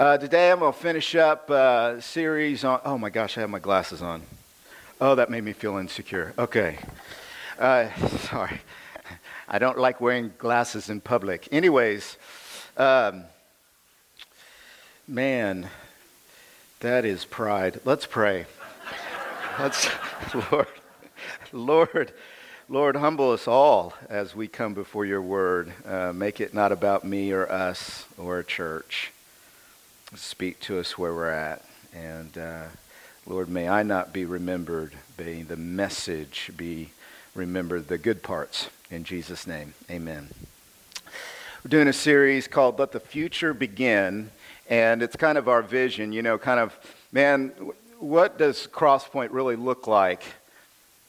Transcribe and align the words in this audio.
Uh, 0.00 0.16
today 0.16 0.50
I'm 0.50 0.60
going 0.60 0.72
to 0.72 0.78
finish 0.78 1.14
up 1.14 1.50
a 1.50 1.98
series 2.00 2.64
on. 2.64 2.80
Oh 2.86 2.96
my 2.96 3.10
gosh, 3.10 3.36
I 3.36 3.42
have 3.42 3.50
my 3.50 3.58
glasses 3.58 4.00
on. 4.00 4.22
Oh, 4.98 5.14
that 5.14 5.28
made 5.28 5.44
me 5.44 5.52
feel 5.52 5.76
insecure. 5.76 6.32
Okay. 6.38 6.78
Uh, 7.58 7.90
sorry. 8.20 8.62
I 9.50 9.58
don't 9.58 9.76
like 9.76 10.00
wearing 10.00 10.32
glasses 10.38 10.88
in 10.88 11.02
public. 11.02 11.50
Anyways, 11.52 12.16
um, 12.78 13.24
man, 15.06 15.68
that 16.80 17.04
is 17.04 17.26
pride. 17.26 17.80
Let's 17.84 18.06
pray. 18.06 18.46
Let's, 19.58 19.86
Lord, 20.50 20.66
Lord, 21.52 22.12
Lord, 22.70 22.96
humble 22.96 23.32
us 23.32 23.46
all 23.46 23.92
as 24.08 24.34
we 24.34 24.48
come 24.48 24.72
before 24.72 25.04
your 25.04 25.20
word. 25.20 25.74
Uh, 25.84 26.14
make 26.14 26.40
it 26.40 26.54
not 26.54 26.72
about 26.72 27.04
me 27.04 27.32
or 27.32 27.52
us 27.52 28.06
or 28.16 28.38
a 28.38 28.44
church. 28.44 29.12
Speak 30.16 30.58
to 30.60 30.80
us 30.80 30.98
where 30.98 31.14
we're 31.14 31.30
at. 31.30 31.64
And 31.94 32.36
uh, 32.36 32.64
Lord, 33.26 33.48
may 33.48 33.68
I 33.68 33.84
not 33.84 34.12
be 34.12 34.24
remembered, 34.24 34.92
may 35.16 35.42
the 35.42 35.56
message 35.56 36.50
be 36.56 36.90
remembered, 37.34 37.86
the 37.86 37.96
good 37.96 38.22
parts. 38.22 38.70
In 38.90 39.04
Jesus' 39.04 39.46
name, 39.46 39.74
amen. 39.88 40.28
We're 41.64 41.68
doing 41.68 41.86
a 41.86 41.92
series 41.92 42.48
called 42.48 42.80
Let 42.80 42.90
the 42.90 42.98
Future 42.98 43.54
Begin. 43.54 44.30
And 44.68 45.00
it's 45.00 45.14
kind 45.14 45.38
of 45.38 45.48
our 45.48 45.62
vision, 45.62 46.12
you 46.12 46.22
know, 46.22 46.38
kind 46.38 46.58
of, 46.58 46.76
man, 47.12 47.52
what 48.00 48.36
does 48.36 48.66
Crosspoint 48.66 49.28
really 49.30 49.56
look 49.56 49.86
like 49.86 50.24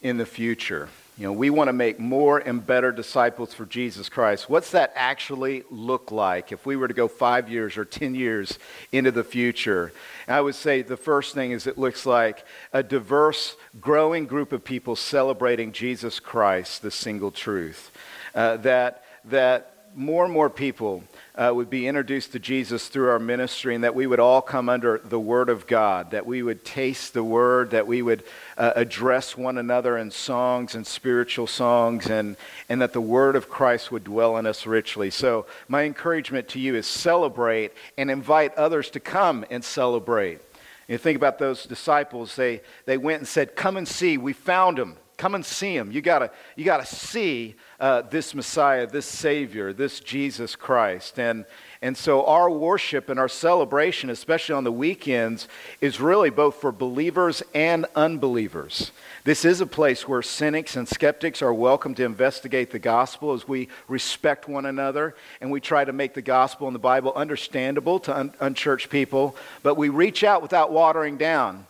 in 0.02 0.18
the 0.18 0.26
future? 0.27 0.90
You 1.22 1.28
know, 1.28 1.34
we 1.34 1.52
want 1.52 1.68
to 1.68 1.74
make 1.74 2.00
more 2.00 2.40
and 2.40 2.66
better 2.66 2.92
disciples 2.92 3.54
for 3.54 3.68
Jesus 3.68 4.10
Christ. 4.10 4.50
What's 4.50 4.72
that 4.72 4.92
actually 4.96 5.62
look 5.70 6.12
like 6.12 6.52
if 6.52 6.66
we 6.66 6.76
were 6.76 6.88
to 6.88 6.96
go 6.96 7.08
five 7.08 7.48
years 7.48 7.78
or 7.78 7.86
10 7.86 8.16
years 8.16 8.58
into 8.92 9.12
the 9.12 9.24
future? 9.24 9.94
I 10.28 10.42
would 10.42 10.56
say 10.56 10.82
the 10.82 10.98
first 10.98 11.36
thing 11.36 11.52
is 11.52 11.68
it 11.68 11.78
looks 11.78 12.08
like 12.08 12.44
a 12.74 12.82
diverse, 12.82 13.55
growing 13.80 14.26
group 14.26 14.52
of 14.52 14.63
people 14.63 14.96
celebrating 14.96 15.74
Jesus 15.74 16.20
Christ, 16.20 16.82
the 16.82 16.90
single 16.90 17.30
truth. 17.30 17.91
Uh, 18.34 18.58
that, 18.58 19.04
that 19.26 19.91
more 19.94 20.26
and 20.26 20.34
more 20.34 20.50
people 20.50 21.04
uh, 21.35 21.51
would 21.54 21.70
be 21.70 21.87
introduced 21.87 22.34
to 22.34 22.40
Jesus 22.40 22.87
through 22.87 23.10
our 23.10 23.20
ministry 23.20 23.74
and 23.74 23.84
that 23.84 23.96
we 23.96 24.05
would 24.05 24.20
all 24.20 24.41
come 24.41 24.68
under 24.68 24.99
the 25.04 25.20
Word 25.20 25.49
of 25.49 25.65
God, 25.65 26.12
that 26.12 26.26
we 26.26 26.43
would 26.43 26.65
taste 26.65 27.13
the 27.13 27.23
Word, 27.23 27.71
that 27.71 27.88
we 27.88 28.01
would 28.01 28.23
uh, 28.57 28.73
address 28.76 29.38
one 29.38 29.57
another 29.57 29.98
in 29.98 30.12
songs 30.12 30.76
and 30.76 30.85
spiritual 30.85 31.48
songs, 31.48 32.07
and, 32.07 32.35
and 32.68 32.82
that 32.82 32.93
the 32.93 33.01
Word 33.01 33.35
of 33.35 33.49
Christ 33.49 33.91
would 33.91 34.04
dwell 34.04 34.38
in 34.38 34.46
us 34.46 34.65
richly. 34.65 35.10
So, 35.10 35.46
my 35.68 35.84
encouragement 35.84 36.49
to 36.49 36.60
you 36.60 36.76
is 36.76 36.85
celebrate 36.85 37.71
and 37.98 38.12
invite 38.12 38.54
others 38.55 38.90
to 38.91 38.99
come 38.99 39.45
and 39.49 39.63
celebrate. 39.63 40.40
You 40.88 40.98
think 40.98 41.16
about 41.16 41.40
those 41.40 41.63
disciples, 41.63 42.35
they, 42.35 42.62
they 42.85 42.98
went 42.98 43.20
and 43.20 43.27
said, 43.27 43.55
Come 43.55 43.77
and 43.77 43.88
see, 43.88 44.18
we 44.18 44.34
found 44.34 44.77
him. 44.77 44.98
Come 45.16 45.35
and 45.35 45.45
see 45.45 45.76
him. 45.76 45.91
You 45.91 46.01
gotta, 46.01 46.32
you 46.55 46.66
gotta 46.66 46.85
see 46.85 47.55
uh, 47.82 48.04
this 48.04 48.35
Messiah, 48.35 48.85
this 48.85 49.07
Savior, 49.07 49.74
this 49.74 49.99
Jesus 49.99 50.55
Christ. 50.55 51.20
And, 51.20 51.46
and 51.82 51.98
so 51.98 52.23
our 52.27 52.48
worship 52.48 53.10
and 53.10 53.20
our 53.20 53.27
celebration, 53.27 54.12
especially 54.12 54.54
on 54.54 54.63
the 54.63 54.71
weekends, 54.71 55.48
is 55.82 55.99
really 55.99 56.29
both 56.29 56.62
for 56.62 56.71
believers 56.71 57.41
and 57.55 57.88
unbelievers. 57.96 58.91
This 59.23 59.46
is 59.46 59.62
a 59.62 59.65
place 59.65 60.07
where 60.07 60.21
cynics 60.21 60.76
and 60.76 60.88
skeptics 60.88 61.41
are 61.41 61.54
welcome 61.55 61.96
to 61.96 62.05
investigate 62.05 62.70
the 62.70 62.77
gospel 62.77 63.34
as 63.34 63.48
we 63.48 63.68
respect 63.88 64.47
one 64.47 64.68
another 64.68 65.16
and 65.41 65.50
we 65.50 65.59
try 65.59 65.84
to 65.84 65.91
make 65.91 66.13
the 66.13 66.22
gospel 66.22 66.68
and 66.68 66.75
the 66.75 66.79
Bible 66.79 67.12
understandable 67.16 68.00
to 68.01 68.16
un- 68.16 68.34
unchurched 68.40 68.91
people, 68.91 69.35
but 69.63 69.73
we 69.73 69.90
reach 69.90 70.23
out 70.23 70.44
without 70.44 70.72
watering 70.72 71.18
down. 71.18 71.66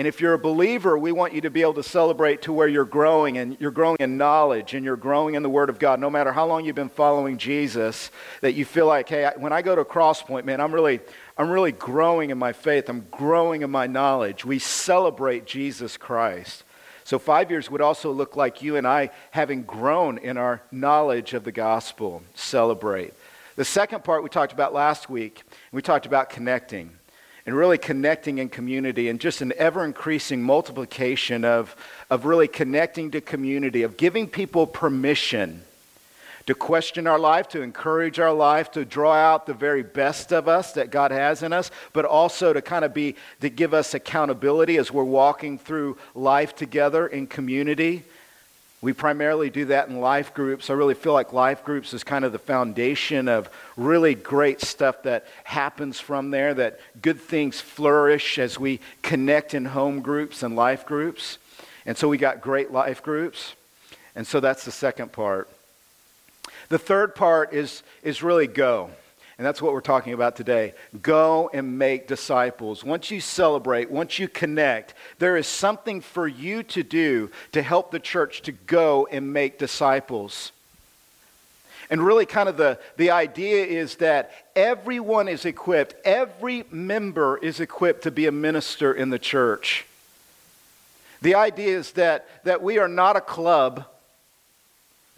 And 0.00 0.06
if 0.06 0.18
you're 0.18 0.32
a 0.32 0.38
believer, 0.38 0.96
we 0.96 1.12
want 1.12 1.34
you 1.34 1.42
to 1.42 1.50
be 1.50 1.60
able 1.60 1.74
to 1.74 1.82
celebrate 1.82 2.40
to 2.42 2.54
where 2.54 2.66
you're 2.66 2.86
growing 2.86 3.36
and 3.36 3.54
you're 3.60 3.70
growing 3.70 3.98
in 4.00 4.16
knowledge 4.16 4.72
and 4.72 4.82
you're 4.82 4.96
growing 4.96 5.34
in 5.34 5.42
the 5.42 5.50
Word 5.50 5.68
of 5.68 5.78
God. 5.78 6.00
No 6.00 6.08
matter 6.08 6.32
how 6.32 6.46
long 6.46 6.64
you've 6.64 6.74
been 6.74 6.88
following 6.88 7.36
Jesus, 7.36 8.10
that 8.40 8.52
you 8.52 8.64
feel 8.64 8.86
like, 8.86 9.10
hey, 9.10 9.30
when 9.36 9.52
I 9.52 9.60
go 9.60 9.76
to 9.76 9.84
Crosspoint, 9.84 10.46
man, 10.46 10.58
I'm 10.58 10.72
really, 10.72 11.00
I'm 11.36 11.50
really 11.50 11.72
growing 11.72 12.30
in 12.30 12.38
my 12.38 12.54
faith. 12.54 12.88
I'm 12.88 13.08
growing 13.10 13.60
in 13.60 13.70
my 13.70 13.86
knowledge. 13.86 14.42
We 14.42 14.58
celebrate 14.58 15.44
Jesus 15.44 15.98
Christ. 15.98 16.64
So 17.04 17.18
five 17.18 17.50
years 17.50 17.70
would 17.70 17.82
also 17.82 18.10
look 18.10 18.36
like 18.36 18.62
you 18.62 18.76
and 18.76 18.86
I 18.86 19.10
having 19.32 19.64
grown 19.64 20.16
in 20.16 20.38
our 20.38 20.62
knowledge 20.72 21.34
of 21.34 21.44
the 21.44 21.52
gospel. 21.52 22.22
Celebrate. 22.34 23.12
The 23.56 23.66
second 23.66 24.02
part 24.02 24.22
we 24.22 24.30
talked 24.30 24.54
about 24.54 24.72
last 24.72 25.10
week, 25.10 25.42
we 25.72 25.82
talked 25.82 26.06
about 26.06 26.30
connecting 26.30 26.92
and 27.50 27.58
really 27.58 27.78
connecting 27.78 28.38
in 28.38 28.48
community 28.48 29.08
and 29.08 29.18
just 29.18 29.40
an 29.40 29.52
ever 29.56 29.84
increasing 29.84 30.40
multiplication 30.40 31.44
of, 31.44 31.74
of 32.08 32.24
really 32.24 32.46
connecting 32.46 33.10
to 33.10 33.20
community, 33.20 33.82
of 33.82 33.96
giving 33.96 34.28
people 34.28 34.68
permission 34.68 35.60
to 36.46 36.54
question 36.54 37.08
our 37.08 37.18
life, 37.18 37.48
to 37.48 37.60
encourage 37.60 38.20
our 38.20 38.32
life, 38.32 38.70
to 38.70 38.84
draw 38.84 39.14
out 39.14 39.46
the 39.46 39.52
very 39.52 39.82
best 39.82 40.32
of 40.32 40.46
us 40.46 40.74
that 40.74 40.92
God 40.92 41.10
has 41.10 41.42
in 41.42 41.52
us, 41.52 41.72
but 41.92 42.04
also 42.04 42.52
to 42.52 42.62
kind 42.62 42.84
of 42.84 42.94
be, 42.94 43.16
to 43.40 43.50
give 43.50 43.74
us 43.74 43.94
accountability 43.94 44.76
as 44.76 44.92
we're 44.92 45.02
walking 45.02 45.58
through 45.58 45.98
life 46.14 46.54
together 46.54 47.08
in 47.08 47.26
community. 47.26 48.04
We 48.82 48.94
primarily 48.94 49.50
do 49.50 49.66
that 49.66 49.88
in 49.88 50.00
life 50.00 50.32
groups. 50.32 50.70
I 50.70 50.72
really 50.72 50.94
feel 50.94 51.12
like 51.12 51.34
life 51.34 51.64
groups 51.64 51.92
is 51.92 52.02
kind 52.02 52.24
of 52.24 52.32
the 52.32 52.38
foundation 52.38 53.28
of 53.28 53.50
really 53.76 54.14
great 54.14 54.62
stuff 54.62 55.02
that 55.02 55.26
happens 55.44 56.00
from 56.00 56.30
there, 56.30 56.54
that 56.54 56.80
good 57.02 57.20
things 57.20 57.60
flourish 57.60 58.38
as 58.38 58.58
we 58.58 58.80
connect 59.02 59.52
in 59.52 59.66
home 59.66 60.00
groups 60.00 60.42
and 60.42 60.56
life 60.56 60.86
groups. 60.86 61.36
And 61.84 61.98
so 61.98 62.08
we 62.08 62.16
got 62.16 62.40
great 62.40 62.72
life 62.72 63.02
groups. 63.02 63.54
And 64.16 64.26
so 64.26 64.40
that's 64.40 64.64
the 64.64 64.72
second 64.72 65.12
part. 65.12 65.48
The 66.70 66.78
third 66.78 67.14
part 67.14 67.52
is, 67.52 67.82
is 68.02 68.22
really 68.22 68.46
go. 68.46 68.90
And 69.40 69.46
that's 69.46 69.62
what 69.62 69.72
we're 69.72 69.80
talking 69.80 70.12
about 70.12 70.36
today. 70.36 70.74
Go 71.00 71.48
and 71.54 71.78
make 71.78 72.06
disciples. 72.06 72.84
Once 72.84 73.10
you 73.10 73.22
celebrate, 73.22 73.90
once 73.90 74.18
you 74.18 74.28
connect, 74.28 74.92
there 75.18 75.38
is 75.38 75.46
something 75.46 76.02
for 76.02 76.28
you 76.28 76.62
to 76.64 76.82
do 76.82 77.30
to 77.52 77.62
help 77.62 77.90
the 77.90 78.00
church 78.00 78.42
to 78.42 78.52
go 78.52 79.08
and 79.10 79.32
make 79.32 79.58
disciples. 79.58 80.52
And 81.88 82.02
really, 82.02 82.26
kind 82.26 82.50
of 82.50 82.58
the, 82.58 82.78
the 82.98 83.12
idea 83.12 83.64
is 83.64 83.94
that 83.96 84.30
everyone 84.54 85.26
is 85.26 85.46
equipped, 85.46 85.94
every 86.04 86.64
member 86.70 87.38
is 87.38 87.60
equipped 87.60 88.02
to 88.02 88.10
be 88.10 88.26
a 88.26 88.32
minister 88.32 88.92
in 88.92 89.08
the 89.08 89.18
church. 89.18 89.86
The 91.22 91.36
idea 91.36 91.78
is 91.78 91.92
that, 91.92 92.28
that 92.44 92.62
we 92.62 92.76
are 92.76 92.88
not 92.88 93.16
a 93.16 93.22
club 93.22 93.86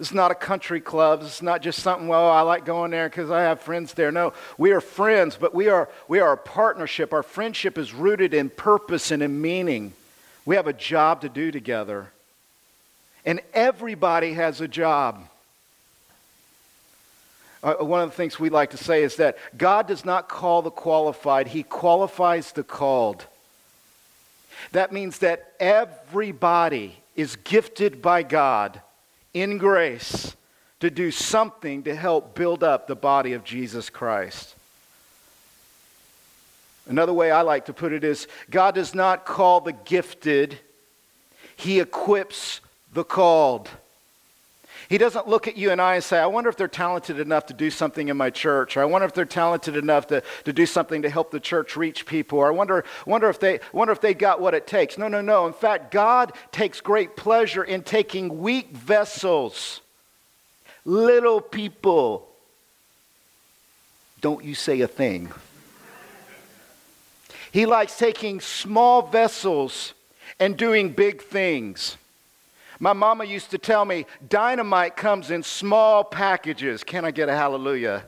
is 0.03 0.15
not 0.15 0.31
a 0.31 0.35
country 0.35 0.81
club. 0.81 1.23
Is 1.23 1.43
not 1.43 1.63
just 1.63 1.81
something, 1.81 2.09
well, 2.09 2.29
I 2.29 2.43
like 2.43 2.65
going 2.65 2.91
there 2.91 3.09
because 3.09 3.31
I 3.31 3.43
have 3.43 3.61
friends 3.61 3.95
there. 3.95 4.13
No, 4.13 4.33
we 4.59 4.73
are 4.73 4.81
friends, 4.81 5.37
but 5.41 5.55
we 5.55 5.69
are, 5.69 5.89
we 6.09 6.21
are 6.21 6.33
a 6.33 6.37
partnership. 6.37 7.13
Our 7.13 7.23
friendship 7.23 7.79
is 7.79 7.95
rooted 7.95 8.35
in 8.35 8.51
purpose 8.51 9.11
and 9.11 9.23
in 9.23 9.41
meaning. 9.41 9.95
We 10.45 10.57
have 10.57 10.67
a 10.67 10.73
job 10.73 11.23
to 11.23 11.29
do 11.29 11.51
together. 11.51 12.11
And 13.25 13.41
everybody 13.55 14.35
has 14.35 14.61
a 14.61 14.69
job. 14.69 15.29
Uh, 17.62 17.75
one 17.75 18.03
of 18.03 18.11
the 18.11 18.17
things 18.17 18.41
we 18.41 18.51
like 18.51 18.71
to 18.71 18.77
say 18.77 19.05
is 19.05 19.17
that 19.17 19.39
God 19.57 19.87
does 19.87 20.05
not 20.05 20.29
call 20.29 20.62
the 20.62 20.71
qualified, 20.71 21.47
He 21.47 21.62
qualifies 21.62 22.53
the 22.53 22.65
called. 22.65 23.25
That 24.73 24.93
means 24.93 25.19
that 25.19 25.53
everybody 25.61 26.97
is 27.15 27.37
gifted 27.37 28.03
by 28.03 28.23
God 28.23 28.81
in 29.34 29.59
grace 29.59 30.37
to 30.81 30.91
do 30.91 31.10
something 31.10 31.84
to 31.84 31.94
help 31.94 32.34
build 32.34 32.65
up 32.65 32.87
the 32.87 32.97
body 32.97 33.32
of 33.32 33.44
Jesus 33.44 33.88
Christ. 33.88 34.56
Another 36.88 37.12
way 37.12 37.31
I 37.31 37.43
like 37.43 37.67
to 37.67 37.73
put 37.73 37.93
it 37.93 38.02
is 38.02 38.26
God 38.50 38.75
does 38.75 38.94
not 38.94 39.25
call 39.25 39.61
the 39.61 39.73
gifted, 39.73 40.58
He 41.56 41.79
equips 41.81 42.61
the 42.93 43.05
called. 43.05 43.70
He 44.93 44.99
doesn't 44.99 45.27
look 45.27 45.49
at 45.49 45.56
you 45.56 45.71
and 45.71 45.81
I 45.81 45.94
and 45.94 46.05
say, 46.05 46.19
I 46.19 46.27
wonder 46.27 46.50
if 46.50 46.59
they're 46.59 46.69
talented 46.69 47.19
enough 47.19 47.47
to 47.47 47.55
do 47.55 47.71
something 47.71 48.09
in 48.09 48.17
my 48.19 48.29
church, 48.29 48.77
or 48.77 48.83
I 48.83 48.85
wonder 48.85 49.06
if 49.06 49.15
they're 49.15 49.25
talented 49.25 49.75
enough 49.75 50.09
to, 50.09 50.23
to 50.44 50.53
do 50.53 50.67
something 50.67 51.00
to 51.00 51.09
help 51.09 51.31
the 51.31 51.41
church 51.41 51.79
reach 51.79 52.05
people, 52.05 52.41
or 52.41 52.49
I 52.49 52.50
wonder, 52.50 52.85
wonder, 53.06 53.31
if 53.31 53.41
they, 53.41 53.61
wonder 53.73 53.93
if 53.93 54.03
they 54.03 54.12
got 54.12 54.39
what 54.39 54.53
it 54.53 54.67
takes. 54.67 54.99
No, 54.99 55.09
no, 55.09 55.23
no. 55.23 55.47
In 55.47 55.55
fact, 55.55 55.93
God 55.93 56.33
takes 56.50 56.83
great 56.83 57.17
pleasure 57.17 57.65
in 57.65 57.85
taking 57.85 58.41
weak 58.41 58.73
vessels, 58.73 59.81
little 60.85 61.41
people. 61.41 62.29
Don't 64.21 64.45
you 64.45 64.55
say 64.55 64.83
a 64.83 64.88
thing. 64.88 65.33
He 67.50 67.65
likes 67.65 67.97
taking 67.97 68.43
small 68.43 69.00
vessels 69.00 69.95
and 70.38 70.55
doing 70.55 70.91
big 70.91 71.23
things. 71.23 71.97
My 72.82 72.94
mama 72.94 73.23
used 73.25 73.52
to 73.52 73.58
tell 73.58 73.84
me 73.84 74.06
dynamite 74.29 74.96
comes 74.96 75.31
in 75.31 75.44
small 75.44 76.02
packages. 76.02 76.82
Can 76.82 77.05
I 77.05 77.12
get 77.12 77.29
a 77.29 77.32
hallelujah? 77.32 78.02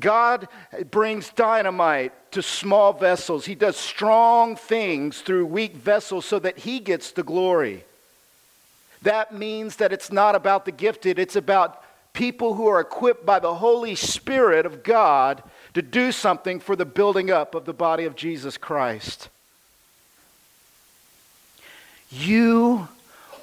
God 0.00 0.48
brings 0.90 1.30
dynamite 1.30 2.32
to 2.32 2.42
small 2.42 2.92
vessels. 2.92 3.46
He 3.46 3.54
does 3.54 3.76
strong 3.76 4.56
things 4.56 5.20
through 5.20 5.46
weak 5.46 5.76
vessels 5.76 6.24
so 6.26 6.40
that 6.40 6.58
He 6.58 6.80
gets 6.80 7.12
the 7.12 7.22
glory. 7.22 7.84
That 9.02 9.32
means 9.32 9.76
that 9.76 9.92
it's 9.92 10.10
not 10.10 10.34
about 10.34 10.64
the 10.64 10.72
gifted, 10.72 11.20
it's 11.20 11.36
about 11.36 11.80
people 12.12 12.54
who 12.54 12.66
are 12.66 12.80
equipped 12.80 13.24
by 13.24 13.38
the 13.38 13.54
Holy 13.54 13.94
Spirit 13.94 14.66
of 14.66 14.82
God 14.82 15.40
to 15.74 15.82
do 15.82 16.10
something 16.10 16.58
for 16.58 16.74
the 16.74 16.84
building 16.84 17.30
up 17.30 17.54
of 17.54 17.64
the 17.64 17.72
body 17.72 18.06
of 18.06 18.16
Jesus 18.16 18.56
Christ. 18.58 19.28
You 22.10 22.88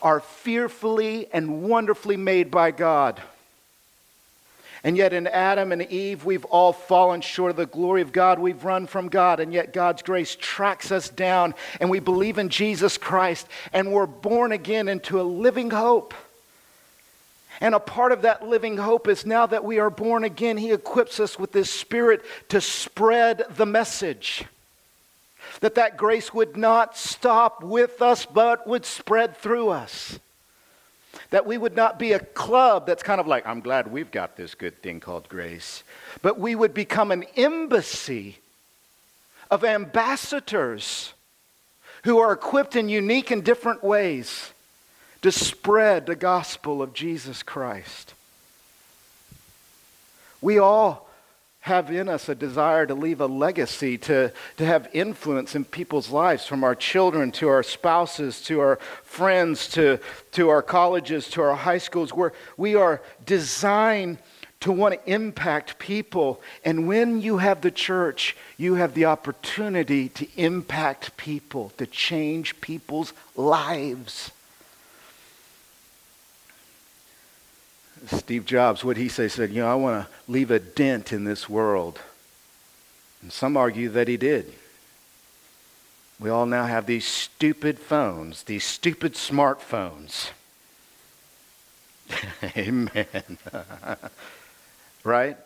are 0.05 0.19
fearfully 0.19 1.27
and 1.33 1.63
wonderfully 1.63 2.15
made 2.15 2.51
by 2.51 2.69
God. 2.69 3.19
And 4.83 4.95
yet, 4.95 5.13
in 5.13 5.25
Adam 5.25 5.71
and 5.71 5.81
Eve, 5.81 6.25
we've 6.25 6.45
all 6.45 6.73
fallen 6.73 7.21
short 7.21 7.49
of 7.49 7.57
the 7.57 7.65
glory 7.65 8.03
of 8.03 8.11
God. 8.11 8.37
We've 8.37 8.63
run 8.63 8.85
from 8.85 9.07
God, 9.09 9.39
and 9.39 9.51
yet 9.51 9.73
God's 9.73 10.03
grace 10.03 10.37
tracks 10.39 10.91
us 10.91 11.09
down, 11.09 11.55
and 11.81 11.89
we 11.89 11.99
believe 11.99 12.37
in 12.37 12.49
Jesus 12.49 12.99
Christ, 12.99 13.47
and 13.73 13.91
we're 13.91 14.05
born 14.05 14.51
again 14.51 14.87
into 14.87 15.19
a 15.19 15.23
living 15.23 15.71
hope. 15.71 16.13
And 17.59 17.73
a 17.73 17.79
part 17.79 18.11
of 18.11 18.21
that 18.21 18.47
living 18.47 18.77
hope 18.77 19.07
is 19.07 19.25
now 19.25 19.47
that 19.47 19.63
we 19.63 19.79
are 19.79 19.89
born 19.89 20.23
again, 20.23 20.57
He 20.57 20.71
equips 20.71 21.19
us 21.19 21.39
with 21.39 21.51
His 21.51 21.71
Spirit 21.71 22.23
to 22.49 22.61
spread 22.61 23.43
the 23.57 23.65
message. 23.65 24.45
That 25.61 25.75
that 25.75 25.97
grace 25.97 26.33
would 26.33 26.57
not 26.57 26.97
stop 26.97 27.63
with 27.63 28.01
us, 28.01 28.25
but 28.25 28.67
would 28.67 28.85
spread 28.85 29.37
through 29.37 29.69
us. 29.69 30.19
That 31.29 31.45
we 31.45 31.57
would 31.57 31.75
not 31.75 31.97
be 31.97 32.11
a 32.11 32.19
club 32.19 32.85
that's 32.85 33.03
kind 33.03 33.19
of 33.19 33.27
like, 33.27 33.47
I'm 33.47 33.61
glad 33.61 33.91
we've 33.91 34.11
got 34.11 34.35
this 34.35 34.53
good 34.53 34.81
thing 34.81 34.99
called 34.99 35.29
grace, 35.29 35.83
but 36.21 36.39
we 36.39 36.55
would 36.55 36.73
become 36.73 37.11
an 37.11 37.23
embassy 37.35 38.39
of 39.49 39.63
ambassadors 39.63 41.13
who 42.03 42.19
are 42.19 42.33
equipped 42.33 42.75
in 42.75 42.89
unique 42.89 43.31
and 43.31 43.43
different 43.43 43.83
ways 43.83 44.51
to 45.21 45.31
spread 45.31 46.05
the 46.05 46.15
gospel 46.15 46.81
of 46.81 46.93
Jesus 46.93 47.41
Christ. 47.41 48.13
We 50.41 50.59
all 50.59 51.04
have 51.65 51.89
in 51.89 52.07
us 52.07 52.29
a 52.29 52.35
desire 52.35 52.85
to 52.85 52.93
leave 52.93 53.19
a 53.21 53.25
legacy, 53.25 53.97
to, 53.97 54.31
to 54.55 54.63
have 54.63 54.87
influence 54.93 55.55
in 55.55 55.65
people's 55.65 56.11
lives, 56.11 56.45
from 56.45 56.63
our 56.63 56.75
children 56.75 57.31
to 57.31 57.47
our 57.47 57.63
spouses 57.63 58.39
to 58.39 58.59
our 58.59 58.75
friends 59.01 59.67
to, 59.69 59.99
to 60.31 60.49
our 60.49 60.61
colleges 60.61 61.27
to 61.27 61.41
our 61.41 61.55
high 61.55 61.79
schools, 61.79 62.13
where 62.13 62.33
we 62.55 62.75
are 62.75 63.01
designed 63.25 64.19
to 64.59 64.71
want 64.71 64.93
to 64.93 65.11
impact 65.11 65.79
people. 65.79 66.39
And 66.63 66.87
when 66.87 67.19
you 67.19 67.39
have 67.39 67.61
the 67.61 67.71
church, 67.71 68.37
you 68.57 68.75
have 68.75 68.93
the 68.93 69.05
opportunity 69.05 70.09
to 70.09 70.27
impact 70.37 71.17
people, 71.17 71.71
to 71.77 71.87
change 71.87 72.61
people's 72.61 73.11
lives. 73.35 74.29
Steve 78.07 78.45
Jobs, 78.45 78.83
what 78.83 78.97
he 78.97 79.09
say, 79.09 79.27
said, 79.27 79.51
you 79.51 79.61
know, 79.61 79.71
I 79.71 79.75
want 79.75 80.05
to 80.05 80.31
leave 80.31 80.51
a 80.51 80.59
dent 80.59 81.11
in 81.13 81.23
this 81.23 81.49
world. 81.49 81.99
And 83.21 83.31
some 83.31 83.57
argue 83.57 83.89
that 83.89 84.07
he 84.07 84.17
did. 84.17 84.53
We 86.19 86.29
all 86.29 86.45
now 86.45 86.65
have 86.65 86.85
these 86.85 87.05
stupid 87.05 87.79
phones, 87.79 88.43
these 88.43 88.63
stupid 88.63 89.13
smartphones. 89.13 90.29
Amen. 92.57 93.37
right? 95.03 95.37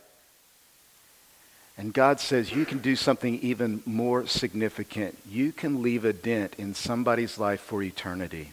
And 1.77 1.94
God 1.94 2.19
says 2.19 2.51
you 2.51 2.65
can 2.65 2.79
do 2.79 2.95
something 2.95 3.39
even 3.39 3.81
more 3.85 4.27
significant. 4.27 5.17
You 5.29 5.53
can 5.53 5.81
leave 5.81 6.03
a 6.03 6.11
dent 6.11 6.56
in 6.57 6.73
somebody's 6.73 7.38
life 7.38 7.61
for 7.61 7.81
eternity. 7.81 8.51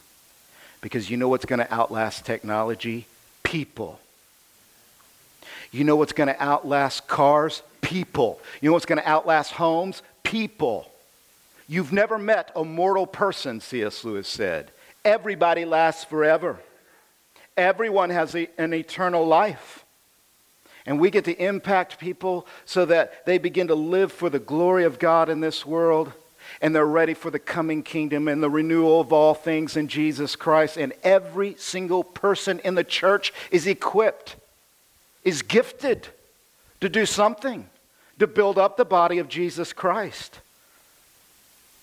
Because 0.80 1.10
you 1.10 1.16
know 1.16 1.28
what's 1.28 1.44
going 1.44 1.58
to 1.58 1.74
outlast 1.74 2.24
technology? 2.24 3.06
People. 3.46 4.00
You 5.70 5.84
know 5.84 5.96
what's 5.96 6.12
going 6.12 6.28
to 6.28 6.42
outlast 6.42 7.06
cars? 7.06 7.62
People. 7.80 8.40
You 8.60 8.70
know 8.70 8.72
what's 8.72 8.86
going 8.86 9.00
to 9.00 9.08
outlast 9.08 9.52
homes? 9.52 10.02
People. 10.22 10.90
You've 11.68 11.92
never 11.92 12.18
met 12.18 12.50
a 12.56 12.64
mortal 12.64 13.06
person, 13.06 13.60
C.S. 13.60 14.04
Lewis 14.04 14.28
said. 14.28 14.70
Everybody 15.04 15.64
lasts 15.64 16.04
forever. 16.04 16.58
Everyone 17.56 18.10
has 18.10 18.34
a, 18.34 18.48
an 18.58 18.74
eternal 18.74 19.24
life. 19.24 19.84
And 20.84 21.00
we 21.00 21.10
get 21.10 21.24
to 21.24 21.42
impact 21.42 21.98
people 21.98 22.46
so 22.64 22.84
that 22.86 23.26
they 23.26 23.38
begin 23.38 23.68
to 23.68 23.74
live 23.74 24.12
for 24.12 24.28
the 24.28 24.38
glory 24.38 24.84
of 24.84 24.98
God 24.98 25.28
in 25.28 25.40
this 25.40 25.64
world 25.64 26.12
and 26.60 26.74
they're 26.74 26.86
ready 26.86 27.14
for 27.14 27.30
the 27.30 27.38
coming 27.38 27.82
kingdom 27.82 28.28
and 28.28 28.42
the 28.42 28.50
renewal 28.50 29.00
of 29.00 29.12
all 29.12 29.34
things 29.34 29.76
in 29.76 29.88
Jesus 29.88 30.36
Christ. 30.36 30.76
And 30.76 30.92
every 31.02 31.54
single 31.58 32.04
person 32.04 32.60
in 32.60 32.74
the 32.74 32.84
church 32.84 33.32
is 33.50 33.66
equipped, 33.66 34.36
is 35.24 35.42
gifted 35.42 36.08
to 36.80 36.88
do 36.88 37.06
something 37.06 37.68
to 38.18 38.26
build 38.26 38.58
up 38.58 38.76
the 38.76 38.84
body 38.84 39.18
of 39.18 39.28
Jesus 39.28 39.72
Christ. 39.72 40.40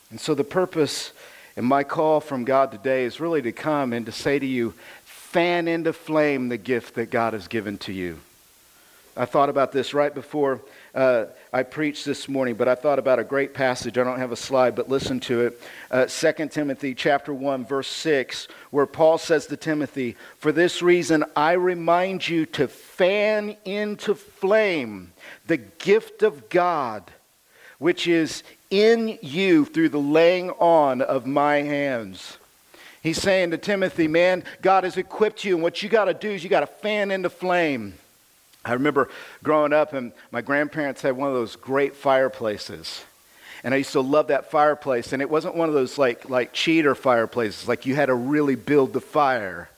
And 0.09 0.19
so, 0.19 0.33
the 0.33 0.43
purpose 0.43 1.11
and 1.55 1.65
my 1.65 1.83
call 1.83 2.19
from 2.19 2.45
God 2.45 2.71
today 2.71 3.03
is 3.03 3.19
really 3.19 3.41
to 3.43 3.51
come 3.51 3.93
and 3.93 4.05
to 4.05 4.11
say 4.11 4.39
to 4.39 4.45
you, 4.45 4.73
fan 5.03 5.67
into 5.67 5.93
flame 5.93 6.49
the 6.49 6.57
gift 6.57 6.95
that 6.95 7.09
God 7.09 7.33
has 7.33 7.47
given 7.47 7.77
to 7.79 7.93
you. 7.93 8.19
I 9.15 9.25
thought 9.25 9.49
about 9.49 9.71
this 9.71 9.93
right 9.93 10.13
before 10.13 10.61
uh, 10.95 11.25
I 11.51 11.63
preached 11.63 12.05
this 12.05 12.29
morning, 12.29 12.53
but 12.53 12.67
I 12.67 12.75
thought 12.75 12.99
about 12.99 13.17
a 13.17 13.23
great 13.23 13.53
passage. 13.53 13.97
I 13.97 14.03
don't 14.03 14.19
have 14.19 14.31
a 14.31 14.35
slide, 14.35 14.75
but 14.75 14.89
listen 14.89 15.19
to 15.21 15.47
it. 15.47 15.61
Uh, 15.89 16.05
2 16.05 16.47
Timothy 16.49 16.93
chapter 16.93 17.33
1, 17.33 17.65
verse 17.65 17.87
6, 17.87 18.47
where 18.69 18.85
Paul 18.85 19.17
says 19.17 19.47
to 19.47 19.57
Timothy, 19.57 20.15
For 20.37 20.51
this 20.51 20.83
reason 20.83 21.25
I 21.35 21.53
remind 21.53 22.27
you 22.27 22.45
to 22.47 22.67
fan 22.67 23.55
into 23.65 24.13
flame 24.13 25.13
the 25.47 25.57
gift 25.57 26.21
of 26.21 26.49
God, 26.49 27.09
which 27.79 28.07
is 28.07 28.43
in 28.69 29.17
you 29.21 29.65
through 29.65 29.89
the 29.89 29.99
laying 29.99 30.51
on 30.51 31.01
of 31.01 31.25
my 31.25 31.57
hands. 31.57 32.37
He's 33.01 33.21
saying 33.21 33.51
to 33.51 33.57
Timothy, 33.57 34.07
man, 34.07 34.43
God 34.61 34.83
has 34.83 34.97
equipped 34.97 35.43
you, 35.43 35.55
and 35.55 35.63
what 35.63 35.81
you 35.81 35.89
got 35.89 36.05
to 36.05 36.13
do 36.13 36.29
is 36.29 36.43
you 36.43 36.49
got 36.49 36.61
to 36.61 36.67
fan 36.67 37.09
into 37.09 37.29
flame. 37.29 37.95
I 38.65 38.73
remember 38.73 39.09
growing 39.43 39.73
up, 39.73 39.93
and 39.93 40.13
my 40.31 40.41
grandparents 40.41 41.01
had 41.01 41.17
one 41.17 41.27
of 41.27 41.33
those 41.33 41.55
great 41.55 41.95
fireplaces. 41.95 43.03
And 43.63 43.73
I 43.73 43.77
used 43.77 43.93
to 43.93 44.01
love 44.01 44.27
that 44.27 44.51
fireplace. 44.51 45.13
And 45.13 45.21
it 45.21 45.29
wasn't 45.29 45.55
one 45.55 45.69
of 45.69 45.75
those 45.75 45.97
like, 45.97 46.29
like 46.29 46.53
cheater 46.53 46.95
fireplaces, 46.95 47.67
like 47.67 47.85
you 47.85 47.95
had 47.95 48.07
to 48.07 48.13
really 48.13 48.55
build 48.55 48.93
the 48.93 49.01
fire. 49.01 49.69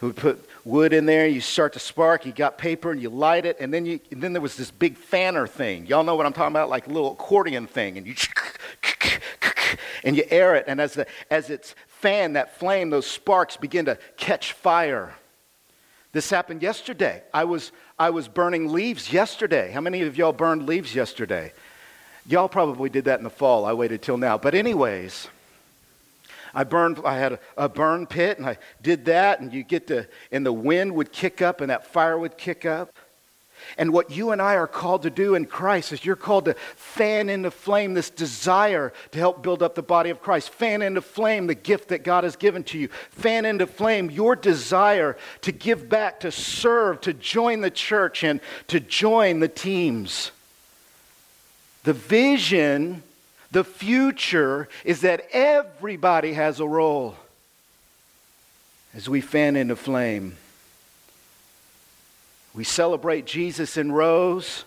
We 0.00 0.10
put 0.10 0.44
wood 0.64 0.92
in 0.92 1.06
there, 1.06 1.28
you 1.28 1.40
start 1.40 1.74
to 1.74 1.78
spark, 1.78 2.26
you 2.26 2.32
got 2.32 2.58
paper, 2.58 2.90
and 2.90 3.00
you 3.00 3.08
light 3.08 3.46
it, 3.46 3.58
and 3.60 3.72
then, 3.72 3.86
you, 3.86 4.00
and 4.10 4.20
then 4.20 4.32
there 4.32 4.42
was 4.42 4.56
this 4.56 4.72
big 4.72 4.96
fanner 4.96 5.46
thing. 5.46 5.86
Y'all 5.86 6.02
know 6.02 6.16
what 6.16 6.26
I'm 6.26 6.32
talking 6.32 6.52
about? 6.52 6.68
Like 6.68 6.88
a 6.88 6.90
little 6.90 7.12
accordion 7.12 7.68
thing. 7.68 7.98
And 7.98 8.06
you, 8.06 8.14
and 10.04 10.16
you 10.16 10.24
air 10.28 10.56
it, 10.56 10.64
and 10.66 10.80
as, 10.80 10.94
the, 10.94 11.06
as 11.30 11.50
it's 11.50 11.76
fanned, 11.86 12.34
that 12.34 12.58
flame, 12.58 12.90
those 12.90 13.06
sparks 13.06 13.56
begin 13.56 13.84
to 13.84 13.96
catch 14.16 14.52
fire. 14.52 15.14
This 16.12 16.28
happened 16.28 16.62
yesterday. 16.62 17.22
I 17.32 17.44
was, 17.44 17.72
I 17.98 18.10
was 18.10 18.28
burning 18.28 18.70
leaves 18.70 19.12
yesterday. 19.12 19.70
How 19.72 19.80
many 19.80 20.02
of 20.02 20.16
y'all 20.16 20.32
burned 20.32 20.66
leaves 20.66 20.94
yesterday? 20.94 21.52
Y'all 22.26 22.48
probably 22.48 22.90
did 22.90 23.06
that 23.06 23.18
in 23.18 23.24
the 23.24 23.30
fall. 23.30 23.64
I 23.64 23.72
waited 23.72 24.02
till 24.02 24.18
now. 24.18 24.36
But, 24.36 24.54
anyways, 24.54 25.28
I 26.54 26.64
burned, 26.64 27.00
I 27.04 27.16
had 27.16 27.32
a, 27.32 27.38
a 27.56 27.68
burn 27.68 28.06
pit 28.06 28.38
and 28.38 28.46
I 28.46 28.58
did 28.82 29.06
that, 29.06 29.40
and 29.40 29.52
you 29.52 29.62
get 29.62 29.86
to, 29.86 30.06
and 30.30 30.44
the 30.44 30.52
wind 30.52 30.94
would 30.94 31.12
kick 31.12 31.40
up 31.40 31.62
and 31.62 31.70
that 31.70 31.86
fire 31.86 32.18
would 32.18 32.36
kick 32.36 32.66
up. 32.66 32.94
And 33.78 33.92
what 33.92 34.10
you 34.10 34.30
and 34.30 34.42
I 34.42 34.54
are 34.56 34.66
called 34.66 35.02
to 35.02 35.10
do 35.10 35.34
in 35.34 35.46
Christ 35.46 35.92
is 35.92 36.04
you're 36.04 36.16
called 36.16 36.46
to 36.46 36.54
fan 36.76 37.28
into 37.28 37.50
flame 37.50 37.94
this 37.94 38.10
desire 38.10 38.92
to 39.12 39.18
help 39.18 39.42
build 39.42 39.62
up 39.62 39.74
the 39.74 39.82
body 39.82 40.10
of 40.10 40.22
Christ. 40.22 40.50
Fan 40.50 40.82
into 40.82 41.00
flame 41.00 41.46
the 41.46 41.54
gift 41.54 41.88
that 41.88 42.04
God 42.04 42.24
has 42.24 42.36
given 42.36 42.64
to 42.64 42.78
you. 42.78 42.88
Fan 43.10 43.44
into 43.44 43.66
flame 43.66 44.10
your 44.10 44.36
desire 44.36 45.16
to 45.42 45.52
give 45.52 45.88
back, 45.88 46.20
to 46.20 46.32
serve, 46.32 47.00
to 47.02 47.12
join 47.12 47.60
the 47.60 47.70
church, 47.70 48.24
and 48.24 48.40
to 48.68 48.80
join 48.80 49.40
the 49.40 49.48
teams. 49.48 50.30
The 51.84 51.92
vision, 51.92 53.02
the 53.50 53.64
future, 53.64 54.68
is 54.84 55.00
that 55.00 55.26
everybody 55.32 56.34
has 56.34 56.60
a 56.60 56.66
role 56.66 57.16
as 58.94 59.08
we 59.08 59.20
fan 59.20 59.56
into 59.56 59.76
flame. 59.76 60.36
We 62.54 62.64
celebrate 62.64 63.24
Jesus 63.24 63.76
in 63.76 63.92
rows. 63.92 64.64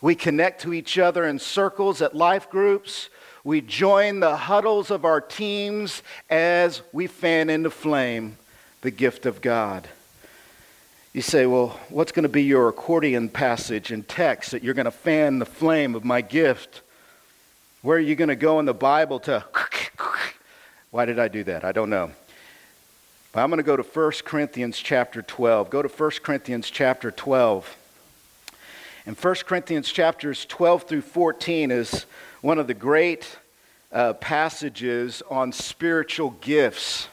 We 0.00 0.14
connect 0.14 0.62
to 0.62 0.72
each 0.72 0.98
other 0.98 1.24
in 1.24 1.38
circles 1.38 2.00
at 2.02 2.14
life 2.14 2.48
groups. 2.48 3.08
We 3.42 3.60
join 3.60 4.20
the 4.20 4.36
huddles 4.36 4.90
of 4.90 5.04
our 5.04 5.20
teams 5.20 6.02
as 6.30 6.82
we 6.92 7.06
fan 7.06 7.50
into 7.50 7.70
flame 7.70 8.36
the 8.82 8.90
gift 8.90 9.26
of 9.26 9.40
God. 9.40 9.88
You 11.12 11.22
say, 11.22 11.46
well, 11.46 11.80
what's 11.88 12.12
going 12.12 12.24
to 12.24 12.28
be 12.28 12.42
your 12.42 12.68
accordion 12.68 13.28
passage 13.30 13.90
and 13.90 14.06
text 14.06 14.50
that 14.50 14.62
you're 14.62 14.74
going 14.74 14.84
to 14.84 14.90
fan 14.90 15.38
the 15.38 15.46
flame 15.46 15.94
of 15.94 16.04
my 16.04 16.20
gift? 16.20 16.82
Where 17.82 17.96
are 17.96 18.00
you 18.00 18.16
going 18.16 18.28
to 18.28 18.36
go 18.36 18.60
in 18.60 18.66
the 18.66 18.74
Bible 18.74 19.20
to. 19.20 19.44
Why 20.90 21.04
did 21.04 21.18
I 21.18 21.28
do 21.28 21.42
that? 21.44 21.64
I 21.64 21.72
don't 21.72 21.88
know. 21.90 22.10
I'm 23.38 23.50
going 23.50 23.58
to 23.58 23.64
go 23.64 23.76
to 23.76 23.82
1 23.82 24.12
Corinthians 24.24 24.78
chapter 24.78 25.20
12. 25.20 25.68
Go 25.68 25.82
to 25.82 25.88
1 25.88 26.10
Corinthians 26.22 26.70
chapter 26.70 27.10
12. 27.10 27.76
And 29.04 29.14
1 29.14 29.34
Corinthians 29.46 29.92
chapters 29.92 30.46
12 30.46 30.84
through 30.84 31.02
14 31.02 31.70
is 31.70 32.06
one 32.40 32.58
of 32.58 32.66
the 32.66 32.72
great 32.72 33.36
uh, 33.92 34.14
passages 34.14 35.22
on 35.30 35.52
spiritual 35.52 36.30
gifts. 36.40 37.08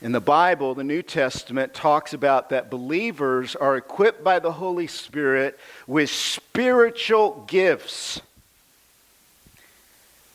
In 0.00 0.12
the 0.12 0.20
Bible, 0.20 0.76
the 0.76 0.84
New 0.84 1.02
Testament 1.02 1.74
talks 1.74 2.14
about 2.14 2.50
that 2.50 2.70
believers 2.70 3.56
are 3.56 3.76
equipped 3.76 4.22
by 4.22 4.38
the 4.38 4.52
Holy 4.52 4.86
Spirit 4.86 5.58
with 5.88 6.08
spiritual 6.08 7.44
gifts. 7.48 8.20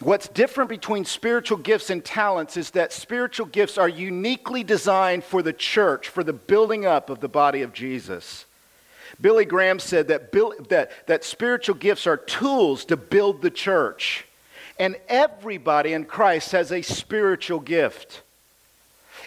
What's 0.08 0.30
different 0.30 0.70
between 0.70 1.04
spiritual 1.04 1.58
gifts 1.58 1.90
and 1.90 2.02
talents 2.02 2.56
is 2.56 2.72
that 2.72 2.94
spiritual 2.94 3.46
gifts 3.46 3.78
are 3.78 3.90
uniquely 3.90 4.64
designed 4.64 5.26
for 5.26 5.42
the 5.42 5.52
church, 5.52 6.08
for 6.08 6.24
the 6.24 6.32
building 6.32 6.86
up 6.86 7.10
of 7.10 7.20
the 7.20 7.28
body 7.28 7.62
of 7.62 7.74
Jesus. 7.74 8.46
Billy 9.20 9.44
Graham 9.44 9.80
said 9.80 10.08
that, 10.08 10.32
that, 10.70 10.92
that 11.08 11.26
spiritual 11.26 11.76
gifts 11.76 12.08
are 12.08 12.16
tools 12.16 12.86
to 12.86 12.96
build 12.96 13.42
the 13.42 13.52
church. 13.52 14.26
And 14.80 14.96
everybody 15.10 15.92
in 15.92 16.06
Christ 16.06 16.54
has 16.54 16.72
a 16.72 16.82
spiritual 16.84 17.60
gift. 17.60 18.22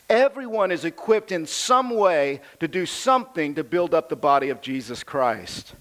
Everyone 0.08 0.72
is 0.72 0.86
equipped 0.86 1.30
in 1.30 1.44
some 1.44 1.90
way 1.90 2.40
to 2.58 2.66
do 2.66 2.86
something 2.86 3.54
to 3.56 3.64
build 3.64 3.92
up 3.92 4.08
the 4.08 4.16
body 4.16 4.48
of 4.48 4.62
Jesus 4.62 5.02
Christ. 5.02 5.74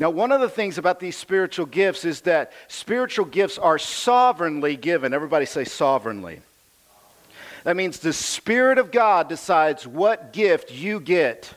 Now, 0.00 0.08
one 0.08 0.32
of 0.32 0.40
the 0.40 0.48
things 0.48 0.78
about 0.78 0.98
these 0.98 1.14
spiritual 1.14 1.66
gifts 1.66 2.06
is 2.06 2.22
that 2.22 2.52
spiritual 2.68 3.26
gifts 3.26 3.58
are 3.58 3.78
sovereignly 3.78 4.74
given. 4.74 5.12
Everybody 5.12 5.44
say 5.44 5.64
sovereignly. 5.64 6.40
That 7.64 7.76
means 7.76 7.98
the 7.98 8.14
Spirit 8.14 8.78
of 8.78 8.92
God 8.92 9.28
decides 9.28 9.86
what 9.86 10.32
gift 10.32 10.72
you 10.72 11.00
get. 11.00 11.52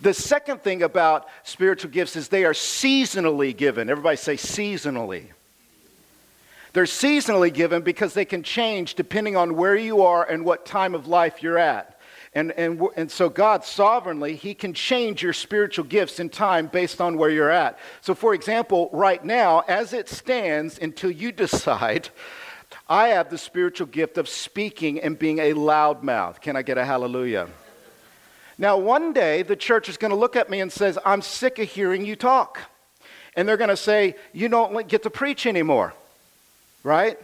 The 0.00 0.14
second 0.14 0.62
thing 0.62 0.84
about 0.84 1.26
spiritual 1.42 1.90
gifts 1.90 2.14
is 2.14 2.28
they 2.28 2.44
are 2.44 2.52
seasonally 2.52 3.56
given. 3.56 3.90
Everybody 3.90 4.16
say 4.16 4.36
seasonally. 4.36 5.24
They're 6.72 6.84
seasonally 6.84 7.52
given 7.52 7.82
because 7.82 8.14
they 8.14 8.24
can 8.24 8.44
change 8.44 8.94
depending 8.94 9.36
on 9.36 9.56
where 9.56 9.76
you 9.76 10.02
are 10.02 10.24
and 10.24 10.44
what 10.44 10.64
time 10.64 10.94
of 10.94 11.08
life 11.08 11.42
you're 11.42 11.58
at. 11.58 11.91
And, 12.34 12.50
and, 12.52 12.80
and 12.96 13.10
so, 13.10 13.28
God 13.28 13.64
sovereignly, 13.64 14.36
He 14.36 14.54
can 14.54 14.72
change 14.72 15.22
your 15.22 15.34
spiritual 15.34 15.84
gifts 15.84 16.18
in 16.18 16.30
time 16.30 16.66
based 16.66 17.00
on 17.00 17.18
where 17.18 17.28
you're 17.28 17.50
at. 17.50 17.78
So, 18.00 18.14
for 18.14 18.32
example, 18.32 18.88
right 18.92 19.22
now, 19.22 19.60
as 19.68 19.92
it 19.92 20.08
stands, 20.08 20.78
until 20.78 21.10
you 21.10 21.30
decide, 21.32 22.08
I 22.88 23.08
have 23.08 23.28
the 23.28 23.38
spiritual 23.38 23.86
gift 23.86 24.16
of 24.16 24.28
speaking 24.28 25.00
and 25.00 25.18
being 25.18 25.38
a 25.38 25.52
loudmouth. 25.52 26.40
Can 26.40 26.56
I 26.56 26.62
get 26.62 26.78
a 26.78 26.84
hallelujah? 26.84 27.48
Now, 28.56 28.78
one 28.78 29.12
day, 29.12 29.42
the 29.42 29.56
church 29.56 29.88
is 29.88 29.96
going 29.96 30.10
to 30.10 30.16
look 30.16 30.36
at 30.36 30.48
me 30.48 30.60
and 30.60 30.72
says, 30.72 30.98
I'm 31.04 31.20
sick 31.20 31.58
of 31.58 31.68
hearing 31.68 32.06
you 32.06 32.16
talk. 32.16 32.60
And 33.34 33.46
they're 33.46 33.56
going 33.56 33.68
to 33.68 33.76
say, 33.76 34.16
You 34.32 34.48
don't 34.48 34.88
get 34.88 35.02
to 35.02 35.10
preach 35.10 35.46
anymore 35.46 35.94
right? 36.82 37.18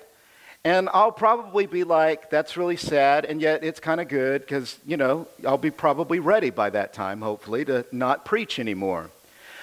And 0.65 0.89
I'll 0.93 1.13
probably 1.13 1.67
be 1.67 1.85
like, 1.85 2.31
that's 2.31 2.57
really 2.57 2.77
sad, 2.77 3.25
and 3.25 3.41
yet 3.41 3.63
it's 3.63 3.81
kind 3.81 4.01
of 4.01 4.09
good 4.09 4.43
because, 4.43 4.79
you 4.85 4.97
know, 4.97 5.29
I'll 5.47 5.57
be 5.57 5.71
probably 5.71 6.19
ready 6.19 6.51
by 6.51 6.71
that 6.71 6.93
time, 6.93 7.21
hopefully, 7.21 7.65
to 7.67 7.87
not 7.93 8.25
preach 8.25 8.59
anymore. 8.59 9.11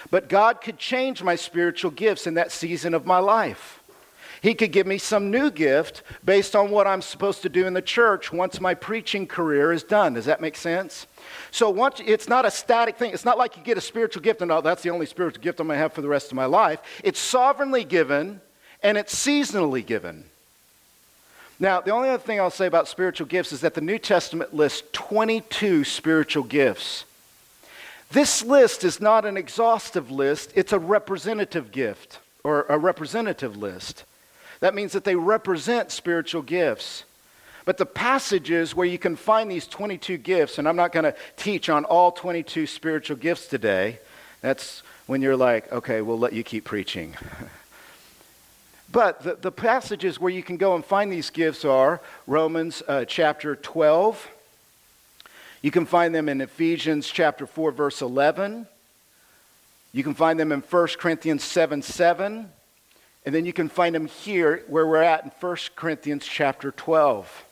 But 0.10 0.30
God 0.30 0.62
could 0.62 0.78
change 0.78 1.22
my 1.22 1.36
spiritual 1.36 1.92
gifts 1.92 2.28
in 2.28 2.36
that 2.36 2.52
season 2.52 2.94
of 2.94 3.06
my 3.06 3.20
life. 3.20 3.82
He 4.42 4.54
could 4.54 4.72
give 4.72 4.86
me 4.86 5.00
some 5.00 5.32
new 5.32 5.50
gift 5.50 6.04
based 6.24 6.56
on 6.56 6.70
what 6.70 6.86
I'm 6.86 7.02
supposed 7.02 7.42
to 7.42 7.50
do 7.50 7.66
in 7.66 7.74
the 7.74 7.82
church 7.82 8.32
once 8.32 8.62
my 8.62 8.76
preaching 8.76 9.26
career 9.26 9.72
is 9.72 9.84
done. 9.84 10.14
Does 10.14 10.26
that 10.26 10.40
make 10.40 10.56
sense? 10.56 11.08
So 11.50 11.70
once 11.72 12.00
it's 12.06 12.30
not 12.30 12.46
a 12.46 12.52
static 12.52 12.98
thing. 12.98 13.12
It's 13.12 13.26
not 13.26 13.40
like 13.40 13.58
you 13.58 13.64
get 13.64 13.78
a 13.78 13.82
spiritual 13.82 14.22
gift 14.22 14.44
and 14.44 14.52
oh, 14.52 14.62
that's 14.62 14.84
the 14.84 14.92
only 14.92 15.08
spiritual 15.08 15.42
gift 15.42 15.60
I'm 15.60 15.68
going 15.68 15.78
to 15.78 15.82
have 15.82 15.94
for 15.94 16.02
the 16.02 16.08
rest 16.08 16.28
of 16.28 16.36
my 16.36 16.46
life. 16.46 16.80
It's 17.04 17.20
sovereignly 17.20 17.86
given 17.86 18.40
and 18.84 19.00
it's 19.00 19.16
seasonally 19.16 19.84
given. 19.84 20.26
Now, 21.60 21.80
the 21.80 21.92
only 21.92 22.10
other 22.10 22.22
thing 22.22 22.40
I'll 22.40 22.50
say 22.50 22.66
about 22.66 22.88
spiritual 22.88 23.28
gifts 23.28 23.54
is 23.54 23.62
that 23.62 23.74
the 23.74 23.82
New 23.82 23.98
Testament 23.98 24.54
lists 24.54 24.84
22 24.92 25.84
spiritual 25.86 26.44
gifts. 26.44 27.06
This 28.12 28.44
list 28.44 28.84
is 28.84 29.00
not 29.00 29.26
an 29.26 29.38
exhaustive 29.38 30.12
list, 30.12 30.52
it's 30.56 30.74
a 30.74 30.80
representative 30.80 31.72
gift 31.72 32.20
or 32.44 32.66
a 32.70 32.78
representative 32.78 33.58
list. 33.58 34.04
That 34.60 34.76
means 34.76 34.94
that 34.94 35.04
they 35.04 35.16
represent 35.16 35.92
spiritual 35.92 36.42
gifts. 36.42 37.04
But 37.66 37.78
the 37.78 37.86
passages 37.86 38.76
where 38.76 38.86
you 38.86 39.00
can 39.00 39.16
find 39.16 39.50
these 39.50 39.66
22 39.66 40.18
gifts, 40.18 40.60
and 40.60 40.68
I'm 40.68 40.76
not 40.76 40.92
going 40.92 41.06
to 41.06 41.16
teach 41.36 41.68
on 41.68 41.84
all 41.84 42.12
22 42.12 42.68
spiritual 42.68 43.18
gifts 43.18 43.48
today, 43.48 44.00
that's 44.42 44.84
when 45.08 45.22
you're 45.22 45.36
like, 45.36 45.72
okay, 45.72 46.02
we'll 46.02 46.20
let 46.20 46.34
you 46.34 46.44
keep 46.44 46.64
preaching. 46.64 47.16
But 48.96 49.24
the, 49.24 49.36
the 49.36 49.52
passages 49.52 50.22
where 50.22 50.32
you 50.32 50.42
can 50.42 50.56
go 50.56 50.74
and 50.74 50.86
find 50.86 51.12
these 51.12 51.30
gifts 51.30 51.66
are 51.66 52.00
Romans 52.28 52.82
uh, 52.88 53.04
chapter 53.04 53.58
12. 53.58 54.30
You 55.62 55.70
can 55.70 55.86
find 55.86 56.16
them 56.16 56.30
in 56.30 56.40
Ephesians 56.40 57.06
chapter 57.06 57.46
4, 57.46 57.74
verse 57.74 58.02
11. 58.02 58.66
You 59.92 60.02
can 60.02 60.14
find 60.14 60.40
them 60.40 60.54
in 60.54 60.62
1 60.62 60.88
Corinthians 60.98 61.44
7 61.44 61.82
7. 61.82 62.50
And 63.26 63.36
then 63.36 63.46
you 63.46 63.52
can 63.52 63.68
find 63.68 63.94
them 63.94 64.06
here 64.06 64.64
where 64.70 64.88
we're 64.88 65.02
at 65.02 65.26
in 65.26 65.32
1 65.42 65.58
Corinthians 65.76 66.26
chapter 66.26 66.72
12. 66.72 67.44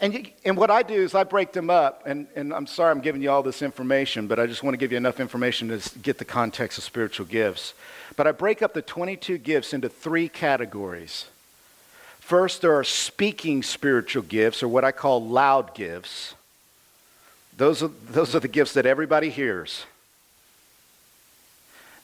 And, 0.00 0.14
you, 0.14 0.26
and 0.44 0.56
what 0.56 0.70
I 0.70 0.84
do 0.84 0.94
is 0.94 1.16
I 1.16 1.24
break 1.24 1.50
them 1.50 1.68
up, 1.68 2.04
and, 2.06 2.28
and 2.36 2.54
I'm 2.54 2.68
sorry 2.68 2.92
I'm 2.92 3.00
giving 3.00 3.22
you 3.22 3.30
all 3.32 3.42
this 3.42 3.60
information, 3.60 4.28
but 4.28 4.38
I 4.38 4.46
just 4.46 4.62
want 4.62 4.74
to 4.74 4.78
give 4.78 4.92
you 4.92 4.98
enough 4.98 5.18
information 5.18 5.76
to 5.76 5.98
get 5.98 6.18
the 6.18 6.24
context 6.24 6.78
of 6.78 6.84
spiritual 6.84 7.26
gifts. 7.26 7.74
But 8.18 8.26
I 8.26 8.32
break 8.32 8.62
up 8.62 8.74
the 8.74 8.82
22 8.82 9.38
gifts 9.38 9.72
into 9.72 9.88
three 9.88 10.28
categories. 10.28 11.26
First, 12.18 12.62
there 12.62 12.74
are 12.74 12.82
speaking 12.82 13.62
spiritual 13.62 14.24
gifts, 14.24 14.60
or 14.60 14.66
what 14.66 14.84
I 14.84 14.90
call 14.90 15.24
loud 15.24 15.72
gifts. 15.72 16.34
Those 17.56 17.80
are, 17.80 17.92
those 18.10 18.34
are 18.34 18.40
the 18.40 18.48
gifts 18.48 18.72
that 18.74 18.86
everybody 18.86 19.30
hears. 19.30 19.84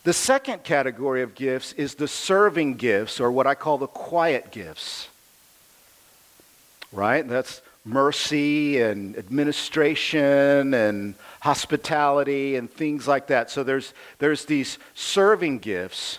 The 0.04 0.12
second 0.12 0.62
category 0.62 1.20
of 1.20 1.34
gifts 1.34 1.72
is 1.72 1.96
the 1.96 2.06
serving 2.06 2.76
gifts, 2.76 3.18
or 3.18 3.32
what 3.32 3.48
I 3.48 3.56
call 3.56 3.76
the 3.76 3.88
quiet 3.88 4.52
gifts. 4.52 5.08
Right? 6.92 7.26
That's 7.26 7.60
mercy 7.84 8.80
and 8.80 9.16
administration 9.16 10.72
and 10.72 11.14
hospitality 11.40 12.56
and 12.56 12.70
things 12.70 13.06
like 13.06 13.26
that. 13.26 13.50
So 13.50 13.62
there's, 13.62 13.92
there's 14.18 14.46
these 14.46 14.78
serving 14.94 15.58
gifts 15.58 16.18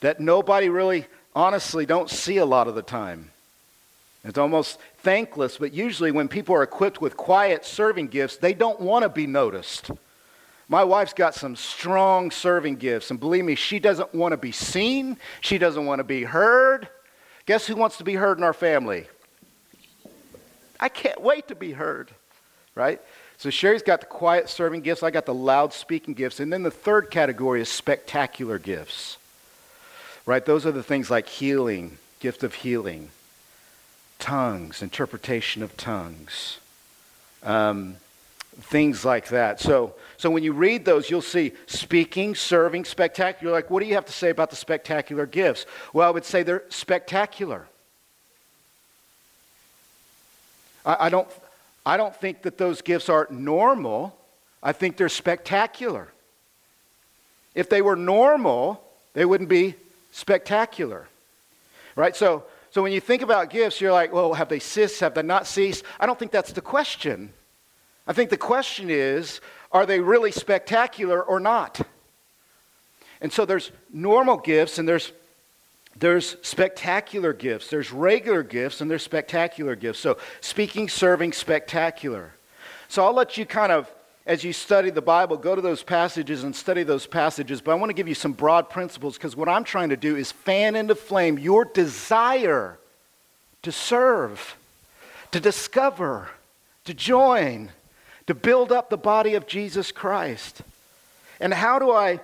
that 0.00 0.18
nobody 0.18 0.68
really, 0.68 1.06
honestly, 1.34 1.84
don't 1.84 2.08
see 2.08 2.38
a 2.38 2.46
lot 2.46 2.68
of 2.68 2.74
the 2.74 2.82
time. 2.82 3.30
It's 4.24 4.38
almost 4.38 4.78
thankless, 4.98 5.58
but 5.58 5.74
usually 5.74 6.10
when 6.10 6.28
people 6.28 6.54
are 6.54 6.62
equipped 6.62 7.00
with 7.00 7.16
quiet 7.16 7.64
serving 7.64 8.08
gifts, 8.08 8.36
they 8.36 8.54
don't 8.54 8.80
want 8.80 9.02
to 9.02 9.08
be 9.08 9.26
noticed. 9.26 9.90
My 10.68 10.84
wife's 10.84 11.12
got 11.12 11.34
some 11.34 11.56
strong 11.56 12.30
serving 12.30 12.76
gifts, 12.76 13.10
and 13.10 13.20
believe 13.20 13.44
me, 13.44 13.56
she 13.56 13.78
doesn't 13.78 14.14
want 14.14 14.32
to 14.32 14.36
be 14.38 14.52
seen. 14.52 15.18
She 15.40 15.58
doesn't 15.58 15.84
want 15.84 15.98
to 15.98 16.04
be 16.04 16.22
heard. 16.22 16.88
Guess 17.46 17.66
who 17.66 17.76
wants 17.76 17.98
to 17.98 18.04
be 18.04 18.14
heard 18.14 18.38
in 18.38 18.44
our 18.44 18.54
family? 18.54 19.06
I 20.82 20.88
can't 20.88 21.22
wait 21.22 21.46
to 21.46 21.54
be 21.54 21.70
heard, 21.70 22.10
right? 22.74 23.00
So 23.38 23.50
Sherry's 23.50 23.84
got 23.84 24.00
the 24.00 24.06
quiet 24.06 24.48
serving 24.48 24.80
gifts, 24.80 25.04
I 25.04 25.12
got 25.12 25.26
the 25.26 25.34
loud 25.34 25.72
speaking 25.72 26.12
gifts, 26.12 26.40
and 26.40 26.52
then 26.52 26.64
the 26.64 26.72
third 26.72 27.08
category 27.08 27.60
is 27.60 27.68
spectacular 27.68 28.58
gifts, 28.58 29.16
right? 30.26 30.44
Those 30.44 30.66
are 30.66 30.72
the 30.72 30.82
things 30.82 31.08
like 31.08 31.28
healing, 31.28 31.98
gift 32.18 32.42
of 32.42 32.54
healing, 32.54 33.10
tongues, 34.18 34.82
interpretation 34.82 35.62
of 35.62 35.76
tongues, 35.76 36.58
um, 37.44 37.94
things 38.62 39.04
like 39.04 39.28
that. 39.28 39.60
So, 39.60 39.94
so 40.16 40.30
when 40.30 40.42
you 40.42 40.52
read 40.52 40.84
those, 40.84 41.08
you'll 41.08 41.22
see 41.22 41.52
speaking, 41.66 42.34
serving, 42.34 42.86
spectacular. 42.86 43.50
You're 43.50 43.56
Like, 43.56 43.70
what 43.70 43.84
do 43.84 43.86
you 43.86 43.94
have 43.94 44.06
to 44.06 44.12
say 44.12 44.30
about 44.30 44.50
the 44.50 44.56
spectacular 44.56 45.26
gifts? 45.26 45.64
Well, 45.92 46.08
I 46.08 46.10
would 46.10 46.24
say 46.24 46.42
they're 46.42 46.64
spectacular. 46.70 47.68
I, 50.84 51.06
I, 51.06 51.08
don't, 51.08 51.28
I 51.84 51.96
don't 51.96 52.14
think 52.14 52.42
that 52.42 52.58
those 52.58 52.82
gifts 52.82 53.08
are 53.08 53.26
normal. 53.30 54.16
I 54.62 54.72
think 54.72 54.96
they're 54.96 55.08
spectacular. 55.08 56.08
If 57.54 57.68
they 57.68 57.82
were 57.82 57.96
normal, 57.96 58.82
they 59.14 59.24
wouldn't 59.24 59.50
be 59.50 59.74
spectacular. 60.10 61.08
Right? 61.96 62.16
So, 62.16 62.44
so 62.70 62.82
when 62.82 62.92
you 62.92 63.00
think 63.00 63.22
about 63.22 63.50
gifts, 63.50 63.80
you're 63.80 63.92
like, 63.92 64.12
well, 64.12 64.32
have 64.34 64.48
they 64.48 64.58
ceased? 64.58 65.00
Have 65.00 65.14
they 65.14 65.22
not 65.22 65.46
ceased? 65.46 65.84
I 66.00 66.06
don't 66.06 66.18
think 66.18 66.32
that's 66.32 66.52
the 66.52 66.62
question. 66.62 67.32
I 68.06 68.12
think 68.12 68.30
the 68.30 68.36
question 68.36 68.90
is 68.90 69.40
are 69.70 69.86
they 69.86 70.00
really 70.00 70.32
spectacular 70.32 71.22
or 71.22 71.40
not? 71.40 71.80
And 73.20 73.32
so 73.32 73.44
there's 73.44 73.70
normal 73.92 74.36
gifts 74.36 74.78
and 74.78 74.88
there's 74.88 75.12
there's 75.96 76.36
spectacular 76.42 77.32
gifts. 77.32 77.68
There's 77.68 77.92
regular 77.92 78.42
gifts 78.42 78.80
and 78.80 78.90
there's 78.90 79.02
spectacular 79.02 79.76
gifts. 79.76 80.00
So 80.00 80.18
speaking, 80.40 80.88
serving, 80.88 81.32
spectacular. 81.32 82.32
So 82.88 83.04
I'll 83.04 83.14
let 83.14 83.36
you 83.36 83.46
kind 83.46 83.72
of 83.72 83.90
as 84.24 84.44
you 84.44 84.52
study 84.52 84.90
the 84.90 85.02
Bible, 85.02 85.36
go 85.36 85.54
to 85.54 85.60
those 85.60 85.82
passages 85.82 86.44
and 86.44 86.54
study 86.54 86.84
those 86.84 87.06
passages. 87.06 87.60
But 87.60 87.72
I 87.72 87.74
want 87.74 87.90
to 87.90 87.94
give 87.94 88.06
you 88.06 88.14
some 88.14 88.32
broad 88.32 88.70
principles 88.70 89.16
because 89.16 89.34
what 89.34 89.48
I'm 89.48 89.64
trying 89.64 89.88
to 89.88 89.96
do 89.96 90.16
is 90.16 90.30
fan 90.30 90.76
into 90.76 90.94
flame 90.94 91.38
your 91.38 91.64
desire 91.64 92.78
to 93.62 93.72
serve, 93.72 94.56
to 95.32 95.40
discover, 95.40 96.28
to 96.84 96.94
join, 96.94 97.70
to 98.26 98.34
build 98.34 98.70
up 98.70 98.90
the 98.90 98.96
body 98.96 99.34
of 99.34 99.46
Jesus 99.46 99.90
Christ. 99.90 100.62
And 101.40 101.52
how 101.52 101.80
do 101.80 101.90
I 101.90 102.20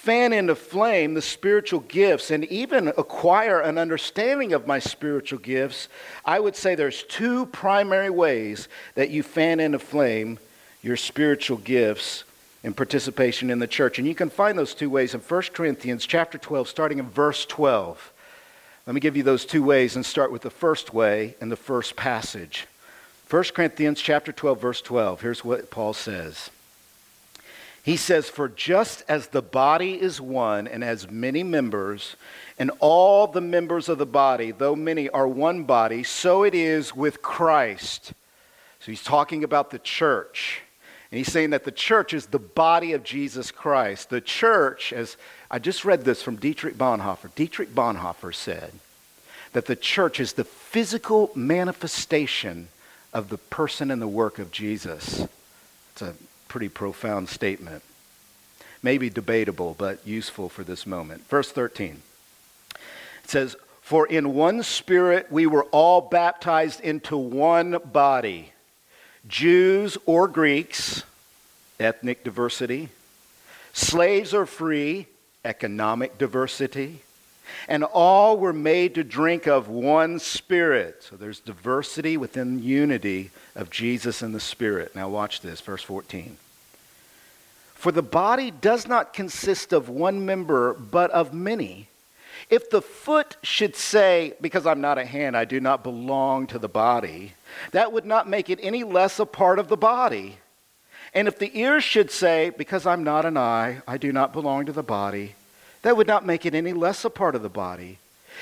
fan 0.00 0.32
into 0.32 0.54
flame 0.54 1.12
the 1.12 1.20
spiritual 1.20 1.80
gifts 1.80 2.30
and 2.30 2.46
even 2.46 2.88
acquire 2.88 3.60
an 3.60 3.76
understanding 3.76 4.54
of 4.54 4.66
my 4.66 4.78
spiritual 4.78 5.38
gifts? 5.38 5.88
I 6.24 6.40
would 6.40 6.56
say 6.56 6.74
there's 6.74 7.02
two 7.02 7.44
primary 7.46 8.08
ways 8.08 8.68
that 8.94 9.10
you 9.10 9.22
fan 9.22 9.60
into 9.60 9.78
flame 9.78 10.38
your 10.80 10.96
spiritual 10.96 11.58
gifts 11.58 12.24
and 12.64 12.74
participation 12.74 13.50
in 13.50 13.58
the 13.58 13.66
church. 13.66 13.98
And 13.98 14.08
you 14.08 14.14
can 14.14 14.30
find 14.30 14.58
those 14.58 14.74
two 14.74 14.88
ways 14.88 15.12
in 15.12 15.20
1 15.20 15.42
Corinthians 15.52 16.06
chapter 16.06 16.38
12, 16.38 16.66
starting 16.66 16.98
in 16.98 17.10
verse 17.10 17.44
12. 17.44 18.12
Let 18.86 18.94
me 18.94 19.00
give 19.00 19.18
you 19.18 19.22
those 19.22 19.44
two 19.44 19.62
ways 19.62 19.96
and 19.96 20.06
start 20.06 20.32
with 20.32 20.40
the 20.40 20.50
first 20.50 20.94
way 20.94 21.36
in 21.42 21.50
the 21.50 21.56
first 21.56 21.94
passage. 21.94 22.66
1 23.28 23.44
Corinthians 23.54 24.00
chapter 24.00 24.32
12, 24.32 24.60
verse 24.60 24.80
12. 24.80 25.20
Here's 25.20 25.44
what 25.44 25.70
Paul 25.70 25.92
says. 25.92 26.48
He 27.82 27.96
says, 27.96 28.28
For 28.28 28.48
just 28.48 29.02
as 29.08 29.28
the 29.28 29.42
body 29.42 30.00
is 30.00 30.20
one 30.20 30.68
and 30.68 30.82
has 30.82 31.10
many 31.10 31.42
members, 31.42 32.16
and 32.58 32.70
all 32.78 33.26
the 33.26 33.40
members 33.40 33.88
of 33.88 33.98
the 33.98 34.06
body, 34.06 34.50
though 34.50 34.76
many, 34.76 35.08
are 35.08 35.26
one 35.26 35.64
body, 35.64 36.02
so 36.02 36.42
it 36.42 36.54
is 36.54 36.94
with 36.94 37.22
Christ. 37.22 38.12
So 38.80 38.86
he's 38.86 39.02
talking 39.02 39.44
about 39.44 39.70
the 39.70 39.78
church. 39.78 40.62
And 41.10 41.18
he's 41.18 41.32
saying 41.32 41.50
that 41.50 41.64
the 41.64 41.72
church 41.72 42.14
is 42.14 42.26
the 42.26 42.38
body 42.38 42.92
of 42.92 43.02
Jesus 43.02 43.50
Christ. 43.50 44.10
The 44.10 44.20
church, 44.20 44.92
as 44.92 45.16
I 45.50 45.58
just 45.58 45.84
read 45.84 46.04
this 46.04 46.22
from 46.22 46.36
Dietrich 46.36 46.76
Bonhoeffer, 46.76 47.34
Dietrich 47.34 47.74
Bonhoeffer 47.74 48.34
said 48.34 48.72
that 49.52 49.66
the 49.66 49.74
church 49.74 50.20
is 50.20 50.34
the 50.34 50.44
physical 50.44 51.32
manifestation 51.34 52.68
of 53.12 53.28
the 53.28 53.38
person 53.38 53.90
and 53.90 54.00
the 54.00 54.06
work 54.06 54.38
of 54.38 54.52
Jesus. 54.52 55.26
It's 55.92 56.02
a 56.02 56.14
pretty 56.50 56.68
profound 56.68 57.28
statement. 57.28 57.80
Maybe 58.82 59.08
debatable, 59.08 59.76
but 59.78 60.04
useful 60.04 60.48
for 60.48 60.64
this 60.64 60.84
moment. 60.84 61.26
Verse 61.28 61.50
13 61.52 62.02
it 62.74 63.30
says, 63.30 63.56
For 63.80 64.06
in 64.06 64.34
one 64.34 64.64
spirit 64.64 65.30
we 65.30 65.46
were 65.46 65.64
all 65.66 66.00
baptized 66.00 66.80
into 66.80 67.16
one 67.16 67.78
body 67.92 68.52
Jews 69.28 69.96
or 70.06 70.26
Greeks, 70.26 71.04
ethnic 71.78 72.24
diversity, 72.24 72.88
slaves 73.72 74.34
or 74.34 74.44
free, 74.44 75.06
economic 75.44 76.18
diversity, 76.18 77.02
and 77.68 77.84
all 77.84 78.36
were 78.36 78.52
made 78.52 78.94
to 78.94 79.04
drink 79.04 79.46
of 79.46 79.68
one 79.68 80.18
Spirit. 80.18 81.02
So 81.02 81.16
there's 81.16 81.40
diversity 81.40 82.16
within 82.16 82.62
unity 82.62 83.30
of 83.54 83.70
Jesus 83.70 84.22
and 84.22 84.34
the 84.34 84.40
Spirit. 84.40 84.94
Now, 84.94 85.08
watch 85.08 85.40
this, 85.40 85.60
verse 85.60 85.82
14. 85.82 86.36
For 87.74 87.92
the 87.92 88.02
body 88.02 88.50
does 88.50 88.86
not 88.86 89.14
consist 89.14 89.72
of 89.72 89.88
one 89.88 90.26
member, 90.26 90.74
but 90.74 91.10
of 91.12 91.32
many. 91.32 91.88
If 92.50 92.68
the 92.68 92.82
foot 92.82 93.36
should 93.42 93.76
say, 93.76 94.34
Because 94.40 94.66
I'm 94.66 94.80
not 94.80 94.98
a 94.98 95.04
hand, 95.04 95.36
I 95.36 95.44
do 95.44 95.60
not 95.60 95.82
belong 95.82 96.46
to 96.48 96.58
the 96.58 96.68
body, 96.68 97.32
that 97.72 97.92
would 97.92 98.04
not 98.04 98.28
make 98.28 98.50
it 98.50 98.58
any 98.62 98.84
less 98.84 99.18
a 99.18 99.24
part 99.24 99.58
of 99.58 99.68
the 99.68 99.76
body. 99.76 100.36
And 101.14 101.26
if 101.26 101.38
the 101.38 101.58
ear 101.58 101.80
should 101.80 102.10
say, 102.10 102.50
Because 102.50 102.86
I'm 102.86 103.04
not 103.04 103.24
an 103.24 103.36
eye, 103.36 103.82
I 103.86 103.96
do 103.96 104.12
not 104.12 104.32
belong 104.32 104.66
to 104.66 104.72
the 104.72 104.82
body, 104.82 105.34
that 105.82 105.96
would 105.96 106.06
not 106.06 106.26
make 106.26 106.46
it 106.46 106.54
any 106.54 106.72
less 106.72 107.04
a 107.04 107.10
part 107.10 107.34
of 107.34 107.42
the 107.42 107.48
body. 107.48 107.98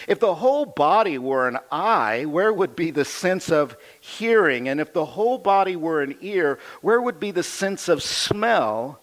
If 0.07 0.21
the 0.21 0.37
whole 0.37 0.65
body 0.65 1.19
were 1.19 1.49
an 1.49 1.59
eye, 1.73 2.25
where 2.25 2.53
would 2.53 2.77
be 2.77 2.91
the 2.91 3.05
sense 3.05 3.51
of 3.51 3.77
hearing? 4.01 4.69
And 4.69 4.81
if 4.81 4.93
the 4.93 5.05
whole 5.05 5.39
body 5.39 5.77
were 5.77 6.03
an 6.03 6.17
ear, 6.21 6.59
where 6.83 7.01
would 7.01 7.19
be 7.19 7.31
the 7.31 7.43
sense 7.43 7.89
of 7.89 8.03
smell? 8.03 9.01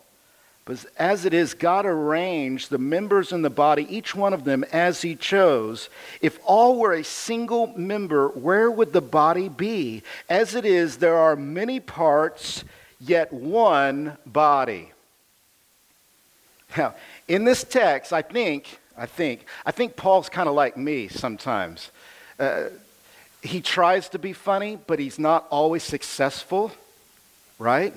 But 0.64 0.84
as 0.98 1.26
it 1.26 1.34
is, 1.34 1.54
God 1.54 1.86
arranged 1.86 2.70
the 2.70 2.80
members 2.80 3.32
in 3.32 3.44
the 3.44 3.52
body, 3.52 3.86
each 3.88 4.16
one 4.16 4.34
of 4.34 4.46
them 4.46 4.64
as 4.72 5.02
He 5.02 5.16
chose. 5.16 5.90
If 6.22 6.40
all 6.44 6.80
were 6.80 6.94
a 6.94 7.04
single 7.04 7.68
member, 7.78 8.30
where 8.30 8.72
would 8.72 8.92
the 8.92 9.02
body 9.02 9.48
be? 9.48 10.02
As 10.28 10.56
it 10.56 10.66
is, 10.66 10.98
there 10.98 11.18
are 11.18 11.36
many 11.36 11.80
parts, 11.80 12.64
yet 13.00 13.32
one 13.32 14.18
body. 14.26 14.92
Now, 16.78 16.96
in 17.28 17.46
this 17.46 17.64
text, 17.64 18.14
I 18.14 18.22
think, 18.22 18.80
I 18.98 19.06
think, 19.06 19.46
I 19.66 19.72
think 19.72 19.96
Paul's 19.96 20.30
kind 20.30 20.50
of 20.50 20.56
like 20.56 20.78
me 20.78 21.08
sometimes. 21.08 21.92
Uh, 22.40 22.66
he 23.42 23.62
tries 23.62 24.10
to 24.10 24.20
be 24.20 24.34
funny, 24.34 24.78
but 24.88 25.00
he's 25.00 25.20
not 25.20 25.46
always 25.50 25.84
successful, 25.84 26.72
right? 27.60 27.94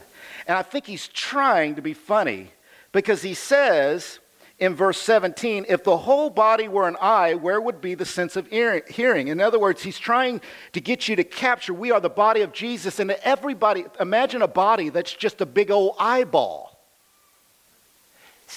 And 0.47 0.57
I 0.57 0.62
think 0.62 0.87
he's 0.87 1.09
trying 1.09 1.75
to 1.77 1.83
be 1.83 1.95
funny 1.95 2.51
because 2.93 3.23
he 3.23 3.35
says 3.35 4.19
in 4.59 4.75
verse 4.75 4.99
17, 4.99 5.67
if 5.69 5.85
the 5.85 5.97
whole 5.97 6.31
body 6.31 6.69
were 6.69 6.88
an 6.88 6.97
eye, 7.01 7.35
where 7.35 7.61
would 7.61 7.81
be 7.81 7.95
the 7.95 8.05
sense 8.05 8.37
of 8.37 8.49
hearing? 8.49 9.29
In 9.29 9.41
other 9.41 9.59
words, 9.59 9.83
he's 9.83 9.99
trying 9.99 10.41
to 10.73 10.81
get 10.81 11.09
you 11.09 11.17
to 11.17 11.25
capture 11.25 11.73
we 11.73 11.93
are 11.93 12.01
the 12.01 12.11
body 12.11 12.43
of 12.43 12.53
Jesus, 12.53 12.99
and 12.99 13.12
everybody, 13.23 13.85
imagine 14.01 14.43
a 14.43 14.49
body 14.49 14.88
that's 14.88 15.12
just 15.12 15.41
a 15.41 15.47
big 15.47 15.71
old 15.71 15.95
eyeball. 15.99 16.67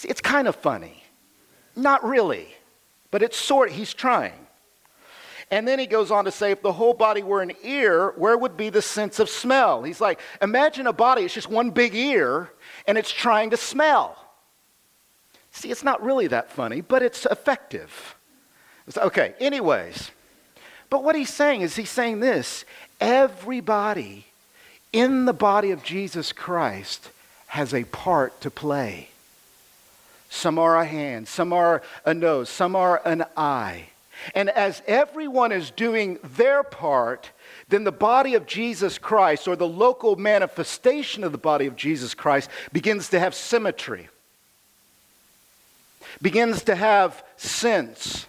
It's 0.03 0.21
kind 0.21 0.47
of 0.47 0.55
funny. 0.55 1.03
Not 1.75 2.03
really, 2.03 2.47
but 3.11 3.21
it's 3.21 3.37
sort, 3.37 3.71
he's 3.71 3.93
trying. 3.93 4.33
And 5.49 5.67
then 5.67 5.79
he 5.79 5.85
goes 5.85 6.11
on 6.11 6.25
to 6.25 6.31
say, 6.31 6.51
if 6.51 6.61
the 6.61 6.71
whole 6.71 6.93
body 6.93 7.23
were 7.23 7.41
an 7.41 7.51
ear, 7.61 8.13
where 8.15 8.37
would 8.37 8.55
be 8.55 8.69
the 8.69 8.81
sense 8.81 9.19
of 9.19 9.29
smell? 9.29 9.83
He's 9.83 9.99
like, 9.99 10.19
imagine 10.41 10.87
a 10.87 10.93
body, 10.93 11.23
it's 11.23 11.33
just 11.33 11.49
one 11.49 11.71
big 11.71 11.93
ear, 11.93 12.49
and 12.87 12.97
it's 12.97 13.11
trying 13.11 13.49
to 13.49 13.57
smell. 13.57 14.17
See, 15.51 15.69
it's 15.69 15.83
not 15.83 16.01
really 16.01 16.27
that 16.27 16.49
funny, 16.49 16.79
but 16.79 17.03
it's 17.03 17.25
effective. 17.25 18.15
It's, 18.87 18.97
okay, 18.97 19.33
anyways. 19.41 20.11
But 20.89 21.03
what 21.03 21.15
he's 21.15 21.33
saying 21.33 21.61
is, 21.61 21.75
he's 21.75 21.89
saying 21.89 22.21
this 22.21 22.63
everybody 23.01 24.25
in 24.93 25.25
the 25.25 25.33
body 25.33 25.71
of 25.71 25.83
Jesus 25.83 26.31
Christ 26.31 27.09
has 27.47 27.73
a 27.73 27.83
part 27.85 28.39
to 28.41 28.49
play. 28.49 29.10
Some 30.33 30.57
are 30.57 30.77
a 30.77 30.85
hand, 30.85 31.27
some 31.27 31.51
are 31.51 31.81
a 32.05 32.13
nose, 32.13 32.47
some 32.47 32.73
are 32.73 33.01
an 33.03 33.25
eye. 33.35 33.89
And 34.33 34.49
as 34.49 34.81
everyone 34.87 35.51
is 35.51 35.71
doing 35.71 36.19
their 36.23 36.63
part, 36.63 37.31
then 37.67 37.83
the 37.83 37.91
body 37.91 38.35
of 38.35 38.45
Jesus 38.45 38.97
Christ, 38.97 39.45
or 39.45 39.57
the 39.57 39.67
local 39.67 40.15
manifestation 40.15 41.25
of 41.25 41.33
the 41.33 41.37
body 41.37 41.65
of 41.65 41.75
Jesus 41.75 42.13
Christ, 42.13 42.49
begins 42.71 43.09
to 43.09 43.19
have 43.19 43.35
symmetry, 43.35 44.07
begins 46.21 46.63
to 46.63 46.75
have 46.75 47.25
sense, 47.35 48.25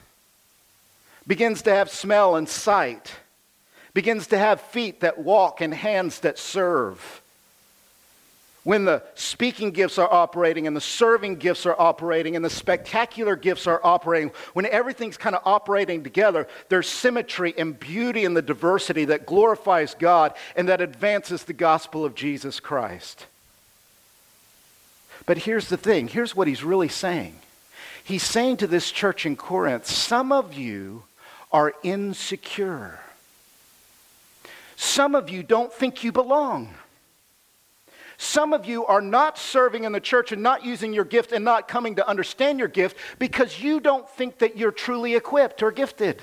begins 1.25 1.62
to 1.62 1.71
have 1.73 1.88
smell 1.88 2.35
and 2.35 2.49
sight, 2.49 3.12
begins 3.95 4.27
to 4.27 4.38
have 4.38 4.61
feet 4.61 5.01
that 5.01 5.19
walk 5.21 5.61
and 5.61 5.73
hands 5.73 6.19
that 6.19 6.37
serve 6.37 7.22
when 8.64 8.85
the 8.85 9.03
speaking 9.14 9.72
gifts 9.72 9.98
are 9.98 10.12
operating 10.12 10.66
and 10.66 10.77
the 10.77 10.81
serving 10.81 11.37
gifts 11.37 11.66
are 11.66 11.75
operating 11.81 12.37
and 12.37 12.44
the 12.44 12.51
spectacular 12.51 13.35
gifts 13.35 13.66
are 13.66 13.81
operating, 13.83 14.31
when 14.53 14.66
everything's 14.66 15.16
kind 15.16 15.35
of 15.35 15.42
operating 15.44 16.05
together, 16.05 16.46
there's 16.68 16.88
symmetry 16.88 17.55
and 17.59 17.79
beauty 17.79 18.25
in 18.25 18.35
the 18.35 18.42
diversity 18.42 19.07
that 19.07 19.27
glorifies 19.27 19.94
God 19.94 20.35
and 20.55 20.68
that 20.68 20.81
advances 20.81 21.42
the 21.42 21.53
gospel 21.53 22.05
of 22.05 22.14
Jesus 22.14 22.61
Christ. 22.61 23.27
But 25.27 25.38
here's 25.38 25.68
the 25.68 25.77
thing 25.77 26.07
here's 26.09 26.37
what 26.37 26.48
he's 26.48 26.62
really 26.62 26.88
saying. 26.88 27.37
He's 28.05 28.22
saying 28.22 28.59
to 28.59 28.66
this 28.66 28.90
church 28.90 29.27
in 29.27 29.37
Corinth, 29.37 29.87
some 29.87 30.31
of 30.33 30.55
you 30.55 31.05
are 31.51 31.75
insecure. 31.83 33.01
Some 34.77 35.14
of 35.14 35.31
you 35.31 35.42
don't 35.42 35.72
think 35.72 36.03
you 36.03 36.11
belong. 36.11 36.75
Some 38.23 38.53
of 38.53 38.67
you 38.67 38.87
are 38.87 39.01
not 39.01 39.37
serving 39.37 39.83
in 39.83 39.91
the 39.91 39.99
church 39.99 40.31
and 40.31 40.45
not 40.45 40.65
using 40.65 40.93
your 40.93 41.05
gift 41.05 41.33
and 41.33 41.45
not 41.45 41.67
coming 41.67 41.97
to 41.97 42.09
understand 42.09 42.61
your 42.61 42.69
gift 42.69 42.97
because 43.19 43.61
you 43.61 43.81
don't 43.81 44.09
think 44.09 44.39
that 44.39 44.57
you're 44.57 44.71
truly 44.71 45.17
equipped 45.17 45.61
or 45.61 45.73
gifted. 45.73 46.23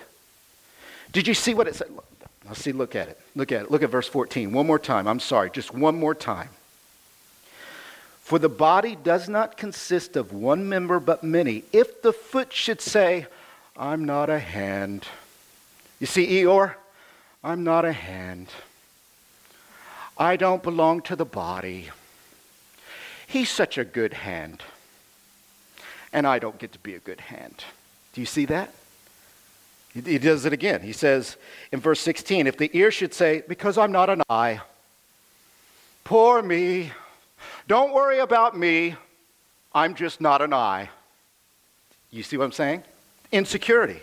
Did 1.12 1.28
you 1.28 1.34
see 1.34 1.54
what 1.54 1.68
it 1.68 1.76
said? 1.76 1.90
Let's 2.48 2.62
see, 2.62 2.72
look 2.72 2.96
at 2.96 3.10
it. 3.10 3.20
Look 3.36 3.52
at 3.52 3.64
it. 3.64 3.72
Look 3.72 3.84
at 3.84 3.90
verse 3.90 4.08
14. 4.08 4.54
One 4.54 4.66
more 4.66 4.80
time. 4.80 5.10
I'm 5.10 5.20
sorry, 5.20 5.50
just 5.52 5.74
one 5.74 6.00
more 6.00 6.16
time. 6.16 6.48
For 8.22 8.40
the 8.40 8.48
body 8.48 8.96
does 8.96 9.28
not 9.28 9.58
consist 9.58 10.16
of 10.16 10.32
one 10.32 10.70
member 10.70 11.02
but 11.02 11.22
many. 11.22 11.66
If 11.74 12.02
the 12.02 12.14
foot 12.14 12.54
should 12.54 12.80
say, 12.80 13.28
I'm 13.76 14.06
not 14.06 14.30
a 14.30 14.40
hand. 14.40 15.06
You 16.00 16.08
see, 16.08 16.26
Eeyore, 16.26 16.76
I'm 17.44 17.66
not 17.66 17.84
a 17.84 17.92
hand. 17.92 18.48
I 20.20 20.36
don't 20.36 20.62
belong 20.62 21.02
to 21.04 21.16
the 21.16 21.26
body. 21.26 21.90
He's 23.26 23.50
such 23.50 23.78
a 23.78 23.86
good 23.86 24.14
hand. 24.14 24.62
And 26.12 26.28
I 26.28 26.40
don't 26.40 26.60
get 26.60 26.74
to 26.74 26.80
be 26.80 26.94
a 26.94 27.00
good 27.00 27.22
hand. 27.22 27.64
Do 28.14 28.20
you 28.20 28.28
see 28.28 28.46
that? 28.46 28.74
He 29.94 30.20
does 30.20 30.46
it 30.46 30.54
again. 30.54 30.82
He 30.82 30.94
says 30.94 31.38
in 31.72 31.80
verse 31.80 32.02
16, 32.02 32.48
if 32.48 32.58
the 32.58 32.70
ear 32.78 32.92
should 32.92 33.14
say, 33.14 33.44
Because 33.48 33.78
I'm 33.78 33.92
not 33.92 34.10
an 34.10 34.22
eye, 34.30 34.60
poor 36.04 36.42
me, 36.42 36.92
don't 37.68 37.94
worry 37.94 38.20
about 38.20 38.58
me. 38.58 38.96
I'm 39.74 39.96
just 39.96 40.20
not 40.20 40.42
an 40.42 40.54
eye. 40.54 40.90
You 42.12 42.24
see 42.24 42.38
what 42.38 42.46
I'm 42.46 42.52
saying? 42.52 42.84
Insecurity. 43.32 44.02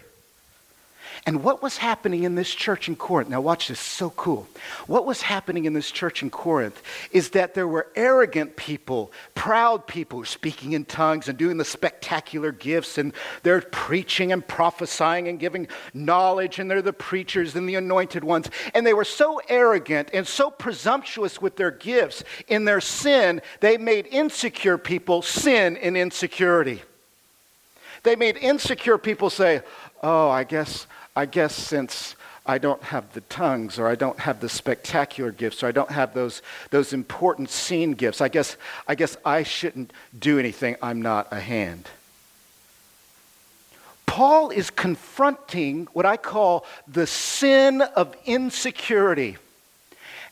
And 1.27 1.43
what 1.43 1.61
was 1.61 1.77
happening 1.77 2.23
in 2.23 2.37
this 2.37 2.55
church 2.55 2.87
in 2.87 2.95
Corinth, 2.95 3.29
now 3.29 3.41
watch 3.41 3.67
this, 3.67 3.81
so 3.81 4.11
cool. 4.11 4.47
What 4.87 5.05
was 5.05 5.23
happening 5.23 5.65
in 5.65 5.73
this 5.73 5.91
church 5.91 6.23
in 6.23 6.31
Corinth 6.31 6.81
is 7.11 7.31
that 7.31 7.53
there 7.53 7.67
were 7.67 7.89
arrogant 7.97 8.55
people, 8.55 9.11
proud 9.35 9.89
people 9.89 10.25
speaking 10.25 10.71
in 10.71 10.85
tongues 10.85 11.29
and 11.29 11.37
doing 11.37 11.57
the 11.57 11.65
spectacular 11.65 12.53
gifts, 12.53 12.97
and 12.97 13.13
they're 13.43 13.61
preaching 13.61 14.31
and 14.31 14.47
prophesying 14.47 15.27
and 15.27 15.41
giving 15.41 15.67
knowledge, 15.93 16.61
and 16.61 16.71
they're 16.71 16.81
the 16.81 16.93
preachers 16.93 17.57
and 17.57 17.69
the 17.69 17.75
anointed 17.75 18.23
ones. 18.23 18.49
And 18.73 18.87
they 18.87 18.95
were 18.95 19.05
so 19.05 19.41
arrogant 19.49 20.11
and 20.13 20.29
so 20.29 20.49
presumptuous 20.49 21.43
with 21.43 21.57
their 21.57 21.73
gifts 21.73 22.23
in 22.47 22.67
their 22.67 22.81
sin, 22.81 23.43
they 23.59 23.79
made 23.79 24.07
insecure 24.07 24.79
people 24.79 25.23
sin 25.23 25.77
in 25.77 25.97
insecurity. 25.97 26.83
They 28.05 28.15
made 28.15 28.37
insecure 28.37 28.99
people 28.99 29.29
say, 29.29 29.63
Oh, 30.03 30.29
I 30.29 30.45
guess 30.45 30.87
I 31.17 31.25
guess 31.25 31.55
since 31.55 32.15
I 32.45 32.59
don't 32.59 32.83
have 32.83 33.13
the 33.15 33.23
tongues 33.23 33.79
or 33.79 33.89
I 33.89 33.95
don't 33.95 34.19
have 34.21 34.41
the 34.41 34.51
spectacular 34.51 35.33
gifts 35.33 35.63
or 35.63 35.67
I 35.67 35.73
don't 35.73 35.91
have 35.91 36.15
those, 36.15 36.43
those 36.71 36.93
important 36.93 37.49
seen 37.51 37.93
gifts, 37.93 38.21
I 38.21 38.29
guess, 38.29 38.57
I 38.87 38.95
guess 38.95 39.17
I 39.25 39.43
shouldn't 39.43 39.93
do 40.17 40.39
anything. 40.39 40.77
I'm 40.83 41.01
not 41.01 41.29
a 41.33 41.41
hand. 41.41 41.89
Paul 44.05 44.51
is 44.51 44.71
confronting 44.71 45.89
what 45.93 46.07
I 46.07 46.17
call 46.17 46.65
the 46.87 47.07
sin 47.07 47.83
of 47.83 48.15
insecurity. 48.25 49.39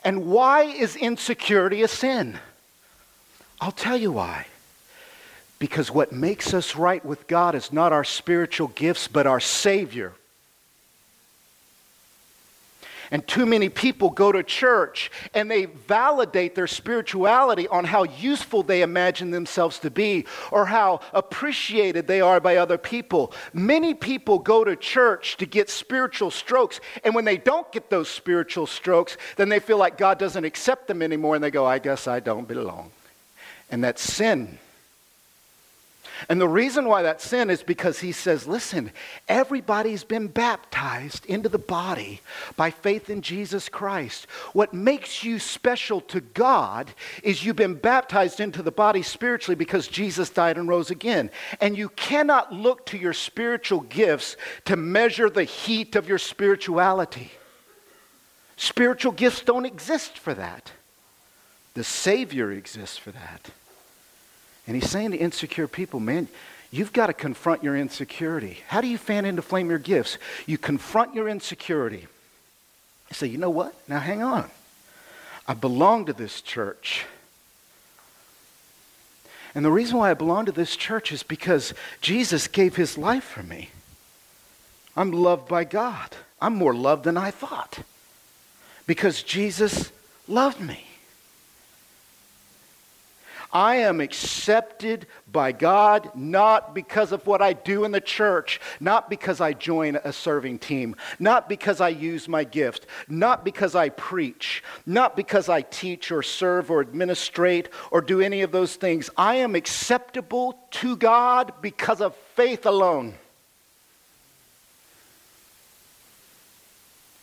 And 0.05 0.27
why 0.27 0.65
is 0.65 0.97
insecurity 0.97 1.83
a 1.83 1.89
sin? 1.89 2.39
I'll 3.61 3.73
tell 3.73 3.97
you 3.97 4.13
why. 4.13 4.47
Because 5.59 5.91
what 5.91 6.13
makes 6.13 6.53
us 6.53 6.77
right 6.77 7.05
with 7.05 7.27
God 7.27 7.55
is 7.55 7.73
not 7.73 7.93
our 7.93 8.05
spiritual 8.05 8.69
gifts, 8.69 9.09
but 9.09 9.27
our 9.27 9.41
Savior. 9.41 10.13
And 13.15 13.25
too 13.29 13.47
many 13.47 13.69
people 13.69 14.11
go 14.11 14.33
to 14.33 14.43
church 14.43 15.09
and 15.35 15.49
they 15.49 15.67
validate 15.67 16.57
their 16.57 16.67
spirituality 16.67 17.69
on 17.69 17.85
how 17.85 18.03
useful 18.03 18.65
they 18.65 18.83
imagine 18.83 19.31
themselves 19.31 19.79
to 19.79 19.91
be 19.91 20.27
or 20.51 20.67
how 20.67 20.99
appreciated 21.13 22.09
they 22.09 22.21
are 22.21 22.41
by 22.41 22.57
other 22.57 22.77
people. 22.77 23.33
Many 23.53 23.95
people 23.95 24.41
go 24.41 24.65
to 24.65 24.75
church 24.75 25.37
to 25.37 25.47
get 25.47 25.71
spiritual 25.71 26.33
strokes, 26.33 26.81
and 27.05 27.15
when 27.15 27.25
they 27.25 27.37
don't 27.37 27.71
get 27.71 27.89
those 27.89 28.09
spiritual 28.09 28.67
strokes, 28.67 29.17
then 29.37 29.49
they 29.49 29.61
feel 29.61 29.79
like 29.79 29.97
God 29.97 30.19
doesn't 30.19 30.45
accept 30.45 30.89
them 30.89 31.01
anymore 31.01 31.37
and 31.37 31.45
they 31.45 31.53
go, 31.53 31.65
I 31.65 31.79
guess 31.79 32.09
I 32.09 32.19
don't 32.19 32.49
belong. 32.49 32.91
And 33.71 33.85
that's 33.85 34.03
sin. 34.03 34.59
And 36.29 36.41
the 36.41 36.49
reason 36.49 36.87
why 36.87 37.03
that's 37.03 37.27
sin 37.27 37.51
is 37.51 37.63
because 37.63 38.01
he 38.01 38.13
says, 38.13 38.47
listen, 38.47 38.91
everybody's 39.29 40.05
been 40.05 40.29
baptized 40.29 41.27
into 41.27 41.49
the 41.49 41.59
body 41.59 42.21
by 42.57 42.71
faith 42.71 43.11
in 43.11 43.23
Jesus 43.23 43.69
Christ. 43.69 44.27
What 44.53 44.73
makes 44.73 45.25
you 45.25 45.39
special 45.39 46.01
to 46.03 46.21
God 46.21 46.91
is 47.23 47.45
you've 47.45 47.57
been 47.57 47.75
baptized 47.75 48.41
into 48.41 48.63
the 48.63 48.71
body 48.71 49.03
spiritually 49.03 49.57
because 49.57 49.89
Jesus 49.89 50.31
died 50.31 50.57
and 50.57 50.69
rose 50.69 50.91
again. 50.91 51.31
And 51.61 51.77
you 51.77 51.89
cannot 51.91 52.53
look 52.53 52.87
to 52.87 52.99
your 52.99 53.13
spiritual 53.13 53.81
gifts 53.81 54.37
to 54.65 54.77
measure 54.77 55.29
the 55.29 55.45
heat 55.45 55.97
of 55.97 56.09
your 56.09 56.19
spirituality. 56.19 57.33
Spiritual 58.57 59.13
gifts 59.13 59.43
don't 59.43 59.67
exist 59.67 60.19
for 60.19 60.33
that. 60.35 60.73
The 61.75 61.85
Savior 61.85 62.53
exists 62.53 62.97
for 62.97 63.11
that. 63.11 63.51
And 64.67 64.75
he's 64.75 64.91
saying 64.91 65.11
to 65.11 65.17
insecure 65.17 65.69
people, 65.69 66.01
man, 66.01 66.29
you've 66.71 66.93
got 66.93 67.09
to 67.09 67.13
confront 67.13 67.63
your 67.63 67.77
insecurity. 67.77 68.59
How 68.69 68.81
do 68.81 68.89
you 68.89 68.99
fan 68.99 69.25
into 69.25 69.43
flame 69.43 69.71
your 69.71 69.79
gifts? 69.79 70.19
You 70.47 70.59
confront 70.59 71.15
your 71.15 71.29
insecurity. 71.29 72.07
You 73.11 73.15
say, 73.15 73.27
you 73.27 73.39
know 73.39 73.51
what? 73.51 73.75
Now 73.89 74.01
hang 74.01 74.23
on. 74.23 74.51
I 75.47 75.55
belong 75.55 76.07
to 76.07 76.13
this 76.13 76.41
church. 76.41 77.05
And 79.55 79.65
the 79.65 79.71
reason 79.71 79.99
why 79.99 80.11
I 80.11 80.15
belong 80.15 80.47
to 80.47 80.53
this 80.53 80.75
church 80.75 81.13
is 81.13 81.23
because 81.23 81.75
Jesus 82.01 82.49
gave 82.49 82.77
his 82.77 82.99
life 82.99 83.25
for 83.25 83.43
me. 83.43 83.71
I'm 84.97 85.13
loved 85.13 85.49
by 85.49 85.65
God. 85.65 86.11
I'm 86.41 86.57
more 86.57 86.75
loved 86.75 87.05
than 87.05 87.17
I 87.17 87.31
thought 87.31 87.79
because 88.87 89.23
Jesus 89.23 89.93
loved 90.27 90.61
me. 90.61 90.87
I 93.55 93.77
am 93.77 94.01
accepted 94.01 95.07
by 95.31 95.53
God 95.53 96.11
not 96.17 96.75
because 96.75 97.13
of 97.13 97.25
what 97.25 97.41
I 97.41 97.53
do 97.53 97.85
in 97.85 97.93
the 97.93 98.01
church, 98.01 98.61
not 98.81 99.09
because 99.09 99.41
I 99.41 99.53
join 99.53 99.95
a 99.95 100.13
serving 100.13 100.59
team, 100.59 100.97
not 101.21 101.49
because 101.49 101.81
I 101.81 101.91
use 101.91 102.29
my 102.29 102.43
gift, 102.43 102.87
not 103.09 103.45
because 103.45 103.77
I 103.77 103.91
preach, 103.91 104.65
not 104.85 105.17
because 105.17 105.49
I 105.49 105.63
teach 105.63 106.11
or 106.11 106.23
serve 106.23 106.69
or 106.69 106.81
administrate 106.81 107.69
or 107.93 108.01
do 108.01 108.21
any 108.21 108.43
of 108.43 108.51
those 108.51 108.75
things. 108.75 109.09
I 109.17 109.37
am 109.37 109.55
acceptable 109.55 110.59
to 110.73 110.97
God 110.97 111.53
because 111.63 112.01
of 112.01 112.17
faith 112.35 112.67
alone. 112.67 113.15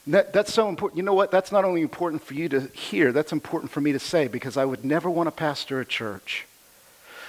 That, 0.07 0.33
that's 0.33 0.53
so 0.53 0.67
important. 0.67 0.97
You 0.97 1.03
know 1.03 1.13
what? 1.13 1.31
That's 1.31 1.51
not 1.51 1.63
only 1.63 1.81
important 1.81 2.23
for 2.23 2.33
you 2.33 2.49
to 2.49 2.61
hear, 2.73 3.11
that's 3.11 3.31
important 3.31 3.71
for 3.71 3.81
me 3.81 3.91
to 3.91 3.99
say 3.99 4.27
because 4.27 4.57
I 4.57 4.65
would 4.65 4.83
never 4.83 5.09
want 5.09 5.27
to 5.27 5.31
pastor 5.31 5.79
a 5.79 5.85
church 5.85 6.47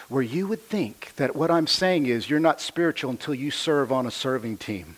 where 0.08 0.22
you 0.22 0.46
would 0.46 0.60
think 0.60 1.12
that 1.16 1.36
what 1.36 1.50
I'm 1.50 1.66
saying 1.66 2.06
is 2.06 2.28
you're 2.28 2.40
not 2.40 2.60
spiritual 2.60 3.10
until 3.10 3.34
you 3.34 3.50
serve 3.50 3.92
on 3.92 4.06
a 4.06 4.10
serving 4.10 4.58
team. 4.58 4.96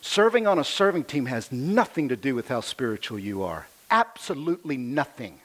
Serving 0.00 0.46
on 0.46 0.58
a 0.58 0.64
serving 0.64 1.04
team 1.04 1.26
has 1.26 1.50
nothing 1.50 2.08
to 2.08 2.16
do 2.16 2.34
with 2.34 2.48
how 2.48 2.60
spiritual 2.60 3.18
you 3.18 3.42
are. 3.42 3.66
Absolutely 3.90 4.76
nothing. 4.76 5.40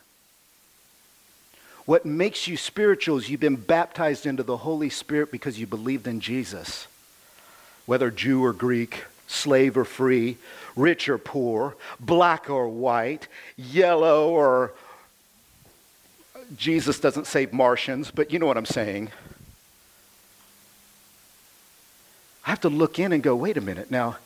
What 1.86 2.06
makes 2.06 2.48
you 2.48 2.58
spiritual 2.58 3.18
is 3.18 3.30
you've 3.30 3.40
been 3.40 3.56
baptized 3.56 4.26
into 4.26 4.44
the 4.44 4.58
Holy 4.58 4.90
Spirit 4.90 5.32
because 5.32 5.60
you 5.60 5.66
believed 5.66 6.08
in 6.08 6.20
Jesus. 6.20 6.88
Whether 7.86 8.12
Jew 8.12 8.44
or 8.44 8.54
Greek, 8.54 9.06
slave 9.32 9.78
or 9.78 9.86
free, 9.86 10.38
rich 10.76 11.10
or 11.10 11.18
poor, 11.18 11.76
black 12.00 12.50
or 12.50 12.68
white, 12.68 13.28
yellow 13.58 14.30
or 14.30 14.74
Jesus 16.58 17.00
doesn't 17.00 17.28
save 17.28 17.54
Martians, 17.54 18.12
but 18.12 18.32
you 18.32 18.40
know 18.40 18.46
what 18.46 18.58
I'm 18.58 18.66
saying. 18.66 19.10
I 22.46 22.50
have 22.50 22.62
to 22.62 22.70
look 22.70 23.00
in 23.00 23.14
and 23.14 23.24
go, 23.24 23.36
wait 23.36 23.58
a 23.58 23.62
minute 23.62 23.90
now. 23.92 24.18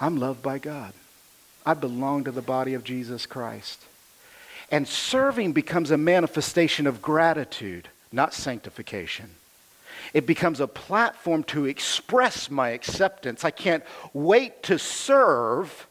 I'm 0.00 0.16
loved 0.16 0.42
by 0.42 0.58
God. 0.58 0.92
I 1.66 1.74
belong 1.74 2.24
to 2.24 2.30
the 2.30 2.42
body 2.42 2.74
of 2.74 2.84
Jesus 2.84 3.26
Christ. 3.26 3.82
And 4.70 4.86
serving 4.86 5.52
becomes 5.52 5.90
a 5.90 5.96
manifestation 5.96 6.86
of 6.86 7.02
gratitude, 7.02 7.88
not 8.12 8.32
sanctification. 8.32 9.30
It 10.14 10.26
becomes 10.26 10.60
a 10.60 10.66
platform 10.66 11.42
to 11.44 11.66
express 11.66 12.50
my 12.50 12.70
acceptance. 12.70 13.44
I 13.44 13.50
can't 13.50 13.84
wait 14.12 14.62
to 14.64 14.78
serve, 14.78 15.86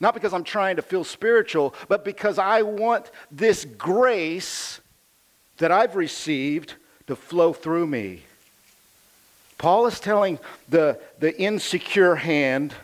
not 0.00 0.14
because 0.14 0.32
I'm 0.32 0.44
trying 0.44 0.76
to 0.76 0.82
feel 0.82 1.04
spiritual, 1.04 1.74
but 1.88 2.04
because 2.04 2.38
I 2.38 2.62
want 2.62 3.10
this 3.30 3.64
grace 3.64 4.80
that 5.58 5.72
I've 5.72 5.96
received 5.96 6.74
to 7.06 7.16
flow 7.16 7.52
through 7.52 7.86
me. 7.86 8.22
Paul 9.56 9.86
is 9.86 9.98
telling 9.98 10.38
the, 10.68 11.00
the 11.18 11.36
insecure 11.40 12.14
hand, 12.14 12.74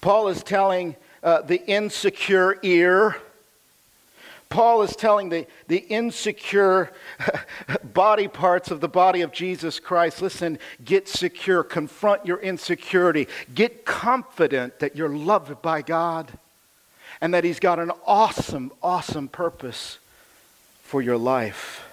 Paul 0.00 0.28
is 0.28 0.42
telling 0.42 0.96
uh, 1.22 1.42
the 1.42 1.64
insecure 1.66 2.58
ear, 2.62 3.16
Paul 4.48 4.82
is 4.82 4.94
telling 4.94 5.28
the, 5.28 5.46
the 5.68 5.78
insecure 5.78 6.92
body 7.84 8.28
parts 8.28 8.70
of 8.70 8.80
the 8.80 8.88
body 8.88 9.22
of 9.22 9.32
Jesus 9.32 9.80
Christ 9.80 10.22
listen, 10.22 10.58
get 10.84 11.08
secure, 11.08 11.64
confront 11.64 12.24
your 12.26 12.38
insecurity, 12.38 13.28
get 13.54 13.84
confident 13.84 14.78
that 14.78 14.96
you're 14.96 15.08
loved 15.08 15.60
by 15.62 15.82
God. 15.82 16.38
and 17.20 17.32
that 17.34 17.44
He's 17.44 17.60
got 17.60 17.78
an 17.78 17.90
awesome, 18.06 18.72
awesome 18.82 19.28
purpose 19.28 19.98
for 20.82 21.00
your 21.02 21.16
life. 21.16 21.85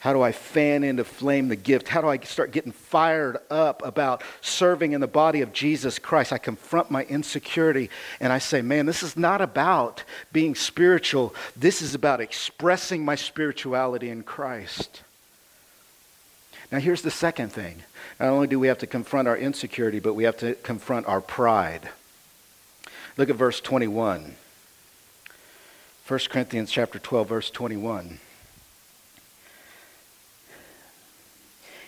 How 0.00 0.14
do 0.14 0.22
I 0.22 0.32
fan 0.32 0.82
into 0.82 1.04
flame 1.04 1.48
the 1.48 1.56
gift? 1.56 1.86
How 1.86 2.00
do 2.00 2.08
I 2.08 2.18
start 2.20 2.52
getting 2.52 2.72
fired 2.72 3.36
up 3.50 3.84
about 3.84 4.22
serving 4.40 4.92
in 4.92 5.02
the 5.02 5.06
body 5.06 5.42
of 5.42 5.52
Jesus 5.52 5.98
Christ? 5.98 6.32
I 6.32 6.38
confront 6.38 6.90
my 6.90 7.04
insecurity 7.04 7.90
and 8.18 8.32
I 8.32 8.38
say, 8.38 8.62
man, 8.62 8.86
this 8.86 9.02
is 9.02 9.14
not 9.14 9.42
about 9.42 10.02
being 10.32 10.54
spiritual. 10.54 11.34
This 11.54 11.82
is 11.82 11.94
about 11.94 12.22
expressing 12.22 13.04
my 13.04 13.14
spirituality 13.14 14.08
in 14.08 14.22
Christ. 14.22 15.02
Now, 16.72 16.78
here's 16.78 17.02
the 17.02 17.10
second 17.10 17.52
thing. 17.52 17.82
Not 18.18 18.30
only 18.30 18.46
do 18.46 18.58
we 18.58 18.68
have 18.68 18.78
to 18.78 18.86
confront 18.86 19.28
our 19.28 19.36
insecurity, 19.36 20.00
but 20.00 20.14
we 20.14 20.24
have 20.24 20.38
to 20.38 20.54
confront 20.54 21.08
our 21.08 21.20
pride. 21.20 21.90
Look 23.18 23.28
at 23.28 23.36
verse 23.36 23.60
21. 23.60 24.34
1 26.08 26.20
Corinthians 26.30 26.70
chapter 26.70 26.98
12 26.98 27.28
verse 27.28 27.50
21. 27.50 28.18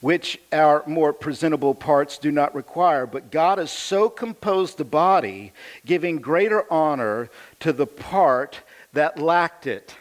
which 0.00 0.38
our 0.52 0.82
more 0.86 1.12
presentable 1.12 1.74
parts 1.74 2.18
do 2.18 2.30
not 2.30 2.54
require. 2.54 3.06
But 3.06 3.30
God 3.30 3.58
has 3.58 3.70
so 3.70 4.08
composed 4.08 4.78
the 4.78 4.84
body, 4.84 5.52
giving 5.84 6.18
greater 6.18 6.70
honor 6.72 7.28
to 7.60 7.72
the 7.72 7.86
part 7.86 8.60
that 8.92 9.18
lacked 9.18 9.66
it. 9.66 9.94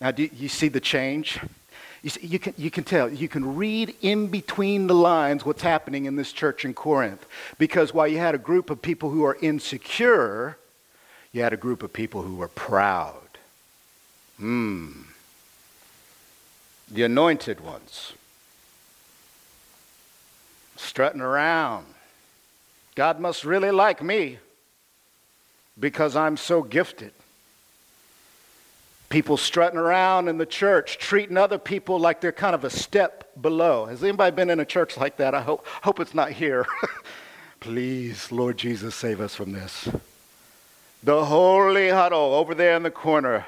Now, 0.00 0.10
do 0.10 0.28
you 0.34 0.48
see 0.48 0.68
the 0.68 0.80
change? 0.80 1.38
You, 2.02 2.10
see, 2.10 2.26
you, 2.26 2.38
can, 2.38 2.54
you 2.56 2.70
can 2.70 2.84
tell, 2.84 3.10
you 3.10 3.28
can 3.28 3.56
read 3.56 3.94
in 4.00 4.28
between 4.28 4.86
the 4.86 4.94
lines 4.94 5.44
what's 5.44 5.62
happening 5.62 6.06
in 6.06 6.16
this 6.16 6.32
church 6.32 6.64
in 6.64 6.72
Corinth. 6.72 7.26
Because 7.58 7.92
while 7.92 8.08
you 8.08 8.18
had 8.18 8.34
a 8.34 8.38
group 8.38 8.70
of 8.70 8.80
people 8.80 9.10
who 9.10 9.24
are 9.24 9.36
insecure, 9.42 10.56
you 11.32 11.42
had 11.42 11.52
a 11.52 11.58
group 11.58 11.82
of 11.82 11.92
people 11.92 12.22
who 12.22 12.36
were 12.36 12.48
proud. 12.48 13.14
Hmm. 14.38 15.02
The 16.90 17.02
anointed 17.02 17.60
ones. 17.60 18.14
Strutting 20.80 21.20
around. 21.20 21.86
God 22.94 23.20
must 23.20 23.44
really 23.44 23.70
like 23.70 24.02
me 24.02 24.38
because 25.78 26.16
I'm 26.16 26.36
so 26.36 26.62
gifted 26.62 27.12
people 29.10 29.36
strutting 29.36 29.78
around 29.78 30.28
in 30.28 30.38
the 30.38 30.46
church, 30.46 30.96
treating 30.96 31.36
other 31.36 31.58
people 31.58 31.98
like 31.98 32.20
they're 32.20 32.32
kind 32.32 32.54
of 32.54 32.64
a 32.64 32.70
step 32.70 33.28
below. 33.42 33.84
Has 33.84 34.02
anybody 34.02 34.34
been 34.34 34.48
in 34.48 34.60
a 34.60 34.64
church 34.64 34.96
like 34.96 35.16
that? 35.18 35.34
I 35.34 35.42
hope, 35.42 35.66
hope 35.82 36.00
it's 36.00 36.14
not 36.14 36.30
here. 36.30 36.64
Please, 37.60 38.32
Lord 38.32 38.56
Jesus, 38.56 38.94
save 38.94 39.20
us 39.20 39.34
from 39.34 39.52
this. 39.52 39.88
The 41.02 41.24
holy 41.24 41.88
huddle 41.88 42.34
over 42.34 42.54
there 42.54 42.76
in 42.76 42.84
the 42.84 42.90
corner, 42.90 43.44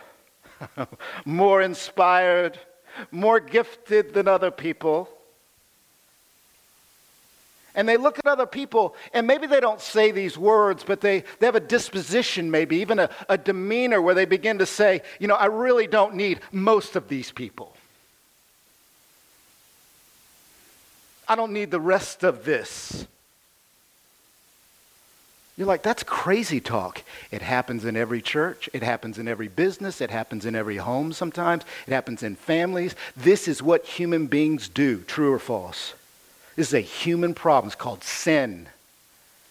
more 1.24 1.62
inspired, 1.62 2.58
more 3.10 3.38
gifted 3.38 4.14
than 4.14 4.26
other 4.26 4.50
people 4.50 5.08
and 7.74 7.88
they 7.88 7.96
look 7.96 8.18
at 8.18 8.26
other 8.26 8.46
people, 8.46 8.94
and 9.12 9.26
maybe 9.26 9.46
they 9.46 9.60
don't 9.60 9.80
say 9.80 10.10
these 10.10 10.36
words, 10.36 10.84
but 10.84 11.00
they, 11.00 11.24
they 11.38 11.46
have 11.46 11.54
a 11.54 11.60
disposition, 11.60 12.50
maybe 12.50 12.76
even 12.76 12.98
a, 12.98 13.10
a 13.28 13.38
demeanor 13.38 14.02
where 14.02 14.14
they 14.14 14.26
begin 14.26 14.58
to 14.58 14.66
say, 14.66 15.02
You 15.18 15.28
know, 15.28 15.34
I 15.34 15.46
really 15.46 15.86
don't 15.86 16.14
need 16.14 16.40
most 16.50 16.96
of 16.96 17.08
these 17.08 17.32
people. 17.32 17.74
I 21.28 21.34
don't 21.34 21.52
need 21.52 21.70
the 21.70 21.80
rest 21.80 22.24
of 22.24 22.44
this. 22.44 23.06
You're 25.56 25.66
like, 25.66 25.82
that's 25.82 26.02
crazy 26.02 26.60
talk. 26.60 27.02
It 27.30 27.42
happens 27.42 27.84
in 27.84 27.96
every 27.96 28.22
church. 28.22 28.68
It 28.72 28.82
happens 28.82 29.18
in 29.18 29.28
every 29.28 29.48
business. 29.48 30.00
It 30.00 30.10
happens 30.10 30.46
in 30.46 30.54
every 30.54 30.78
home 30.78 31.12
sometimes. 31.12 31.64
It 31.86 31.92
happens 31.92 32.22
in 32.22 32.36
families. 32.36 32.94
This 33.16 33.46
is 33.48 33.62
what 33.62 33.84
human 33.84 34.26
beings 34.26 34.68
do, 34.68 35.02
true 35.02 35.32
or 35.32 35.38
false. 35.38 35.94
This 36.56 36.68
is 36.68 36.74
a 36.74 36.80
human 36.80 37.34
problem. 37.34 37.68
It's 37.68 37.76
called 37.76 38.04
sin, 38.04 38.68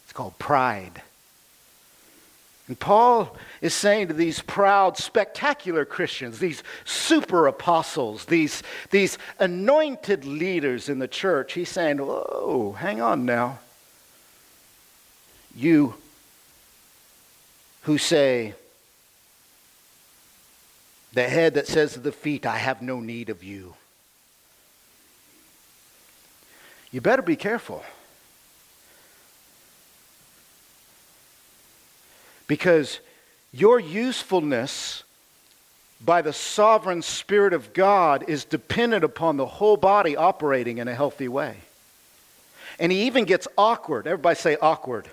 it's 0.04 0.14
called 0.14 0.38
pride. 0.38 1.02
And 2.68 2.80
Paul 2.80 3.36
is 3.60 3.74
saying 3.74 4.08
to 4.08 4.14
these 4.14 4.42
proud, 4.42 4.96
spectacular 4.96 5.84
Christians, 5.84 6.40
these 6.40 6.64
super 6.86 7.48
apostles, 7.48 8.24
these, 8.26 8.64
these 8.92 9.18
anointed 9.40 10.24
leaders 10.24 10.88
in 10.88 11.00
the 11.00 11.08
church, 11.08 11.52
he's 11.52 11.68
saying, 11.68 11.98
Whoa, 11.98 12.78
hang 12.80 13.02
on 13.02 13.26
now. 13.26 13.60
You 15.54 15.96
who 17.82 17.98
say, 17.98 18.54
the 21.14 21.28
head 21.28 21.56
that 21.56 21.68
says 21.68 21.94
to 21.94 22.00
the 22.00 22.12
feet, 22.12 22.46
I 22.46 22.58
have 22.58 22.82
no 22.82 23.00
need 23.00 23.30
of 23.30 23.44
you. 23.44 23.76
You 26.92 27.02
better 27.02 27.22
be 27.22 27.36
careful. 27.36 27.84
Because 32.48 33.00
your 33.54 33.80
usefulness 33.80 35.04
by 36.04 36.22
the 36.22 36.34
sovereign 36.34 37.02
Spirit 37.02 37.54
of 37.54 37.74
God 37.74 38.26
is 38.28 38.44
dependent 38.44 39.04
upon 39.04 39.38
the 39.38 39.46
whole 39.46 39.78
body 39.78 40.16
operating 40.18 40.80
in 40.80 40.88
a 40.88 40.96
healthy 40.96 41.28
way. 41.28 41.58
And 42.80 42.92
he 42.92 43.04
even 43.04 43.26
gets 43.26 43.48
awkward. 43.58 44.08
Everybody 44.08 44.36
say 44.36 44.58
awkward. 44.62 45.08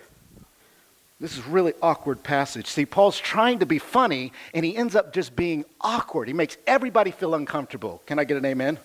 This 1.21 1.37
is 1.37 1.45
really 1.47 1.75
awkward 1.83 2.23
passage. 2.23 2.67
See, 2.67 2.87
Paul's 2.87 3.19
trying 3.19 3.59
to 3.59 3.67
be 3.67 3.79
funny, 3.79 4.33
and 4.55 4.65
he 4.65 4.77
ends 4.77 4.95
up 4.95 5.13
just 5.13 5.35
being 5.35 5.65
awkward. 5.81 6.29
He 6.29 6.35
makes 6.35 6.57
everybody 6.67 7.11
feel 7.11 7.35
uncomfortable. 7.35 8.03
Can 8.07 8.19
I 8.19 8.25
get 8.25 8.37
an 8.37 8.45
amen? 8.45 8.79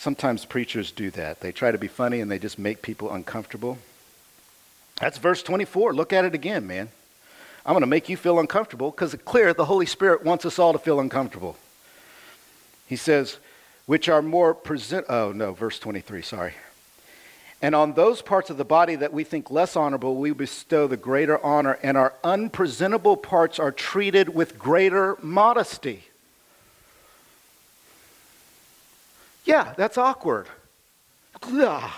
Sometimes 0.00 0.46
preachers 0.46 0.92
do 0.92 1.10
that. 1.10 1.40
They 1.40 1.52
try 1.52 1.72
to 1.72 1.76
be 1.76 1.86
funny 1.86 2.22
and 2.22 2.30
they 2.30 2.38
just 2.38 2.58
make 2.58 2.80
people 2.80 3.12
uncomfortable. 3.12 3.76
That's 4.98 5.18
verse 5.18 5.42
24. 5.42 5.92
Look 5.92 6.14
at 6.14 6.24
it 6.24 6.34
again, 6.34 6.66
man. 6.66 6.88
I'm 7.66 7.74
going 7.74 7.82
to 7.82 7.86
make 7.86 8.08
you 8.08 8.16
feel 8.16 8.40
uncomfortable 8.40 8.90
because 8.90 9.12
it's 9.12 9.22
clear 9.24 9.52
the 9.52 9.66
Holy 9.66 9.84
Spirit 9.84 10.24
wants 10.24 10.46
us 10.46 10.58
all 10.58 10.72
to 10.72 10.78
feel 10.78 11.00
uncomfortable. 11.00 11.58
He 12.86 12.96
says, 12.96 13.36
which 13.84 14.08
are 14.08 14.22
more 14.22 14.54
present. 14.54 15.04
Oh, 15.10 15.32
no, 15.32 15.52
verse 15.52 15.78
23, 15.78 16.22
sorry. 16.22 16.54
And 17.60 17.74
on 17.74 17.92
those 17.92 18.22
parts 18.22 18.48
of 18.48 18.56
the 18.56 18.64
body 18.64 18.96
that 18.96 19.12
we 19.12 19.22
think 19.22 19.50
less 19.50 19.76
honorable, 19.76 20.16
we 20.16 20.30
bestow 20.30 20.86
the 20.86 20.96
greater 20.96 21.38
honor, 21.44 21.78
and 21.82 21.98
our 21.98 22.14
unpresentable 22.24 23.18
parts 23.18 23.58
are 23.58 23.70
treated 23.70 24.30
with 24.34 24.58
greater 24.58 25.18
modesty. 25.20 26.04
Yeah, 29.50 29.74
that's 29.76 29.98
awkward. 29.98 30.46
Ugh. 31.42 31.90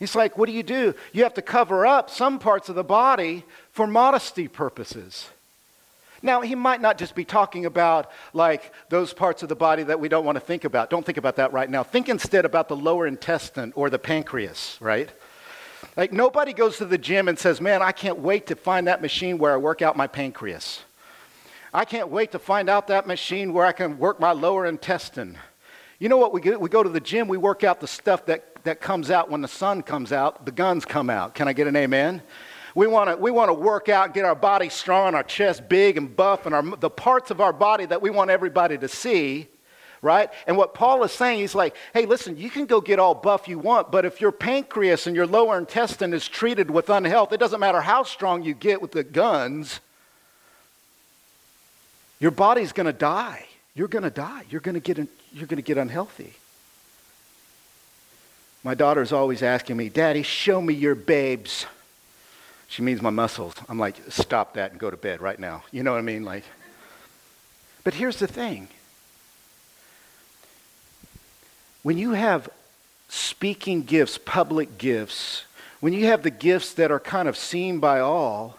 It's 0.00 0.14
like, 0.14 0.36
what 0.36 0.46
do 0.46 0.52
you 0.52 0.62
do? 0.62 0.94
You 1.14 1.22
have 1.22 1.32
to 1.34 1.42
cover 1.42 1.86
up 1.86 2.10
some 2.10 2.38
parts 2.38 2.68
of 2.68 2.74
the 2.74 2.84
body 2.84 3.44
for 3.72 3.86
modesty 3.86 4.48
purposes. 4.48 5.30
Now, 6.20 6.42
he 6.42 6.54
might 6.54 6.82
not 6.82 6.98
just 6.98 7.14
be 7.14 7.24
talking 7.24 7.64
about 7.64 8.10
like 8.34 8.70
those 8.90 9.14
parts 9.14 9.42
of 9.42 9.48
the 9.48 9.56
body 9.56 9.82
that 9.84 9.98
we 9.98 10.10
don't 10.10 10.26
want 10.26 10.36
to 10.36 10.44
think 10.44 10.64
about. 10.64 10.90
Don't 10.90 11.06
think 11.06 11.16
about 11.16 11.36
that 11.36 11.54
right 11.54 11.70
now. 11.70 11.82
Think 11.82 12.10
instead 12.10 12.44
about 12.44 12.68
the 12.68 12.76
lower 12.76 13.06
intestine 13.06 13.72
or 13.74 13.88
the 13.88 13.98
pancreas, 13.98 14.76
right? 14.80 15.08
Like 15.96 16.12
nobody 16.12 16.52
goes 16.52 16.76
to 16.78 16.84
the 16.84 16.98
gym 16.98 17.28
and 17.28 17.38
says, 17.38 17.62
Man, 17.62 17.80
I 17.80 17.92
can't 17.92 18.18
wait 18.18 18.48
to 18.48 18.56
find 18.56 18.88
that 18.88 19.00
machine 19.00 19.38
where 19.38 19.54
I 19.54 19.56
work 19.56 19.80
out 19.80 19.96
my 19.96 20.06
pancreas. 20.06 20.80
I 21.72 21.86
can't 21.86 22.10
wait 22.10 22.32
to 22.32 22.38
find 22.38 22.68
out 22.68 22.88
that 22.88 23.06
machine 23.06 23.54
where 23.54 23.64
I 23.64 23.72
can 23.72 23.98
work 23.98 24.20
my 24.20 24.32
lower 24.32 24.66
intestine. 24.66 25.38
You 25.98 26.08
know 26.08 26.16
what 26.16 26.32
we? 26.32 26.40
We 26.40 26.68
go 26.68 26.82
to 26.82 26.88
the 26.88 27.00
gym, 27.00 27.26
we 27.26 27.36
work 27.38 27.64
out 27.64 27.80
the 27.80 27.88
stuff 27.88 28.26
that, 28.26 28.62
that 28.64 28.80
comes 28.80 29.10
out 29.10 29.30
when 29.30 29.40
the 29.40 29.48
sun 29.48 29.82
comes 29.82 30.12
out, 30.12 30.44
the 30.44 30.52
guns 30.52 30.84
come 30.84 31.10
out. 31.10 31.34
Can 31.34 31.48
I 31.48 31.52
get 31.52 31.66
an 31.66 31.74
amen? 31.74 32.22
We 32.74 32.86
want 32.86 33.10
to 33.10 33.16
we 33.16 33.32
want 33.32 33.48
to 33.48 33.54
work 33.54 33.88
out, 33.88 34.14
get 34.14 34.24
our 34.24 34.36
body 34.36 34.68
strong, 34.68 35.16
our 35.16 35.24
chest 35.24 35.68
big 35.68 35.96
and 35.96 36.14
buff, 36.14 36.46
and 36.46 36.54
our, 36.54 36.62
the 36.62 36.90
parts 36.90 37.32
of 37.32 37.40
our 37.40 37.52
body 37.52 37.86
that 37.86 38.00
we 38.00 38.10
want 38.10 38.30
everybody 38.30 38.78
to 38.78 38.88
see. 38.88 39.48
right? 40.02 40.30
And 40.46 40.56
what 40.56 40.74
Paul 40.74 41.02
is 41.04 41.12
saying, 41.12 41.40
he's 41.40 41.54
like, 41.54 41.74
hey, 41.94 42.06
listen, 42.06 42.36
you 42.36 42.50
can 42.50 42.66
go 42.66 42.80
get 42.80 42.98
all 42.98 43.14
buff 43.14 43.48
you 43.48 43.58
want, 43.58 43.90
but 43.90 44.04
if 44.04 44.20
your 44.20 44.32
pancreas 44.32 45.06
and 45.06 45.16
your 45.16 45.26
lower 45.26 45.58
intestine 45.58 46.12
is 46.12 46.28
treated 46.28 46.70
with 46.70 46.88
unhealth, 46.88 47.32
it 47.32 47.40
doesn't 47.40 47.60
matter 47.60 47.80
how 47.80 48.02
strong 48.02 48.42
you 48.42 48.54
get 48.54 48.80
with 48.80 48.92
the 48.92 49.04
guns, 49.04 49.80
your 52.20 52.30
body's 52.30 52.72
going 52.72 52.86
to 52.86 52.92
die. 52.92 53.46
You're 53.74 53.88
going 53.88 54.02
to 54.02 54.10
die. 54.10 54.42
You're 54.50 54.60
going 54.60 54.74
to 54.74 54.80
get 54.80 54.98
you're 55.32 55.46
going 55.46 55.56
to 55.56 55.62
get 55.62 55.78
unhealthy. 55.78 56.34
My 58.64 58.74
daughter's 58.74 59.12
always 59.12 59.42
asking 59.42 59.76
me, 59.76 59.88
"Daddy, 59.88 60.22
show 60.22 60.60
me 60.60 60.74
your 60.74 60.94
babes." 60.94 61.66
She 62.68 62.82
means 62.82 63.00
my 63.00 63.10
muscles. 63.10 63.54
I'm 63.68 63.78
like, 63.78 63.96
"Stop 64.08 64.54
that 64.54 64.72
and 64.72 64.80
go 64.80 64.90
to 64.90 64.96
bed 64.96 65.20
right 65.20 65.38
now." 65.38 65.62
You 65.70 65.82
know 65.82 65.92
what 65.92 65.98
I 65.98 66.02
mean? 66.02 66.24
Like 66.24 66.44
But 67.84 67.94
here's 67.94 68.18
the 68.18 68.26
thing. 68.26 68.68
When 71.82 71.96
you 71.96 72.12
have 72.12 72.50
speaking 73.08 73.82
gifts, 73.84 74.18
public 74.18 74.76
gifts, 74.76 75.44
when 75.80 75.92
you 75.92 76.06
have 76.06 76.22
the 76.22 76.30
gifts 76.30 76.74
that 76.74 76.90
are 76.90 77.00
kind 77.00 77.28
of 77.28 77.36
seen 77.36 77.78
by 77.78 78.00
all, 78.00 78.57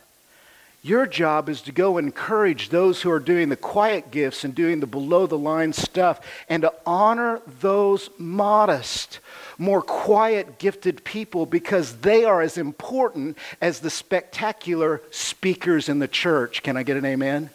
your 0.81 1.05
job 1.05 1.49
is 1.49 1.61
to 1.61 1.71
go 1.71 1.97
encourage 1.97 2.69
those 2.69 3.01
who 3.01 3.11
are 3.11 3.19
doing 3.19 3.49
the 3.49 3.57
quiet 3.57 4.11
gifts 4.11 4.43
and 4.43 4.55
doing 4.55 4.79
the 4.79 4.87
below 4.87 5.27
the 5.27 5.37
line 5.37 5.73
stuff 5.73 6.21
and 6.47 6.61
to 6.61 6.73
honor 6.85 7.41
those 7.59 8.09
modest, 8.17 9.19
more 9.57 9.81
quiet, 9.81 10.57
gifted 10.57 11.03
people 11.03 11.45
because 11.45 11.97
they 11.97 12.23
are 12.23 12.41
as 12.41 12.57
important 12.57 13.37
as 13.59 13.81
the 13.81 13.89
spectacular 13.89 15.01
speakers 15.11 15.89
in 15.89 15.99
the 15.99 16.07
church. 16.07 16.63
Can 16.63 16.77
I 16.77 16.83
get 16.83 16.95
an 16.95 17.05
amen? 17.05 17.49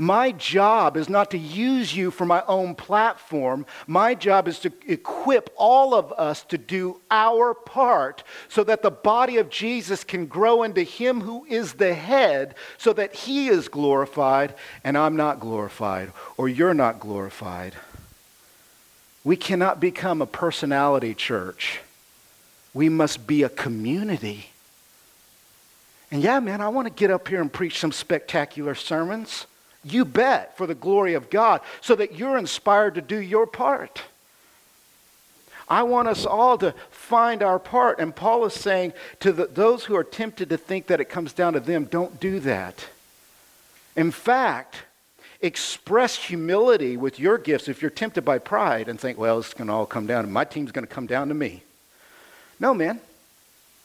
My 0.00 0.32
job 0.32 0.96
is 0.96 1.10
not 1.10 1.30
to 1.32 1.38
use 1.38 1.94
you 1.94 2.10
for 2.10 2.24
my 2.24 2.42
own 2.48 2.74
platform. 2.74 3.66
My 3.86 4.14
job 4.14 4.48
is 4.48 4.58
to 4.60 4.72
equip 4.86 5.52
all 5.56 5.92
of 5.92 6.10
us 6.12 6.42
to 6.44 6.56
do 6.56 7.02
our 7.10 7.52
part 7.52 8.22
so 8.48 8.64
that 8.64 8.80
the 8.80 8.90
body 8.90 9.36
of 9.36 9.50
Jesus 9.50 10.02
can 10.02 10.24
grow 10.24 10.62
into 10.62 10.82
Him 10.82 11.20
who 11.20 11.44
is 11.44 11.74
the 11.74 11.92
head, 11.92 12.54
so 12.78 12.94
that 12.94 13.14
He 13.14 13.48
is 13.48 13.68
glorified 13.68 14.54
and 14.84 14.96
I'm 14.96 15.16
not 15.16 15.38
glorified 15.38 16.12
or 16.38 16.48
you're 16.48 16.72
not 16.72 16.98
glorified. 16.98 17.74
We 19.22 19.36
cannot 19.36 19.80
become 19.80 20.22
a 20.22 20.26
personality 20.26 21.12
church. 21.12 21.80
We 22.72 22.88
must 22.88 23.26
be 23.26 23.42
a 23.42 23.50
community. 23.50 24.48
And 26.10 26.22
yeah, 26.22 26.40
man, 26.40 26.62
I 26.62 26.68
want 26.68 26.88
to 26.88 26.94
get 26.94 27.10
up 27.10 27.28
here 27.28 27.42
and 27.42 27.52
preach 27.52 27.78
some 27.78 27.92
spectacular 27.92 28.74
sermons. 28.74 29.44
You 29.82 30.04
bet, 30.04 30.56
for 30.56 30.66
the 30.66 30.74
glory 30.74 31.14
of 31.14 31.30
God, 31.30 31.60
so 31.80 31.94
that 31.94 32.16
you're 32.16 32.36
inspired 32.36 32.96
to 32.96 33.00
do 33.00 33.18
your 33.18 33.46
part. 33.46 34.02
I 35.68 35.84
want 35.84 36.08
us 36.08 36.26
all 36.26 36.58
to 36.58 36.74
find 36.90 37.42
our 37.42 37.60
part. 37.60 38.00
And 38.00 38.14
Paul 38.14 38.44
is 38.44 38.54
saying 38.54 38.92
to 39.20 39.32
the, 39.32 39.46
those 39.46 39.84
who 39.84 39.94
are 39.94 40.04
tempted 40.04 40.48
to 40.50 40.56
think 40.56 40.88
that 40.88 41.00
it 41.00 41.04
comes 41.06 41.32
down 41.32 41.52
to 41.52 41.60
them, 41.60 41.84
don't 41.84 42.18
do 42.18 42.40
that. 42.40 42.86
In 43.96 44.10
fact, 44.10 44.82
express 45.40 46.16
humility 46.16 46.96
with 46.96 47.20
your 47.20 47.38
gifts 47.38 47.68
if 47.68 47.80
you're 47.80 47.90
tempted 47.90 48.24
by 48.24 48.38
pride 48.38 48.88
and 48.88 48.98
think, 49.00 49.16
well, 49.16 49.38
it's 49.38 49.54
going 49.54 49.68
to 49.68 49.72
all 49.72 49.86
come 49.86 50.06
down 50.06 50.30
my 50.30 50.44
team's 50.44 50.72
going 50.72 50.86
to 50.86 50.92
come 50.92 51.06
down 51.06 51.28
to 51.28 51.34
me. 51.34 51.62
No, 52.58 52.74
man. 52.74 53.00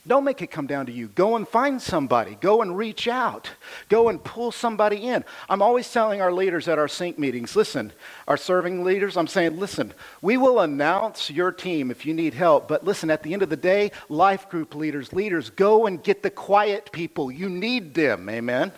Don't 0.07 0.23
make 0.23 0.43
it 0.43 0.51
come 0.51 0.67
down 0.67 0.85
to 0.85 0.91
you. 0.91 1.07
Go 1.07 1.35
and 1.35 1.47
find 1.47 1.81
somebody. 1.81 2.37
Go 2.39 2.61
and 2.61 2.77
reach 2.77 3.07
out. 3.07 3.49
Go 3.89 4.09
and 4.09 4.23
pull 4.23 4.51
somebody 4.51 4.97
in. 4.97 5.25
I'm 5.49 5.63
always 5.63 5.91
telling 5.91 6.21
our 6.21 6.31
leaders 6.31 6.67
at 6.67 6.77
our 6.77 6.87
sync 6.87 7.17
meetings 7.17 7.55
listen, 7.55 7.91
our 8.27 8.37
serving 8.37 8.83
leaders, 8.83 9.17
I'm 9.17 9.25
saying, 9.27 9.59
listen, 9.59 9.93
we 10.21 10.37
will 10.37 10.59
announce 10.59 11.31
your 11.31 11.51
team 11.51 11.89
if 11.89 12.05
you 12.05 12.13
need 12.13 12.35
help. 12.35 12.67
But 12.67 12.85
listen, 12.85 13.09
at 13.09 13.23
the 13.23 13.33
end 13.33 13.41
of 13.41 13.49
the 13.49 13.57
day, 13.57 13.91
life 14.07 14.47
group 14.47 14.75
leaders, 14.75 15.11
leaders, 15.11 15.49
go 15.49 15.87
and 15.87 16.03
get 16.03 16.21
the 16.21 16.29
quiet 16.29 16.91
people. 16.91 17.31
You 17.31 17.49
need 17.49 17.95
them. 17.95 18.29
Amen. 18.29 18.71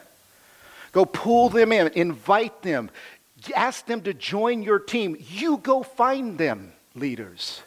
Go 0.94 1.04
pull 1.04 1.50
them 1.50 1.74
in, 1.74 1.88
invite 1.90 2.62
them, 2.62 2.90
ask 3.54 3.86
them 3.86 4.02
to 4.04 4.14
join 4.14 4.64
your 4.64 4.80
team. 4.80 5.18
You 5.30 5.58
go 5.58 5.84
find 5.84 6.38
them, 6.38 6.72
leaders. 6.96 7.62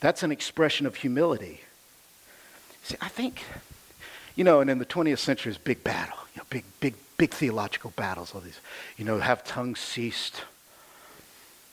That's 0.00 0.24
an 0.24 0.32
expression 0.32 0.84
of 0.86 0.96
humility. 0.96 1.60
See, 2.86 2.94
I 3.00 3.08
think, 3.08 3.42
you 4.36 4.44
know, 4.44 4.60
and 4.60 4.70
in 4.70 4.78
the 4.78 4.86
20th 4.86 5.18
century, 5.18 5.50
is 5.50 5.58
big 5.58 5.82
battle, 5.82 6.16
you 6.32 6.38
know, 6.38 6.44
big, 6.50 6.62
big, 6.78 6.94
big 7.16 7.34
theological 7.34 7.92
battles. 7.96 8.32
All 8.32 8.40
these, 8.40 8.60
you 8.96 9.04
know, 9.04 9.18
have 9.18 9.42
tongues 9.42 9.80
ceased? 9.80 10.42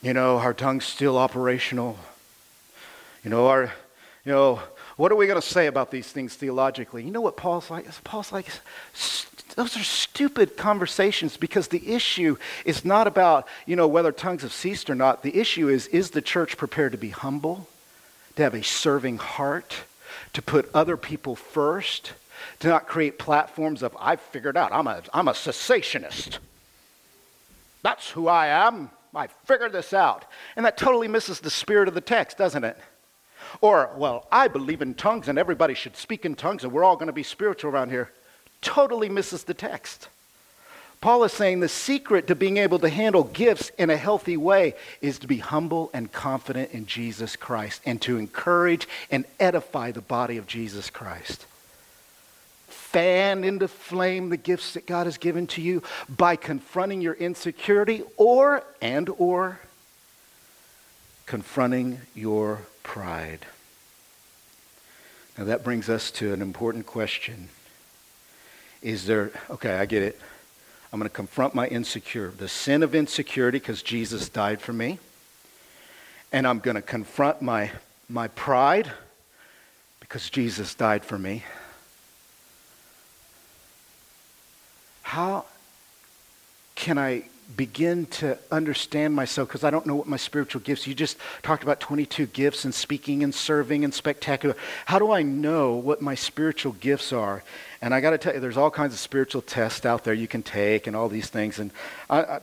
You 0.02 0.12
know, 0.12 0.38
our 0.38 0.52
tongues 0.52 0.86
still 0.86 1.16
operational? 1.16 2.00
You 3.22 3.30
know, 3.30 3.46
our, 3.46 3.72
you 4.24 4.32
know, 4.32 4.60
what 4.96 5.12
are 5.12 5.14
we 5.14 5.28
going 5.28 5.40
to 5.40 5.46
say 5.46 5.68
about 5.68 5.92
these 5.92 6.10
things 6.10 6.34
theologically? 6.34 7.04
You 7.04 7.12
know 7.12 7.20
what 7.20 7.36
Paul's 7.36 7.70
like? 7.70 7.86
Paul's 8.02 8.32
like, 8.32 8.48
those 9.54 9.76
are 9.76 9.84
stupid 9.84 10.56
conversations 10.56 11.36
because 11.36 11.68
the 11.68 11.92
issue 11.92 12.36
is 12.64 12.84
not 12.84 13.06
about, 13.06 13.46
you 13.66 13.76
know, 13.76 13.86
whether 13.86 14.10
tongues 14.10 14.42
have 14.42 14.52
ceased 14.52 14.90
or 14.90 14.96
not. 14.96 15.22
The 15.22 15.38
issue 15.38 15.68
is, 15.68 15.86
is 15.86 16.10
the 16.10 16.20
church 16.20 16.56
prepared 16.56 16.90
to 16.90 16.98
be 16.98 17.10
humble, 17.10 17.68
to 18.34 18.42
have 18.42 18.54
a 18.54 18.64
serving 18.64 19.18
heart? 19.18 19.76
To 20.32 20.42
put 20.42 20.70
other 20.74 20.96
people 20.96 21.36
first, 21.36 22.12
to 22.60 22.68
not 22.68 22.86
create 22.86 23.18
platforms 23.18 23.82
of, 23.82 23.96
I've 23.98 24.20
figured 24.20 24.56
out, 24.56 24.72
I'm 24.72 24.86
a, 24.86 25.02
I'm 25.12 25.28
a 25.28 25.32
cessationist. 25.32 26.38
That's 27.82 28.10
who 28.10 28.28
I 28.28 28.46
am. 28.46 28.90
I 29.14 29.28
figured 29.44 29.72
this 29.72 29.92
out. 29.92 30.24
And 30.56 30.66
that 30.66 30.76
totally 30.76 31.08
misses 31.08 31.40
the 31.40 31.50
spirit 31.50 31.88
of 31.88 31.94
the 31.94 32.00
text, 32.00 32.38
doesn't 32.38 32.64
it? 32.64 32.76
Or, 33.60 33.90
well, 33.96 34.26
I 34.32 34.48
believe 34.48 34.82
in 34.82 34.94
tongues 34.94 35.28
and 35.28 35.38
everybody 35.38 35.74
should 35.74 35.96
speak 35.96 36.24
in 36.24 36.34
tongues 36.34 36.64
and 36.64 36.72
we're 36.72 36.84
all 36.84 36.96
going 36.96 37.06
to 37.06 37.12
be 37.12 37.22
spiritual 37.22 37.70
around 37.70 37.90
here. 37.90 38.10
Totally 38.60 39.08
misses 39.08 39.44
the 39.44 39.54
text. 39.54 40.08
Paul 41.04 41.24
is 41.24 41.34
saying 41.34 41.60
the 41.60 41.68
secret 41.68 42.28
to 42.28 42.34
being 42.34 42.56
able 42.56 42.78
to 42.78 42.88
handle 42.88 43.24
gifts 43.24 43.70
in 43.76 43.90
a 43.90 43.96
healthy 43.98 44.38
way 44.38 44.72
is 45.02 45.18
to 45.18 45.26
be 45.26 45.36
humble 45.36 45.90
and 45.92 46.10
confident 46.10 46.70
in 46.70 46.86
Jesus 46.86 47.36
Christ 47.36 47.82
and 47.84 48.00
to 48.00 48.16
encourage 48.16 48.88
and 49.10 49.26
edify 49.38 49.90
the 49.90 50.00
body 50.00 50.38
of 50.38 50.46
Jesus 50.46 50.88
Christ. 50.88 51.44
Fan 52.68 53.44
into 53.44 53.68
flame 53.68 54.30
the 54.30 54.38
gifts 54.38 54.72
that 54.72 54.86
God 54.86 55.04
has 55.04 55.18
given 55.18 55.46
to 55.48 55.60
you 55.60 55.82
by 56.08 56.36
confronting 56.36 57.02
your 57.02 57.12
insecurity 57.12 58.02
or 58.16 58.64
and 58.80 59.10
or 59.18 59.60
confronting 61.26 62.00
your 62.14 62.62
pride. 62.82 63.44
Now 65.36 65.44
that 65.44 65.64
brings 65.64 65.90
us 65.90 66.10
to 66.12 66.32
an 66.32 66.40
important 66.40 66.86
question. 66.86 67.50
Is 68.80 69.04
there 69.04 69.32
okay, 69.50 69.74
I 69.74 69.84
get 69.84 70.02
it. 70.02 70.18
I'm 70.94 71.00
going 71.00 71.10
to 71.10 71.16
confront 71.16 71.56
my 71.56 71.66
insecure, 71.66 72.28
the 72.38 72.46
sin 72.46 72.84
of 72.84 72.94
insecurity, 72.94 73.58
because 73.58 73.82
Jesus 73.82 74.28
died 74.28 74.60
for 74.60 74.72
me. 74.72 75.00
And 76.30 76.46
I'm 76.46 76.60
going 76.60 76.76
to 76.76 76.82
confront 76.82 77.42
my, 77.42 77.72
my 78.08 78.28
pride, 78.28 78.92
because 79.98 80.30
Jesus 80.30 80.72
died 80.72 81.04
for 81.04 81.18
me. 81.18 81.42
How 85.02 85.46
can 86.76 86.96
I 86.96 87.24
begin 87.56 88.06
to 88.06 88.38
understand 88.50 89.14
myself 89.14 89.48
because 89.48 89.64
I 89.64 89.70
don't 89.70 89.86
know 89.86 89.94
what 89.94 90.08
my 90.08 90.16
spiritual 90.16 90.60
gifts. 90.60 90.86
You 90.86 90.94
just 90.94 91.16
talked 91.42 91.62
about 91.62 91.80
22 91.80 92.26
gifts 92.26 92.64
and 92.64 92.74
speaking 92.74 93.22
and 93.22 93.34
serving 93.34 93.84
and 93.84 93.92
spectacular. 93.92 94.56
How 94.86 94.98
do 94.98 95.12
I 95.12 95.22
know 95.22 95.74
what 95.74 96.02
my 96.02 96.14
spiritual 96.14 96.72
gifts 96.72 97.12
are? 97.12 97.42
And 97.80 97.94
I 97.94 98.00
got 98.00 98.10
to 98.10 98.18
tell 98.18 98.34
you, 98.34 98.40
there's 98.40 98.56
all 98.56 98.70
kinds 98.70 98.94
of 98.94 98.98
spiritual 98.98 99.42
tests 99.42 99.84
out 99.84 100.04
there 100.04 100.14
you 100.14 100.28
can 100.28 100.42
take 100.42 100.86
and 100.86 100.96
all 100.96 101.08
these 101.08 101.28
things, 101.28 101.58
and 101.58 101.70
I, 102.08 102.22
I, 102.22 102.40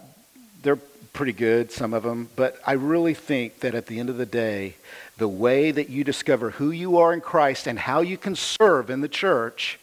they're 0.62 0.80
pretty 1.14 1.34
good, 1.34 1.72
some 1.72 1.94
of 1.94 2.04
them. 2.04 2.30
But 2.36 2.60
I 2.66 2.74
really 2.74 3.14
think 3.14 3.60
that 3.62 3.76
at 3.76 3.88
the 3.88 4.00
end 4.00 4.10
of 4.10 4.18
the 4.18 4.26
day, 4.26 4.76
the 5.18 5.28
way 5.28 5.72
that 5.72 5.90
you 5.90 6.04
discover 6.04 6.52
who 6.52 6.72
you 6.72 6.98
are 6.98 7.14
in 7.14 7.22
Christ 7.22 7.68
and 7.68 7.78
how 7.78 8.02
you 8.02 8.18
can 8.18 8.36
serve 8.36 8.90
in 8.90 9.02
the 9.02 9.10
church 9.10 9.80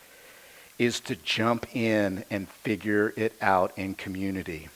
is 0.78 1.00
to 1.00 1.16
jump 1.16 1.74
in 1.74 2.24
and 2.30 2.48
figure 2.48 3.12
it 3.16 3.34
out 3.42 3.76
in 3.76 3.94
community. 3.94 4.68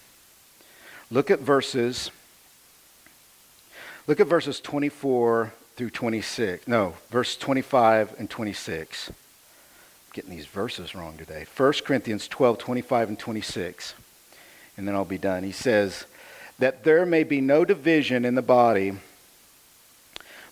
Look 1.12 1.30
at 1.30 1.40
verses 1.40 2.10
Look 4.08 4.18
at 4.18 4.26
verses 4.26 4.60
24 4.60 5.52
through 5.76 5.90
26. 5.90 6.66
No, 6.66 6.94
verse 7.10 7.36
25 7.36 8.16
and 8.18 8.28
26. 8.28 9.10
I'm 9.10 9.14
getting 10.12 10.30
these 10.30 10.46
verses 10.46 10.96
wrong 10.96 11.16
today. 11.16 11.46
1 11.56 11.72
Corinthians 11.84 12.26
12, 12.26 12.58
25 12.58 13.10
and 13.10 13.18
26. 13.18 13.94
And 14.76 14.88
then 14.88 14.96
I'll 14.96 15.04
be 15.04 15.18
done. 15.18 15.44
He 15.44 15.52
says, 15.52 16.04
That 16.58 16.82
there 16.82 17.06
may 17.06 17.22
be 17.22 17.40
no 17.40 17.64
division 17.64 18.24
in 18.24 18.34
the 18.34 18.42
body, 18.42 18.94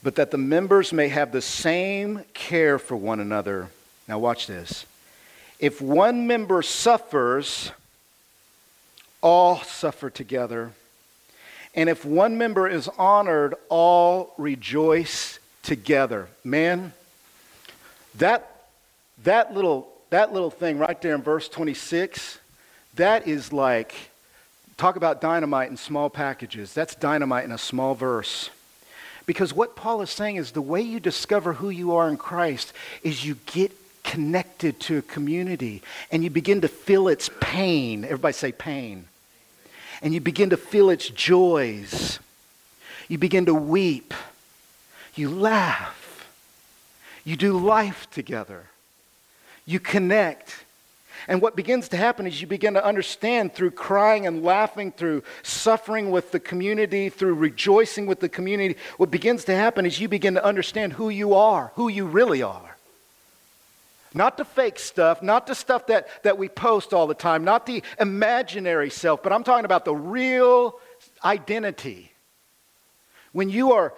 but 0.00 0.14
that 0.14 0.30
the 0.30 0.38
members 0.38 0.92
may 0.92 1.08
have 1.08 1.32
the 1.32 1.42
same 1.42 2.24
care 2.34 2.78
for 2.78 2.94
one 2.94 3.18
another. 3.18 3.68
Now, 4.06 4.20
watch 4.20 4.46
this. 4.46 4.86
If 5.58 5.80
one 5.80 6.28
member 6.28 6.62
suffers, 6.62 7.72
all 9.22 9.58
suffer 9.62 10.10
together. 10.10 10.72
And 11.74 11.88
if 11.88 12.04
one 12.04 12.36
member 12.38 12.68
is 12.68 12.88
honored, 12.98 13.54
all 13.68 14.34
rejoice 14.36 15.38
together. 15.62 16.28
Man, 16.42 16.92
that, 18.16 18.66
that, 19.24 19.54
little, 19.54 19.88
that 20.10 20.32
little 20.32 20.50
thing 20.50 20.78
right 20.78 21.00
there 21.00 21.14
in 21.14 21.22
verse 21.22 21.48
26, 21.48 22.38
that 22.96 23.28
is 23.28 23.52
like, 23.52 23.94
talk 24.76 24.96
about 24.96 25.20
dynamite 25.20 25.70
in 25.70 25.76
small 25.76 26.10
packages. 26.10 26.74
That's 26.74 26.94
dynamite 26.94 27.44
in 27.44 27.52
a 27.52 27.58
small 27.58 27.94
verse. 27.94 28.50
Because 29.26 29.54
what 29.54 29.76
Paul 29.76 30.02
is 30.02 30.10
saying 30.10 30.36
is 30.36 30.50
the 30.50 30.62
way 30.62 30.80
you 30.80 30.98
discover 30.98 31.52
who 31.52 31.70
you 31.70 31.94
are 31.94 32.08
in 32.08 32.16
Christ 32.16 32.72
is 33.04 33.24
you 33.24 33.36
get 33.46 33.70
connected 34.02 34.80
to 34.80 34.98
a 34.98 35.02
community 35.02 35.82
and 36.10 36.24
you 36.24 36.30
begin 36.30 36.62
to 36.62 36.68
feel 36.68 37.06
its 37.06 37.30
pain. 37.40 38.04
Everybody 38.04 38.32
say 38.32 38.50
pain. 38.50 39.04
And 40.02 40.14
you 40.14 40.20
begin 40.20 40.50
to 40.50 40.56
feel 40.56 40.90
its 40.90 41.08
joys. 41.08 42.18
You 43.08 43.18
begin 43.18 43.46
to 43.46 43.54
weep. 43.54 44.14
You 45.14 45.30
laugh. 45.30 46.28
You 47.24 47.36
do 47.36 47.58
life 47.58 48.08
together. 48.10 48.64
You 49.66 49.78
connect. 49.78 50.64
And 51.28 51.42
what 51.42 51.54
begins 51.54 51.88
to 51.90 51.96
happen 51.96 52.26
is 52.26 52.40
you 52.40 52.46
begin 52.46 52.74
to 52.74 52.84
understand 52.84 53.54
through 53.54 53.72
crying 53.72 54.26
and 54.26 54.42
laughing, 54.42 54.90
through 54.90 55.22
suffering 55.42 56.10
with 56.10 56.32
the 56.32 56.40
community, 56.40 57.08
through 57.08 57.34
rejoicing 57.34 58.06
with 58.06 58.20
the 58.20 58.28
community. 58.28 58.76
What 58.96 59.10
begins 59.10 59.44
to 59.44 59.54
happen 59.54 59.84
is 59.84 60.00
you 60.00 60.08
begin 60.08 60.34
to 60.34 60.44
understand 60.44 60.94
who 60.94 61.10
you 61.10 61.34
are, 61.34 61.72
who 61.74 61.88
you 61.88 62.06
really 62.06 62.42
are. 62.42 62.69
Not 64.12 64.36
the 64.36 64.44
fake 64.44 64.78
stuff, 64.78 65.22
not 65.22 65.46
the 65.46 65.54
stuff 65.54 65.86
that, 65.86 66.08
that 66.24 66.36
we 66.36 66.48
post 66.48 66.92
all 66.92 67.06
the 67.06 67.14
time, 67.14 67.44
not 67.44 67.66
the 67.66 67.82
imaginary 67.98 68.90
self, 68.90 69.22
but 69.22 69.32
I'm 69.32 69.44
talking 69.44 69.64
about 69.64 69.84
the 69.84 69.94
real 69.94 70.80
identity. 71.24 72.12
When 73.32 73.48
you 73.50 73.72
are 73.72 73.94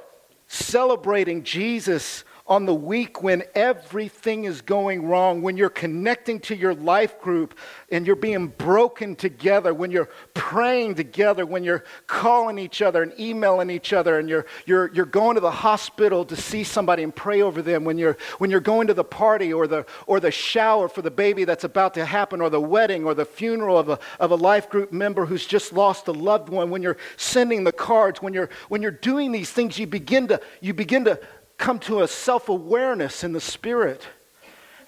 celebrating 0.49 1.45
Jesus 1.45 2.25
on 2.53 2.67
the 2.67 2.75
week 2.75 3.23
when 3.23 3.43
everything 3.55 4.45
is 4.45 4.61
going 4.61 5.07
wrong, 5.07 5.41
when 5.41 5.57
you're 5.57 5.71
connecting 5.71 6.39
to 6.39 6.55
your 6.55 6.75
life 6.75 7.19
group 7.19 7.59
and 7.91 8.07
you're 8.07 8.15
being 8.15 8.49
broken 8.49 9.17
together, 9.17 9.73
when 9.73 9.91
you're 9.91 10.11
praying 10.35 10.95
together, 10.95 11.47
when 11.47 11.65
you're 11.65 11.83
calling 12.07 12.59
each 12.59 12.83
other 12.83 13.03
and 13.03 13.19
emailing 13.19 13.71
each 13.71 13.95
other, 13.95 14.19
and 14.19 14.29
you're, 14.29 14.45
you're, 14.67 14.93
you're 14.93 15.07
going 15.07 15.35
to 15.35 15.41
the 15.41 15.51
hospital 15.51 16.27
to 16.27 16.37
see 16.37 16.63
somebody 16.63 17.03
and 17.03 17.17
pray 17.17 17.41
over 17.41 17.63
them, 17.63 17.85
when 17.85 17.97
you're, 17.97 18.19
when 18.37 18.51
you're 18.51 18.61
going 18.61 18.87
to 18.87 18.93
the 18.93 19.03
party 19.03 19.51
or 19.51 19.67
the, 19.67 19.87
or 20.07 20.21
the 20.21 20.31
shower 20.31 20.91
for 20.91 21.01
the 21.01 21.11
baby 21.11 21.45
that's 21.45 21.65
about 21.65 21.95
to 21.95 22.05
happen, 22.05 22.43
or 22.43 22.51
the 22.51 22.61
wedding 22.61 23.07
or 23.07 23.15
the 23.15 23.25
funeral 23.25 23.79
of 23.79 23.89
a, 23.89 23.99
of 24.21 24.31
a 24.31 24.37
life 24.37 24.69
group 24.69 24.93
member 24.93 25.25
who's 25.25 25.47
just 25.47 25.73
lost 25.73 26.07
a 26.07 26.13
loved 26.13 26.51
one, 26.51 26.69
when 26.69 26.83
you're 26.83 26.99
sending 27.17 27.65
the 27.65 27.73
cards, 27.73 28.21
when 28.21 28.35
you're, 28.35 28.51
when 28.69 28.83
you're 28.83 28.91
doing 28.91 29.33
these 29.33 29.51
things, 29.51 29.79
you 29.79 29.87
begin 29.87 30.29
to, 30.29 30.39
you 30.61 30.75
begin 30.75 31.07
to 31.07 31.19
come 31.59 31.79
to 31.81 32.03
a 32.03 32.09
self 32.09 32.49
awareness 32.49 33.25
in 33.25 33.33
the 33.33 33.41
Spirit. 33.41 34.07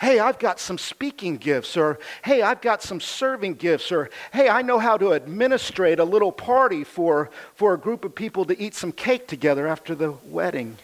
Hey, 0.01 0.19
I've 0.19 0.39
got 0.39 0.59
some 0.59 0.77
speaking 0.77 1.37
gifts, 1.37 1.77
or 1.77 1.99
hey, 2.23 2.43
I've 2.43 2.61
got 2.61 2.83
some 2.83 3.01
serving 3.01 3.55
gifts, 3.55 3.93
or 3.93 4.11
hey, 4.33 4.49
I 4.49 4.63
know 4.63 4.79
how 4.79 4.97
to 4.97 5.15
administrate 5.15 5.99
a 5.99 6.05
little 6.05 6.33
party 6.33 6.85
for, 6.85 7.31
for 7.55 7.75
a 7.75 7.79
group 7.79 8.05
of 8.05 8.15
people 8.15 8.45
to 8.47 8.61
eat 8.61 8.75
some 8.75 8.93
cake 8.93 9.29
together 9.29 9.67
after 9.67 9.95
the 9.95 10.13
wedding. 10.25 10.77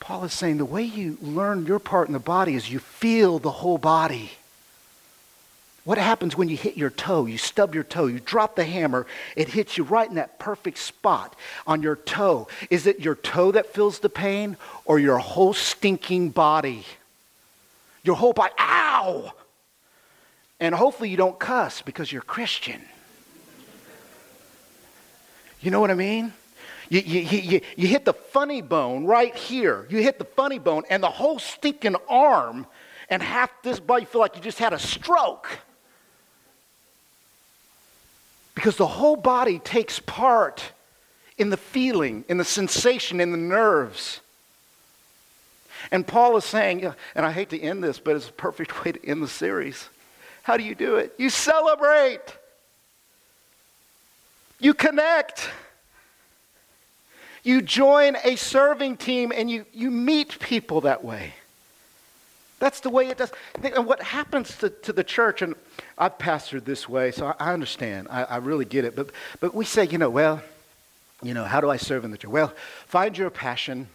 Paul 0.00 0.24
is 0.24 0.34
saying 0.34 0.58
the 0.58 0.66
way 0.66 0.82
you 0.82 1.16
learn 1.22 1.64
your 1.64 1.78
part 1.78 2.08
in 2.08 2.12
the 2.12 2.18
body 2.18 2.54
is 2.54 2.70
you 2.70 2.78
feel 2.78 3.38
the 3.38 3.50
whole 3.50 3.78
body. 3.78 4.32
What 5.84 5.98
happens 5.98 6.34
when 6.34 6.48
you 6.48 6.56
hit 6.56 6.78
your 6.78 6.88
toe? 6.88 7.26
You 7.26 7.36
stub 7.36 7.74
your 7.74 7.84
toe, 7.84 8.06
you 8.06 8.18
drop 8.18 8.56
the 8.56 8.64
hammer, 8.64 9.06
it 9.36 9.48
hits 9.48 9.76
you 9.76 9.84
right 9.84 10.08
in 10.08 10.14
that 10.14 10.38
perfect 10.38 10.78
spot 10.78 11.36
on 11.66 11.82
your 11.82 11.96
toe. 11.96 12.48
Is 12.70 12.86
it 12.86 13.00
your 13.00 13.14
toe 13.14 13.52
that 13.52 13.74
feels 13.74 13.98
the 13.98 14.08
pain 14.08 14.56
or 14.86 14.98
your 14.98 15.18
whole 15.18 15.52
stinking 15.52 16.30
body? 16.30 16.86
Your 18.02 18.16
whole 18.16 18.32
body, 18.32 18.54
ow! 18.58 19.32
And 20.58 20.74
hopefully 20.74 21.10
you 21.10 21.18
don't 21.18 21.38
cuss 21.38 21.82
because 21.82 22.10
you're 22.10 22.22
Christian. 22.22 22.80
You 25.60 25.70
know 25.70 25.80
what 25.80 25.90
I 25.90 25.94
mean? 25.94 26.32
You, 26.88 27.00
you, 27.00 27.20
you, 27.20 27.60
you 27.76 27.88
hit 27.88 28.06
the 28.06 28.12
funny 28.12 28.62
bone 28.62 29.04
right 29.04 29.34
here. 29.34 29.86
You 29.90 29.98
hit 29.98 30.18
the 30.18 30.24
funny 30.24 30.58
bone, 30.58 30.84
and 30.88 31.02
the 31.02 31.10
whole 31.10 31.38
stinking 31.38 31.96
arm 32.08 32.66
and 33.10 33.22
half 33.22 33.50
this 33.62 33.80
body 33.80 34.06
feel 34.06 34.20
like 34.20 34.36
you 34.36 34.42
just 34.42 34.58
had 34.58 34.72
a 34.72 34.78
stroke. 34.78 35.58
Because 38.54 38.76
the 38.76 38.86
whole 38.86 39.16
body 39.16 39.58
takes 39.58 39.98
part 40.00 40.72
in 41.36 41.50
the 41.50 41.56
feeling, 41.56 42.24
in 42.28 42.38
the 42.38 42.44
sensation, 42.44 43.20
in 43.20 43.32
the 43.32 43.36
nerves. 43.36 44.20
And 45.90 46.06
Paul 46.06 46.36
is 46.36 46.44
saying, 46.44 46.84
and 47.14 47.26
I 47.26 47.32
hate 47.32 47.50
to 47.50 47.60
end 47.60 47.82
this, 47.82 47.98
but 47.98 48.16
it's 48.16 48.28
a 48.28 48.32
perfect 48.32 48.84
way 48.84 48.92
to 48.92 49.06
end 49.06 49.22
the 49.22 49.28
series. 49.28 49.88
How 50.42 50.56
do 50.56 50.62
you 50.62 50.74
do 50.74 50.96
it? 50.96 51.14
You 51.18 51.30
celebrate, 51.30 52.20
you 54.60 54.74
connect, 54.74 55.48
you 57.42 57.60
join 57.60 58.16
a 58.24 58.36
serving 58.36 58.96
team, 58.96 59.32
and 59.34 59.50
you, 59.50 59.66
you 59.72 59.90
meet 59.90 60.38
people 60.38 60.82
that 60.82 61.04
way. 61.04 61.34
That's 62.64 62.80
the 62.80 62.88
way 62.88 63.08
it 63.08 63.18
does. 63.18 63.30
And 63.62 63.84
what 63.84 64.00
happens 64.00 64.56
to, 64.56 64.70
to 64.70 64.92
the 64.94 65.04
church, 65.04 65.42
and 65.42 65.54
I've 65.98 66.16
pastored 66.16 66.64
this 66.64 66.88
way, 66.88 67.10
so 67.10 67.26
I, 67.26 67.34
I 67.38 67.52
understand. 67.52 68.08
I, 68.10 68.24
I, 68.24 68.36
really 68.38 68.64
get 68.64 68.86
it. 68.86 68.96
But, 68.96 69.10
but 69.38 69.54
we 69.54 69.66
say, 69.66 69.84
you 69.84 69.98
know, 69.98 70.08
well, 70.08 70.42
you 71.22 71.34
know, 71.34 71.44
how 71.44 71.60
do 71.60 71.68
I 71.68 71.76
serve 71.76 72.06
in 72.06 72.10
the 72.10 72.16
church? 72.16 72.30
Well, 72.30 72.54
find 72.86 73.18
your 73.18 73.28
passion, 73.28 73.88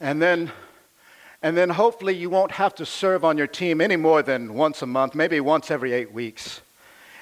and 0.00 0.20
then, 0.20 0.50
and 1.40 1.56
then 1.56 1.68
hopefully 1.68 2.16
you 2.16 2.28
won't 2.30 2.50
have 2.50 2.74
to 2.74 2.84
serve 2.84 3.24
on 3.24 3.38
your 3.38 3.46
team 3.46 3.80
any 3.80 3.94
more 3.94 4.24
than 4.24 4.54
once 4.54 4.82
a 4.82 4.86
month, 4.86 5.14
maybe 5.14 5.38
once 5.38 5.70
every 5.70 5.92
eight 5.92 6.12
weeks. 6.12 6.62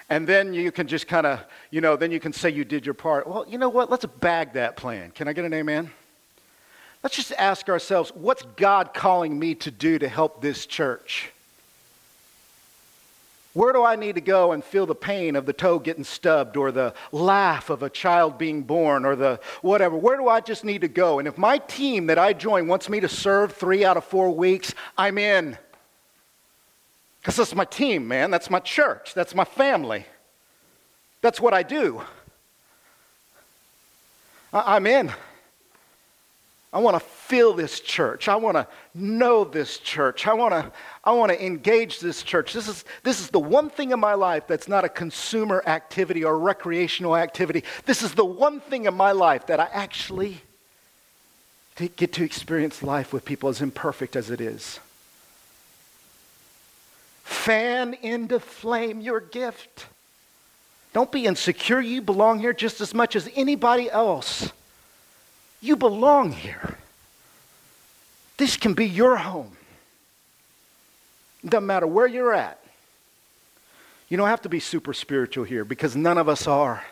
And 0.09 0.27
then 0.27 0.55
you 0.55 0.73
can 0.73 0.87
just 0.87 1.07
kind 1.07 1.27
of, 1.27 1.45
you 1.71 1.83
know, 1.83 1.97
then 1.97 2.11
you 2.11 2.19
can 2.19 2.33
say 2.33 2.49
you 2.49 2.65
did 2.65 2.87
your 2.87 2.95
part. 2.95 3.27
Well, 3.27 3.45
you 3.47 3.59
know 3.59 3.69
what? 3.69 3.91
Let's 3.91 4.07
bag 4.07 4.55
that 4.55 4.75
plan. 4.79 5.11
Can 5.11 5.29
I 5.29 5.35
get 5.35 5.45
an 5.45 5.53
amen? 5.53 5.91
Let's 7.03 7.17
just 7.17 7.33
ask 7.33 7.69
ourselves 7.69 8.13
what's 8.15 8.43
God 8.57 8.93
calling 8.93 9.39
me 9.39 9.55
to 9.57 9.71
do 9.71 9.99
to 9.99 10.09
help 10.09 10.43
this 10.43 10.67
church? 10.67 11.33
Where 13.53 13.73
do 13.73 13.83
I 13.83 13.97
need 13.97 14.15
to 14.15 14.21
go 14.21 14.53
and 14.53 14.63
feel 14.63 14.87
the 14.87 14.95
pain 14.95 15.35
of 15.35 15.45
the 15.45 15.53
toe 15.53 15.81
getting 15.81 16.05
stubbed 16.05 16.57
or 16.57 16.71
the 16.71 16.95
laugh 17.11 17.69
of 17.69 17.83
a 17.83 17.91
child 17.91 18.39
being 18.39 18.63
born 18.63 19.05
or 19.05 19.17
the 19.17 19.41
whatever? 19.61 19.97
Where 19.97 20.17
do 20.17 20.29
I 20.29 20.41
just 20.41 20.65
need 20.65 20.83
to 20.83 20.89
go? 20.89 21.19
And 21.19 21.27
if 21.27 21.37
my 21.37 21.59
team 21.59 22.07
that 22.07 22.19
I 22.19 22.33
join 22.33 22.69
wants 22.69 22.89
me 22.89 23.01
to 23.01 23.09
serve 23.09 23.53
three 23.53 23.85
out 23.85 23.97
of 23.97 24.05
four 24.05 24.31
weeks, 24.31 24.73
I'm 24.97 25.19
in. 25.19 25.59
Because 27.21 27.37
that's 27.37 27.55
my 27.55 27.65
team, 27.65 28.07
man. 28.07 28.31
That's 28.31 28.51
my 28.51 28.61
church. 28.61 29.15
That's 29.15 29.35
my 29.35 29.45
family. 29.45 30.07
That's 31.21 31.41
what 31.41 31.53
I 31.53 31.65
do. 31.65 32.03
I'm 34.53 34.87
in. 34.87 35.13
I 36.73 36.79
want 36.79 36.95
to 36.95 37.01
feel 37.01 37.53
this 37.53 37.81
church. 37.81 38.29
I 38.29 38.37
want 38.37 38.57
to 38.57 38.67
know 38.95 39.43
this 39.43 39.79
church. 39.79 40.27
I 40.27 40.35
want 40.35 40.53
to 40.53 40.71
I 41.03 41.13
want 41.13 41.33
to 41.33 41.45
engage 41.45 41.99
this 41.99 42.23
church. 42.23 42.53
This 42.53 42.69
is 42.69 42.85
this 43.03 43.21
is 43.21 43.31
the 43.31 43.41
one 43.41 43.71
thing 43.71 43.91
in 43.91 43.99
my 43.99 44.15
life 44.15 44.47
that's 44.47 44.69
not 44.69 44.85
a 44.85 44.89
consumer 44.89 45.65
activity 45.67 46.23
or 46.23 46.39
recreational 46.39 47.17
activity. 47.17 47.65
This 47.87 48.03
is 48.03 48.15
the 48.15 48.25
one 48.25 48.61
thing 48.61 48.85
in 48.85 48.95
my 48.95 49.11
life 49.13 49.47
that 49.47 49.59
I 49.59 49.69
actually 49.73 50.43
get 51.97 52.13
to 52.13 52.23
experience 52.23 52.83
life 52.83 53.13
with 53.13 53.25
people 53.25 53.49
as 53.49 53.63
imperfect 53.63 54.15
as 54.15 54.31
it 54.31 54.41
is. 54.41 54.79
Fan 57.25 57.95
into 57.95 58.39
flame 58.39 59.01
your 59.01 59.21
gift. 59.21 59.87
Don't 60.93 61.11
be 61.11 61.27
insecure. 61.27 61.81
You 61.81 62.03
belong 62.03 62.39
here 62.39 62.53
just 62.53 62.81
as 62.81 62.93
much 62.93 63.17
as 63.17 63.29
anybody 63.35 63.91
else. 63.91 64.53
You 65.61 65.77
belong 65.77 66.33
here. 66.33 66.77
This 68.37 68.57
can 68.57 68.75
be 68.75 68.87
your 68.87 69.17
home. 69.17 69.57
Doesn't 71.45 71.67
matter 71.67 71.87
where 71.87 72.07
you're 72.07 72.33
at. 72.33 72.59
You 74.09 74.17
don't 74.17 74.29
have 74.29 74.43
to 74.43 74.49
be 74.49 74.61
super 74.61 74.93
spiritual 74.93 75.45
here 75.45 75.65
because 75.65 75.95
none 75.95 76.19
of 76.19 76.29
us 76.29 76.47
are. 76.47 76.83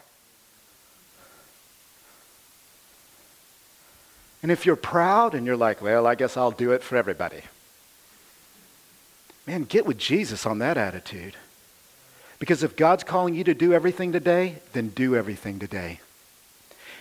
And 4.42 4.52
if 4.52 4.64
you're 4.64 4.76
proud 4.76 5.34
and 5.34 5.44
you're 5.44 5.56
like, 5.56 5.82
well, 5.82 6.06
I 6.06 6.14
guess 6.14 6.36
I'll 6.36 6.52
do 6.52 6.72
it 6.72 6.82
for 6.82 6.96
everybody. 6.96 7.42
Man, 9.46 9.64
get 9.64 9.86
with 9.86 9.98
Jesus 9.98 10.46
on 10.46 10.58
that 10.58 10.76
attitude. 10.76 11.34
Because 12.38 12.62
if 12.62 12.76
God's 12.76 13.02
calling 13.02 13.34
you 13.34 13.42
to 13.44 13.54
do 13.54 13.72
everything 13.72 14.12
today, 14.12 14.56
then 14.72 14.90
do 14.90 15.16
everything 15.16 15.58
today. 15.58 16.00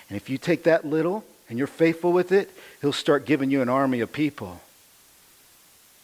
And 0.09 0.17
if 0.17 0.29
you 0.29 0.37
take 0.37 0.63
that 0.63 0.85
little 0.85 1.23
and 1.49 1.57
you're 1.57 1.67
faithful 1.67 2.11
with 2.11 2.31
it, 2.31 2.49
He'll 2.81 2.93
start 2.93 3.25
giving 3.25 3.49
you 3.49 3.61
an 3.61 3.69
army 3.69 4.01
of 4.01 4.11
people. 4.11 4.61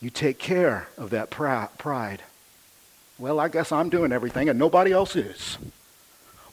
You 0.02 0.10
take 0.10 0.38
care 0.40 0.88
of 0.98 1.12
that 1.12 1.30
pride. 1.30 2.22
Well, 3.18 3.40
I 3.40 3.48
guess 3.48 3.72
I'm 3.72 3.90
doing 3.90 4.12
everything 4.12 4.50
and 4.50 4.60
nobody 4.60 4.92
else 4.92 5.16
is. 5.16 5.58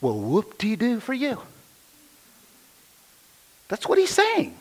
Well, 0.01 0.18
whoop 0.18 0.57
de 0.59 0.76
doo 0.76 1.01
for 1.01 1.14
you. 1.14 1.41
That's 3.68 3.88
what 3.88 3.99
he's 3.99 4.11
saying. 4.11 4.57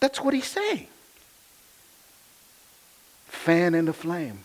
That's 0.00 0.20
what 0.20 0.34
he's 0.34 0.46
saying. 0.46 0.88
Fan 3.26 3.74
into 3.74 3.92
flame. 3.92 4.40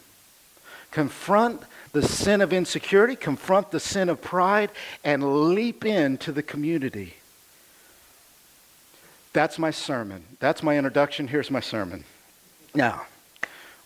Confront 0.92 1.62
the 1.92 2.02
sin 2.02 2.42
of 2.42 2.54
insecurity, 2.54 3.16
confront 3.16 3.72
the 3.72 3.80
sin 3.80 4.10
of 4.10 4.22
pride, 4.22 4.70
and 5.04 5.50
leap 5.50 5.86
into 5.86 6.32
the 6.32 6.44
community. 6.44 7.16
That's 9.34 9.58
my 9.58 9.72
sermon. 9.72 10.24
That's 10.40 10.62
my 10.62 10.78
introduction. 10.78 11.28
Here's 11.28 11.50
my 11.50 11.60
sermon. 11.60 12.04
Now, 12.76 13.08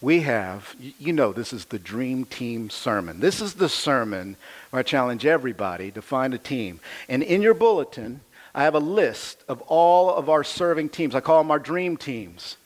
we 0.01 0.21
have, 0.21 0.75
you 0.79 1.13
know, 1.13 1.33
this 1.33 1.53
is 1.53 1.65
the 1.65 1.79
Dream 1.79 2.25
Team 2.25 2.69
sermon. 2.69 3.19
This 3.19 3.41
is 3.41 3.55
the 3.55 3.69
sermon 3.69 4.35
where 4.69 4.81
I 4.81 4.83
challenge 4.83 5.25
everybody 5.25 5.89
to 5.91 6.01
find 6.01 6.33
a 6.33 6.37
team. 6.37 6.81
And 7.09 7.23
in 7.23 7.41
your 7.41 7.53
bulletin, 7.53 8.21
I 8.53 8.63
have 8.63 8.75
a 8.75 8.79
list 8.79 9.43
of 9.47 9.61
all 9.63 10.13
of 10.13 10.29
our 10.29 10.43
serving 10.43 10.89
teams. 10.89 11.15
I 11.15 11.21
call 11.21 11.39
them 11.39 11.51
our 11.51 11.59
dream 11.59 11.97
teams. 11.97 12.57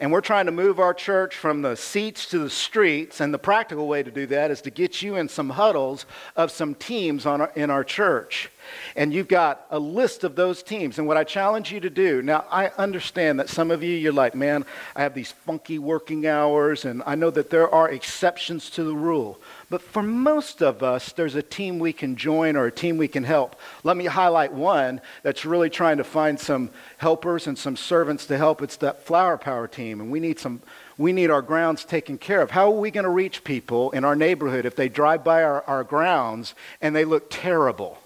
And 0.00 0.12
we're 0.12 0.20
trying 0.20 0.46
to 0.46 0.52
move 0.52 0.78
our 0.78 0.94
church 0.94 1.34
from 1.34 1.62
the 1.62 1.76
seats 1.76 2.26
to 2.26 2.38
the 2.38 2.50
streets. 2.50 3.20
And 3.20 3.34
the 3.34 3.38
practical 3.38 3.88
way 3.88 4.02
to 4.02 4.10
do 4.10 4.26
that 4.26 4.50
is 4.50 4.62
to 4.62 4.70
get 4.70 5.02
you 5.02 5.16
in 5.16 5.28
some 5.28 5.50
huddles 5.50 6.06
of 6.36 6.52
some 6.52 6.74
teams 6.76 7.26
our, 7.26 7.50
in 7.56 7.68
our 7.68 7.82
church. 7.82 8.50
And 8.96 9.12
you've 9.12 9.28
got 9.28 9.66
a 9.70 9.78
list 9.78 10.24
of 10.24 10.36
those 10.36 10.62
teams. 10.62 10.98
And 10.98 11.06
what 11.06 11.16
I 11.16 11.24
challenge 11.24 11.72
you 11.72 11.80
to 11.80 11.90
do 11.90 12.22
now, 12.22 12.44
I 12.50 12.68
understand 12.78 13.40
that 13.40 13.48
some 13.48 13.70
of 13.70 13.82
you, 13.82 13.94
you're 13.96 14.12
like, 14.12 14.34
man, 14.34 14.64
I 14.96 15.02
have 15.02 15.14
these 15.14 15.32
funky 15.32 15.78
working 15.78 16.26
hours. 16.26 16.84
And 16.84 17.02
I 17.06 17.14
know 17.14 17.30
that 17.30 17.50
there 17.50 17.72
are 17.72 17.88
exceptions 17.90 18.70
to 18.70 18.84
the 18.84 18.94
rule. 18.94 19.40
But 19.70 19.82
for 19.82 20.02
most 20.02 20.62
of 20.62 20.82
us, 20.82 21.12
there's 21.12 21.34
a 21.34 21.42
team 21.42 21.78
we 21.78 21.92
can 21.92 22.16
join 22.16 22.56
or 22.56 22.66
a 22.66 22.72
team 22.72 22.96
we 22.96 23.08
can 23.08 23.24
help. 23.24 23.56
Let 23.84 23.96
me 23.96 24.06
highlight 24.06 24.52
one 24.52 25.00
that's 25.22 25.44
really 25.44 25.68
trying 25.68 25.98
to 25.98 26.04
find 26.04 26.40
some 26.40 26.70
helpers 26.96 27.46
and 27.46 27.58
some 27.58 27.76
servants 27.76 28.26
to 28.26 28.38
help. 28.38 28.62
It's 28.62 28.76
that 28.76 29.04
flower 29.04 29.36
power 29.36 29.68
team, 29.68 30.00
and 30.00 30.10
we 30.10 30.20
need 30.20 30.38
some. 30.38 30.62
We 30.96 31.12
need 31.12 31.30
our 31.30 31.42
grounds 31.42 31.84
taken 31.84 32.18
care 32.18 32.42
of. 32.42 32.50
How 32.50 32.72
are 32.72 32.78
we 32.78 32.90
going 32.90 33.04
to 33.04 33.10
reach 33.10 33.44
people 33.44 33.92
in 33.92 34.04
our 34.04 34.16
neighborhood 34.16 34.66
if 34.66 34.74
they 34.74 34.88
drive 34.88 35.22
by 35.22 35.44
our, 35.44 35.62
our 35.62 35.84
grounds 35.84 36.54
and 36.80 36.96
they 36.96 37.04
look 37.04 37.28
terrible? 37.30 37.98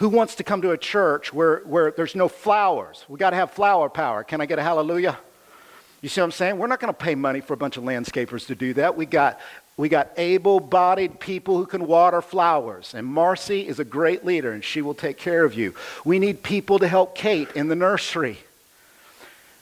Who 0.00 0.08
wants 0.08 0.36
to 0.36 0.44
come 0.44 0.62
to 0.62 0.70
a 0.70 0.78
church 0.78 1.30
where, 1.30 1.58
where 1.66 1.90
there's 1.90 2.14
no 2.14 2.26
flowers? 2.26 3.04
We 3.06 3.18
got 3.18 3.30
to 3.30 3.36
have 3.36 3.50
flower 3.50 3.90
power. 3.90 4.24
Can 4.24 4.40
I 4.40 4.46
get 4.46 4.58
a 4.58 4.62
hallelujah? 4.62 5.18
You 6.00 6.08
see 6.08 6.22
what 6.22 6.24
I'm 6.24 6.30
saying? 6.30 6.56
We're 6.56 6.68
not 6.68 6.80
going 6.80 6.92
to 6.92 6.98
pay 6.98 7.14
money 7.14 7.42
for 7.42 7.52
a 7.52 7.58
bunch 7.58 7.76
of 7.76 7.84
landscapers 7.84 8.46
to 8.46 8.54
do 8.54 8.72
that. 8.74 8.96
We 8.96 9.04
got 9.04 9.38
we 9.76 9.90
got 9.90 10.10
able 10.16 10.58
bodied 10.58 11.20
people 11.20 11.58
who 11.58 11.66
can 11.66 11.86
water 11.86 12.22
flowers. 12.22 12.94
And 12.94 13.06
Marcy 13.06 13.68
is 13.68 13.78
a 13.78 13.84
great 13.84 14.24
leader, 14.24 14.52
and 14.52 14.64
she 14.64 14.80
will 14.80 14.94
take 14.94 15.18
care 15.18 15.44
of 15.44 15.52
you. 15.52 15.74
We 16.02 16.18
need 16.18 16.42
people 16.42 16.78
to 16.78 16.88
help 16.88 17.14
Kate 17.14 17.50
in 17.54 17.68
the 17.68 17.76
nursery. 17.76 18.38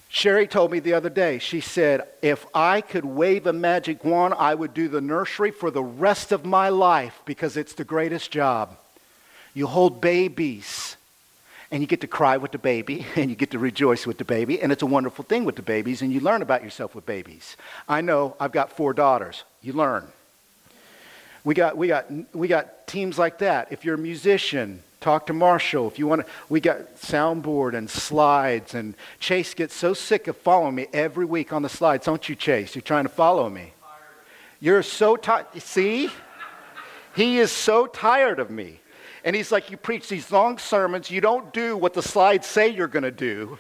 Sherry 0.09 0.47
told 0.47 0.71
me 0.71 0.79
the 0.79 0.95
other 0.95 1.11
day, 1.11 1.41
she 1.41 1.61
said, 1.61 2.07
if 2.23 2.47
I 2.55 2.81
could 2.81 3.05
wave 3.05 3.47
a 3.49 3.53
magic 3.53 4.05
wand, 4.05 4.35
I 4.39 4.55
would 4.55 4.73
do 4.73 4.89
the 4.89 5.01
nursery 5.01 5.51
for 5.51 5.73
the 5.73 5.83
rest 5.83 6.31
of 6.31 6.45
my 6.45 6.69
life 6.69 7.21
because 7.25 7.57
it's 7.57 7.75
the 7.75 7.85
greatest 7.85 8.31
job. 8.31 8.77
You 9.59 9.67
hold 9.67 10.01
babies 10.01 10.97
and 11.73 11.83
you 11.83 11.89
get 11.89 12.03
to 12.03 12.07
cry 12.07 12.37
with 12.37 12.53
the 12.53 12.59
baby 12.59 13.05
and 13.17 13.29
you 13.29 13.35
get 13.35 13.51
to 13.51 13.59
rejoice 13.59 14.07
with 14.07 14.17
the 14.17 14.25
baby 14.25 14.63
and 14.63 14.71
it's 14.71 14.85
a 14.85 14.87
wonderful 14.87 15.25
thing 15.25 15.45
with 15.45 15.57
the 15.57 15.63
babies 15.63 16.01
and 16.01 16.13
you 16.13 16.21
learn 16.21 16.43
about 16.43 16.63
yourself 16.63 16.95
with 16.95 17.05
babies. 17.05 17.57
I 17.89 18.01
know 18.01 18.37
i've 18.39 18.53
got 18.53 18.71
four 18.71 18.95
daughters. 18.95 19.43
You 19.61 19.73
learn. 19.73 20.07
We 21.43 21.57
got 21.57 21.77
we 21.77 21.89
got 21.89 22.07
we 22.33 22.47
got 22.47 22.87
teams 22.87 23.19
like 23.19 23.39
that. 23.39 23.73
If 23.73 23.85
you're 23.85 23.97
a 23.97 23.99
musician 23.99 24.85
talk 25.01 25.27
to 25.27 25.33
marshall. 25.33 25.89
If 25.89 25.99
you 25.99 26.07
want 26.07 26.25
to 26.25 26.33
we 26.49 26.61
got 26.61 26.95
soundboard 26.95 27.77
and 27.77 27.91
slides 27.91 28.75
and 28.75 28.95
chase 29.19 29.55
gets 29.55 29.75
so 29.75 29.93
sick 29.93 30.29
of 30.29 30.37
following 30.37 30.77
me 30.77 30.87
every 30.93 31.25
week 31.25 31.53
on 31.53 31.63
the 31.63 31.69
slides. 31.69 32.07
Don't 32.07 32.29
you 32.29 32.37
chase? 32.37 32.77
You're 32.77 32.83
trying 32.83 33.07
to 33.07 33.11
follow 33.11 33.51
me. 33.51 33.73
You're 34.61 34.85
so 34.85 35.17
tired 35.17 35.47
see? 35.61 36.11
He 37.17 37.41
is 37.41 37.51
so 37.51 37.89
tired 37.89 38.39
of 38.39 38.51
me 38.53 38.79
and 39.29 39.37
he's 39.37 39.53
like, 39.53 39.71
You 39.71 39.77
preach 39.77 40.09
these 40.09 40.33
long 40.33 40.57
sermons, 40.57 41.11
you 41.11 41.21
don't 41.21 41.53
do 41.53 41.77
what 41.77 41.93
the 41.93 42.01
slides 42.01 42.47
say 42.47 42.69
you're 42.69 42.89
going 42.89 43.03
to 43.03 43.11
do. 43.11 43.59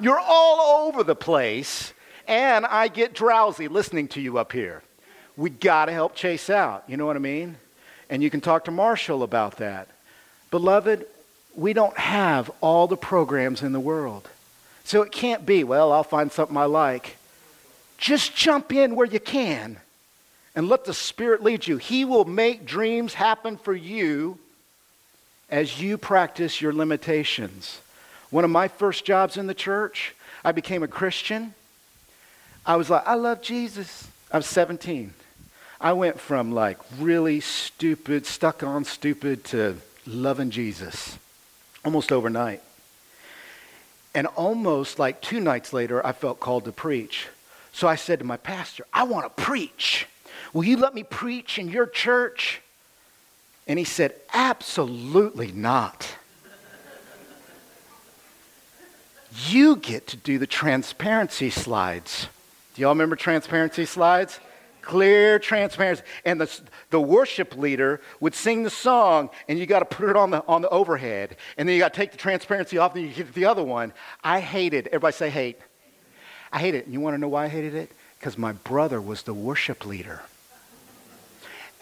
You're 0.00 0.18
all 0.18 0.86
over 0.86 1.04
the 1.04 1.14
place, 1.14 1.92
and 2.26 2.64
I 2.64 2.88
get 2.88 3.12
drowsy 3.12 3.68
listening 3.68 4.08
to 4.08 4.20
you 4.22 4.38
up 4.38 4.50
here. 4.50 4.82
We 5.36 5.50
got 5.50 5.84
to 5.86 5.92
help 5.92 6.14
Chase 6.14 6.48
out. 6.48 6.84
You 6.86 6.96
know 6.96 7.04
what 7.04 7.16
I 7.16 7.18
mean? 7.18 7.56
And 8.08 8.22
you 8.22 8.30
can 8.30 8.40
talk 8.40 8.64
to 8.64 8.70
Marshall 8.70 9.22
about 9.22 9.58
that. 9.58 9.88
Beloved, 10.50 11.06
we 11.54 11.74
don't 11.74 11.98
have 11.98 12.50
all 12.62 12.86
the 12.86 12.96
programs 12.96 13.60
in 13.60 13.72
the 13.72 13.78
world. 13.78 14.26
So 14.84 15.02
it 15.02 15.12
can't 15.12 15.44
be, 15.44 15.64
well, 15.64 15.92
I'll 15.92 16.02
find 16.02 16.32
something 16.32 16.56
I 16.56 16.64
like. 16.64 17.18
Just 17.98 18.34
jump 18.34 18.72
in 18.72 18.96
where 18.96 19.06
you 19.06 19.20
can 19.20 19.80
and 20.56 20.66
let 20.66 20.86
the 20.86 20.94
Spirit 20.94 21.42
lead 21.42 21.66
you. 21.66 21.76
He 21.76 22.06
will 22.06 22.24
make 22.24 22.64
dreams 22.64 23.12
happen 23.12 23.58
for 23.58 23.74
you 23.74 24.38
as 25.50 25.80
you 25.80 25.98
practice 25.98 26.60
your 26.60 26.72
limitations. 26.72 27.80
One 28.30 28.44
of 28.44 28.50
my 28.50 28.68
first 28.68 29.04
jobs 29.04 29.36
in 29.36 29.46
the 29.46 29.54
church, 29.54 30.14
I 30.44 30.52
became 30.52 30.82
a 30.82 30.88
Christian. 30.88 31.54
I 32.64 32.76
was 32.76 32.88
like, 32.88 33.06
I 33.06 33.14
love 33.14 33.42
Jesus. 33.42 34.06
I 34.32 34.36
was 34.36 34.46
17. 34.46 35.12
I 35.80 35.92
went 35.92 36.20
from 36.20 36.52
like 36.52 36.78
really 36.98 37.40
stupid, 37.40 38.26
stuck 38.26 38.62
on 38.62 38.84
stupid 38.84 39.44
to 39.46 39.76
loving 40.06 40.50
Jesus 40.50 41.18
almost 41.84 42.12
overnight. 42.12 42.62
And 44.14 44.26
almost 44.28 44.98
like 44.98 45.20
two 45.20 45.40
nights 45.40 45.72
later, 45.72 46.04
I 46.04 46.12
felt 46.12 46.40
called 46.40 46.64
to 46.64 46.72
preach. 46.72 47.28
So 47.72 47.86
I 47.86 47.94
said 47.94 48.18
to 48.18 48.24
my 48.24 48.36
pastor, 48.36 48.84
I 48.92 49.04
want 49.04 49.24
to 49.24 49.42
preach. 49.42 50.06
Will 50.52 50.64
you 50.64 50.76
let 50.76 50.94
me 50.94 51.04
preach 51.04 51.58
in 51.58 51.68
your 51.68 51.86
church? 51.86 52.60
And 53.70 53.78
he 53.78 53.84
said, 53.84 54.16
Absolutely 54.34 55.52
not. 55.52 56.16
you 59.46 59.76
get 59.76 60.08
to 60.08 60.16
do 60.16 60.38
the 60.38 60.46
transparency 60.48 61.50
slides. 61.50 62.26
Do 62.74 62.82
y'all 62.82 62.90
remember 62.90 63.14
transparency 63.14 63.84
slides? 63.84 64.40
Clear 64.82 65.38
transparency. 65.38 66.02
And 66.24 66.40
the, 66.40 66.60
the 66.90 67.00
worship 67.00 67.56
leader 67.56 68.00
would 68.18 68.34
sing 68.34 68.64
the 68.64 68.70
song, 68.70 69.30
and 69.48 69.56
you 69.56 69.66
got 69.66 69.78
to 69.78 69.84
put 69.84 70.10
it 70.10 70.16
on 70.16 70.32
the, 70.32 70.44
on 70.48 70.62
the 70.62 70.68
overhead. 70.70 71.36
And 71.56 71.68
then 71.68 71.74
you 71.76 71.80
got 71.80 71.94
to 71.94 71.96
take 71.96 72.10
the 72.10 72.18
transparency 72.18 72.76
off, 72.76 72.96
and 72.96 73.06
you 73.06 73.14
get 73.14 73.32
the 73.34 73.44
other 73.44 73.62
one. 73.62 73.92
I 74.24 74.40
hated, 74.40 74.88
everybody 74.88 75.12
say 75.12 75.30
hate. 75.30 75.60
I 76.50 76.58
hate 76.58 76.74
it. 76.74 76.86
And 76.86 76.92
you 76.92 76.98
want 76.98 77.14
to 77.14 77.18
know 77.18 77.28
why 77.28 77.44
I 77.44 77.48
hated 77.48 77.76
it? 77.76 77.92
Because 78.18 78.36
my 78.36 78.50
brother 78.50 79.00
was 79.00 79.22
the 79.22 79.32
worship 79.32 79.86
leader 79.86 80.22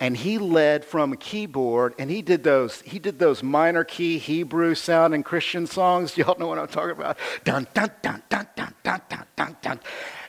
and 0.01 0.17
he 0.17 0.39
led 0.39 0.85
from 0.85 1.13
a 1.13 1.17
keyboard 1.17 1.95
and 1.99 2.11
he 2.11 2.23
did 2.23 2.45
those 2.45 2.81
he 2.83 2.99
did 2.99 3.19
those 3.19 3.43
minor 3.43 3.85
key 3.85 4.19
hebrew 4.19 4.75
sounding 4.75 5.23
christian 5.23 5.67
songs. 5.67 6.17
Y'all 6.17 6.39
know 6.39 6.47
what 6.47 6.59
i'm 6.59 6.69
talking 6.69 6.93
about. 6.93 7.19
Dun 7.45 7.67
dun 7.75 7.91
dun 8.03 8.23
dun 8.29 8.47
dun 8.55 8.75
dun 8.83 9.03
dun 9.09 9.27
dun 9.37 9.57
dun. 9.61 9.81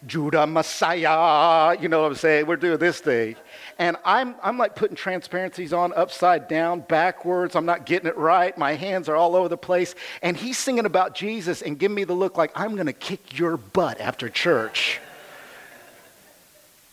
Judah 0.07 0.47
messiah. 0.47 1.78
You 1.80 1.89
know 1.89 2.01
what 2.01 2.07
i'm 2.11 2.15
saying? 2.15 2.47
We're 2.47 2.55
doing 2.55 2.80
this 2.80 2.99
thing. 2.99 3.36
And 3.78 3.97
i'm 4.05 4.36
i'm 4.41 4.57
like 4.57 4.76
putting 4.76 4.95
transparencies 4.95 5.74
on 5.74 5.93
upside 5.93 6.47
down 6.47 6.82
backwards. 6.82 7.55
I'm 7.55 7.65
not 7.65 7.86
getting 7.86 8.07
it 8.07 8.17
right. 8.17 8.57
My 8.57 8.74
hands 8.74 9.07
are 9.07 9.15
all 9.15 9.36
over 9.36 9.49
the 9.49 9.57
place. 9.57 9.93
And 10.22 10.36
he's 10.36 10.57
singing 10.57 10.86
about 10.86 11.15
jesus 11.15 11.61
and 11.61 11.78
giving 11.78 11.95
me 11.95 12.03
the 12.05 12.13
look 12.13 12.38
like 12.38 12.51
i'm 12.55 12.76
going 12.76 12.88
to 12.88 12.93
kick 12.93 13.38
your 13.38 13.57
butt 13.57 13.99
after 14.01 14.30
church 14.30 14.99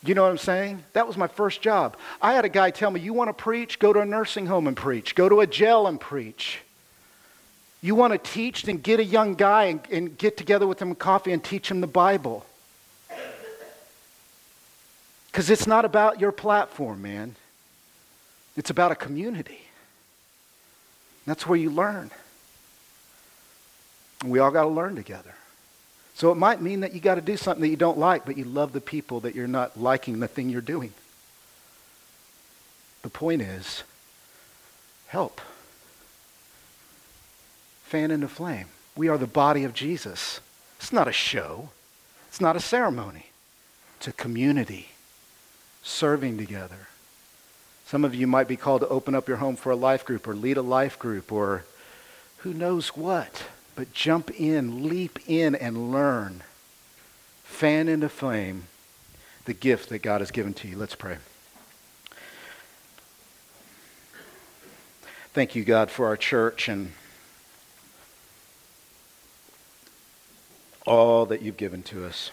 you 0.04 0.14
know 0.14 0.22
what 0.22 0.30
I'm 0.30 0.38
saying? 0.38 0.84
That 0.92 1.06
was 1.06 1.16
my 1.16 1.26
first 1.26 1.62
job. 1.62 1.96
I 2.20 2.34
had 2.34 2.44
a 2.44 2.48
guy 2.48 2.70
tell 2.70 2.90
me, 2.90 3.00
You 3.00 3.12
want 3.12 3.28
to 3.28 3.34
preach? 3.34 3.78
Go 3.78 3.92
to 3.92 4.00
a 4.00 4.06
nursing 4.06 4.46
home 4.46 4.66
and 4.66 4.76
preach. 4.76 5.14
Go 5.14 5.28
to 5.28 5.40
a 5.40 5.46
jail 5.46 5.86
and 5.86 6.00
preach. 6.00 6.60
You 7.82 7.94
want 7.94 8.12
to 8.12 8.18
teach? 8.18 8.64
Then 8.64 8.78
get 8.78 9.00
a 9.00 9.04
young 9.04 9.34
guy 9.34 9.64
and, 9.64 9.80
and 9.90 10.18
get 10.18 10.36
together 10.36 10.66
with 10.66 10.80
him 10.80 10.94
coffee 10.94 11.32
and 11.32 11.42
teach 11.42 11.70
him 11.70 11.80
the 11.80 11.86
Bible. 11.86 12.44
Because 15.26 15.50
it's 15.50 15.66
not 15.66 15.84
about 15.84 16.20
your 16.20 16.32
platform, 16.32 17.02
man. 17.02 17.36
It's 18.56 18.70
about 18.70 18.90
a 18.90 18.94
community. 18.94 19.60
That's 21.26 21.46
where 21.46 21.58
you 21.58 21.70
learn. 21.70 22.10
we 24.24 24.38
all 24.38 24.50
got 24.50 24.62
to 24.62 24.68
learn 24.68 24.96
together. 24.96 25.34
So 26.16 26.32
it 26.32 26.36
might 26.36 26.62
mean 26.62 26.80
that 26.80 26.94
you 26.94 27.00
got 27.00 27.16
to 27.16 27.20
do 27.20 27.36
something 27.36 27.60
that 27.60 27.68
you 27.68 27.76
don't 27.76 27.98
like, 27.98 28.24
but 28.24 28.38
you 28.38 28.44
love 28.44 28.72
the 28.72 28.80
people 28.80 29.20
that 29.20 29.34
you're 29.34 29.46
not 29.46 29.78
liking 29.78 30.18
the 30.18 30.26
thing 30.26 30.48
you're 30.48 30.62
doing. 30.62 30.94
The 33.02 33.10
point 33.10 33.42
is, 33.42 33.82
help. 35.08 35.42
Fan 37.84 38.10
into 38.10 38.28
flame. 38.28 38.64
We 38.96 39.08
are 39.08 39.18
the 39.18 39.26
body 39.26 39.64
of 39.64 39.74
Jesus. 39.74 40.40
It's 40.78 40.90
not 40.90 41.06
a 41.06 41.12
show. 41.12 41.68
It's 42.28 42.40
not 42.40 42.56
a 42.56 42.60
ceremony. 42.60 43.26
It's 43.98 44.08
a 44.08 44.12
community 44.12 44.88
serving 45.82 46.38
together. 46.38 46.88
Some 47.84 48.06
of 48.06 48.14
you 48.14 48.26
might 48.26 48.48
be 48.48 48.56
called 48.56 48.80
to 48.80 48.88
open 48.88 49.14
up 49.14 49.28
your 49.28 49.36
home 49.36 49.56
for 49.56 49.70
a 49.70 49.76
life 49.76 50.06
group 50.06 50.26
or 50.26 50.34
lead 50.34 50.56
a 50.56 50.62
life 50.62 50.98
group 50.98 51.30
or 51.30 51.66
who 52.38 52.54
knows 52.54 52.96
what. 52.96 53.42
But 53.76 53.92
jump 53.92 54.30
in, 54.30 54.88
leap 54.88 55.20
in, 55.28 55.54
and 55.54 55.92
learn. 55.92 56.42
Fan 57.44 57.88
into 57.88 58.08
flame 58.08 58.64
the 59.44 59.54
gift 59.54 59.90
that 59.90 60.00
God 60.00 60.20
has 60.20 60.32
given 60.32 60.52
to 60.54 60.68
you. 60.68 60.76
Let's 60.76 60.96
pray. 60.96 61.18
Thank 65.32 65.54
you, 65.54 65.64
God, 65.64 65.90
for 65.90 66.06
our 66.06 66.16
church 66.16 66.68
and 66.68 66.92
all 70.86 71.26
that 71.26 71.42
you've 71.42 71.58
given 71.58 71.82
to 71.84 72.06
us, 72.06 72.30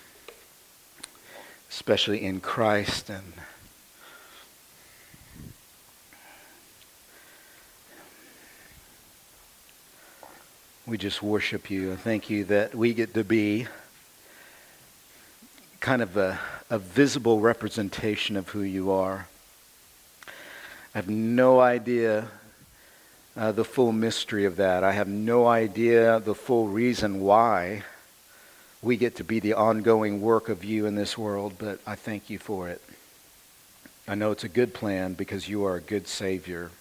especially 1.69 2.23
in 2.23 2.39
Christ 2.39 3.09
and 3.09 3.33
we 10.85 10.97
just 10.97 11.23
worship 11.23 11.71
you 11.71 11.91
and 11.91 11.99
thank 11.99 12.29
you 12.29 12.43
that 12.43 12.75
we 12.75 12.93
get 12.93 13.13
to 13.13 13.23
be 13.23 13.67
kind 15.79 16.01
of 16.01 16.17
a, 16.17 16.37
a 16.69 16.77
visible 16.77 17.39
representation 17.39 18.35
of 18.35 18.49
who 18.49 18.61
you 18.61 18.91
are. 18.91 19.27
I 20.27 20.97
have 20.97 21.09
no 21.09 21.61
idea 21.61 22.27
uh, 23.37 23.53
the 23.53 23.63
full 23.63 23.93
mystery 23.93 24.43
of 24.45 24.57
that. 24.57 24.83
I 24.83 24.91
have 24.91 25.07
no 25.07 25.47
idea 25.47 26.19
the 26.19 26.35
full 26.35 26.67
reason 26.67 27.21
why 27.21 27.83
we 28.81 28.97
get 28.97 29.15
to 29.15 29.23
be 29.23 29.39
the 29.39 29.53
ongoing 29.53 30.21
work 30.21 30.49
of 30.49 30.65
you 30.65 30.85
in 30.85 30.95
this 30.95 31.17
world, 31.17 31.53
but 31.57 31.79
I 31.87 31.95
thank 31.95 32.29
you 32.29 32.39
for 32.39 32.67
it. 32.67 32.81
I 34.05 34.15
know 34.15 34.31
it's 34.31 34.43
a 34.43 34.49
good 34.49 34.73
plan 34.73 35.13
because 35.13 35.47
you 35.47 35.63
are 35.65 35.77
a 35.77 35.81
good 35.81 36.09
Savior. 36.09 36.71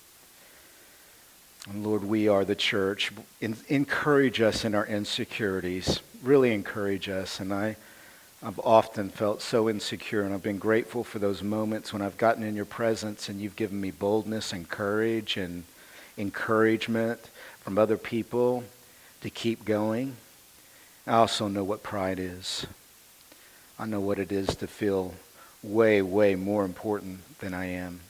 And 1.69 1.87
Lord, 1.87 2.03
we 2.03 2.27
are 2.27 2.45
the 2.45 2.57
church. 2.57 3.13
encourage 3.41 4.41
us 4.41 4.65
in 4.65 4.75
our 4.75 4.87
insecurities. 4.87 6.01
Really 6.23 6.53
encourage 6.53 7.09
us. 7.09 7.39
And 7.39 7.55
I, 7.55 7.77
I've 8.43 8.59
often 8.59 9.11
felt 9.11 9.41
so 9.41 9.69
insecure, 9.69 10.23
and 10.23 10.35
I've 10.35 10.43
been 10.43 10.59
grateful 10.59 11.05
for 11.05 11.21
those 11.21 11.43
moments 11.43 11.93
when 11.93 12.03
I've 12.03 12.19
gotten 12.19 12.43
in 12.43 12.57
your 12.57 12.65
presence 12.65 13.29
and 13.29 13.41
you've 13.41 13.55
given 13.55 13.81
me 13.81 13.93
boldness 13.93 14.53
and 14.53 14.69
courage 14.69 15.37
and 15.37 15.63
encouragement 16.19 17.21
from 17.61 17.79
other 17.79 17.97
people 17.97 18.65
to 19.21 19.31
keep 19.31 19.65
going. 19.65 20.17
I 21.07 21.13
also 21.13 21.47
know 21.47 21.63
what 21.63 21.85
pride 21.85 22.19
is. 22.19 22.67
I 23.79 23.87
know 23.87 24.01
what 24.01 24.19
it 24.19 24.33
is 24.33 24.49
to 24.57 24.67
feel 24.67 25.15
way, 25.63 26.03
way 26.03 26.35
more 26.35 26.65
important 26.65 27.21
than 27.39 27.55
I 27.55 27.67
am. 27.67 28.01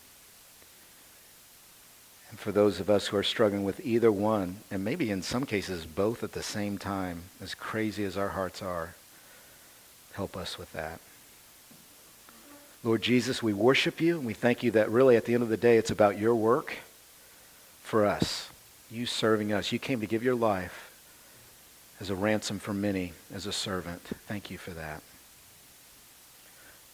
And 2.33 2.41
for 2.41 2.51
those 2.51 2.81
of 2.81 2.89
us 2.89 3.09
who 3.09 3.19
are 3.19 3.23
struggling 3.23 3.63
with 3.63 3.85
either 3.85 4.11
one, 4.11 4.57
and 4.71 4.83
maybe 4.83 5.11
in 5.11 5.21
some 5.21 5.45
cases 5.45 5.85
both 5.85 6.25
at 6.25 6.33
the 6.33 6.43
same 6.43 6.79
time, 6.79 7.25
as 7.43 7.55
crazy 7.55 8.05
as 8.05 8.17
our 8.17 8.31
hearts 8.31 8.63
are, 8.63 8.95
help 10.15 10.35
us 10.35 10.59
with 10.59 10.73
that. 10.73 10.99
Lord 12.83 13.03
Jesus, 13.03 13.43
we 13.43 13.53
worship 13.53 14.01
you 14.01 14.17
and 14.17 14.27
we 14.27 14.33
thank 14.33 14.63
you 14.63 14.71
that 14.71 14.91
really 14.91 15.15
at 15.15 15.27
the 15.27 15.35
end 15.35 15.43
of 15.43 15.51
the 15.51 15.59
day 15.59 15.77
it's 15.77 15.91
about 15.91 16.19
your 16.19 16.35
work 16.35 16.79
for 17.83 18.07
us, 18.07 18.49
you 18.91 19.05
serving 19.05 19.53
us. 19.53 19.71
You 19.71 19.79
came 19.79 20.01
to 20.01 20.07
give 20.07 20.25
your 20.25 20.35
life 20.35 20.91
as 22.01 22.09
a 22.09 22.15
ransom 22.15 22.59
for 22.59 22.73
many, 22.73 23.13
as 23.35 23.45
a 23.45 23.53
servant. 23.53 24.03
Thank 24.27 24.51
you 24.51 24.57
for 24.57 24.71
that. 24.71 25.03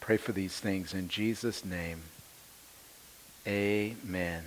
Pray 0.01 0.16
for 0.16 0.32
these 0.32 0.59
things 0.59 0.95
in 0.95 1.09
Jesus' 1.09 1.64
name. 1.64 2.01
Amen. 3.47 4.43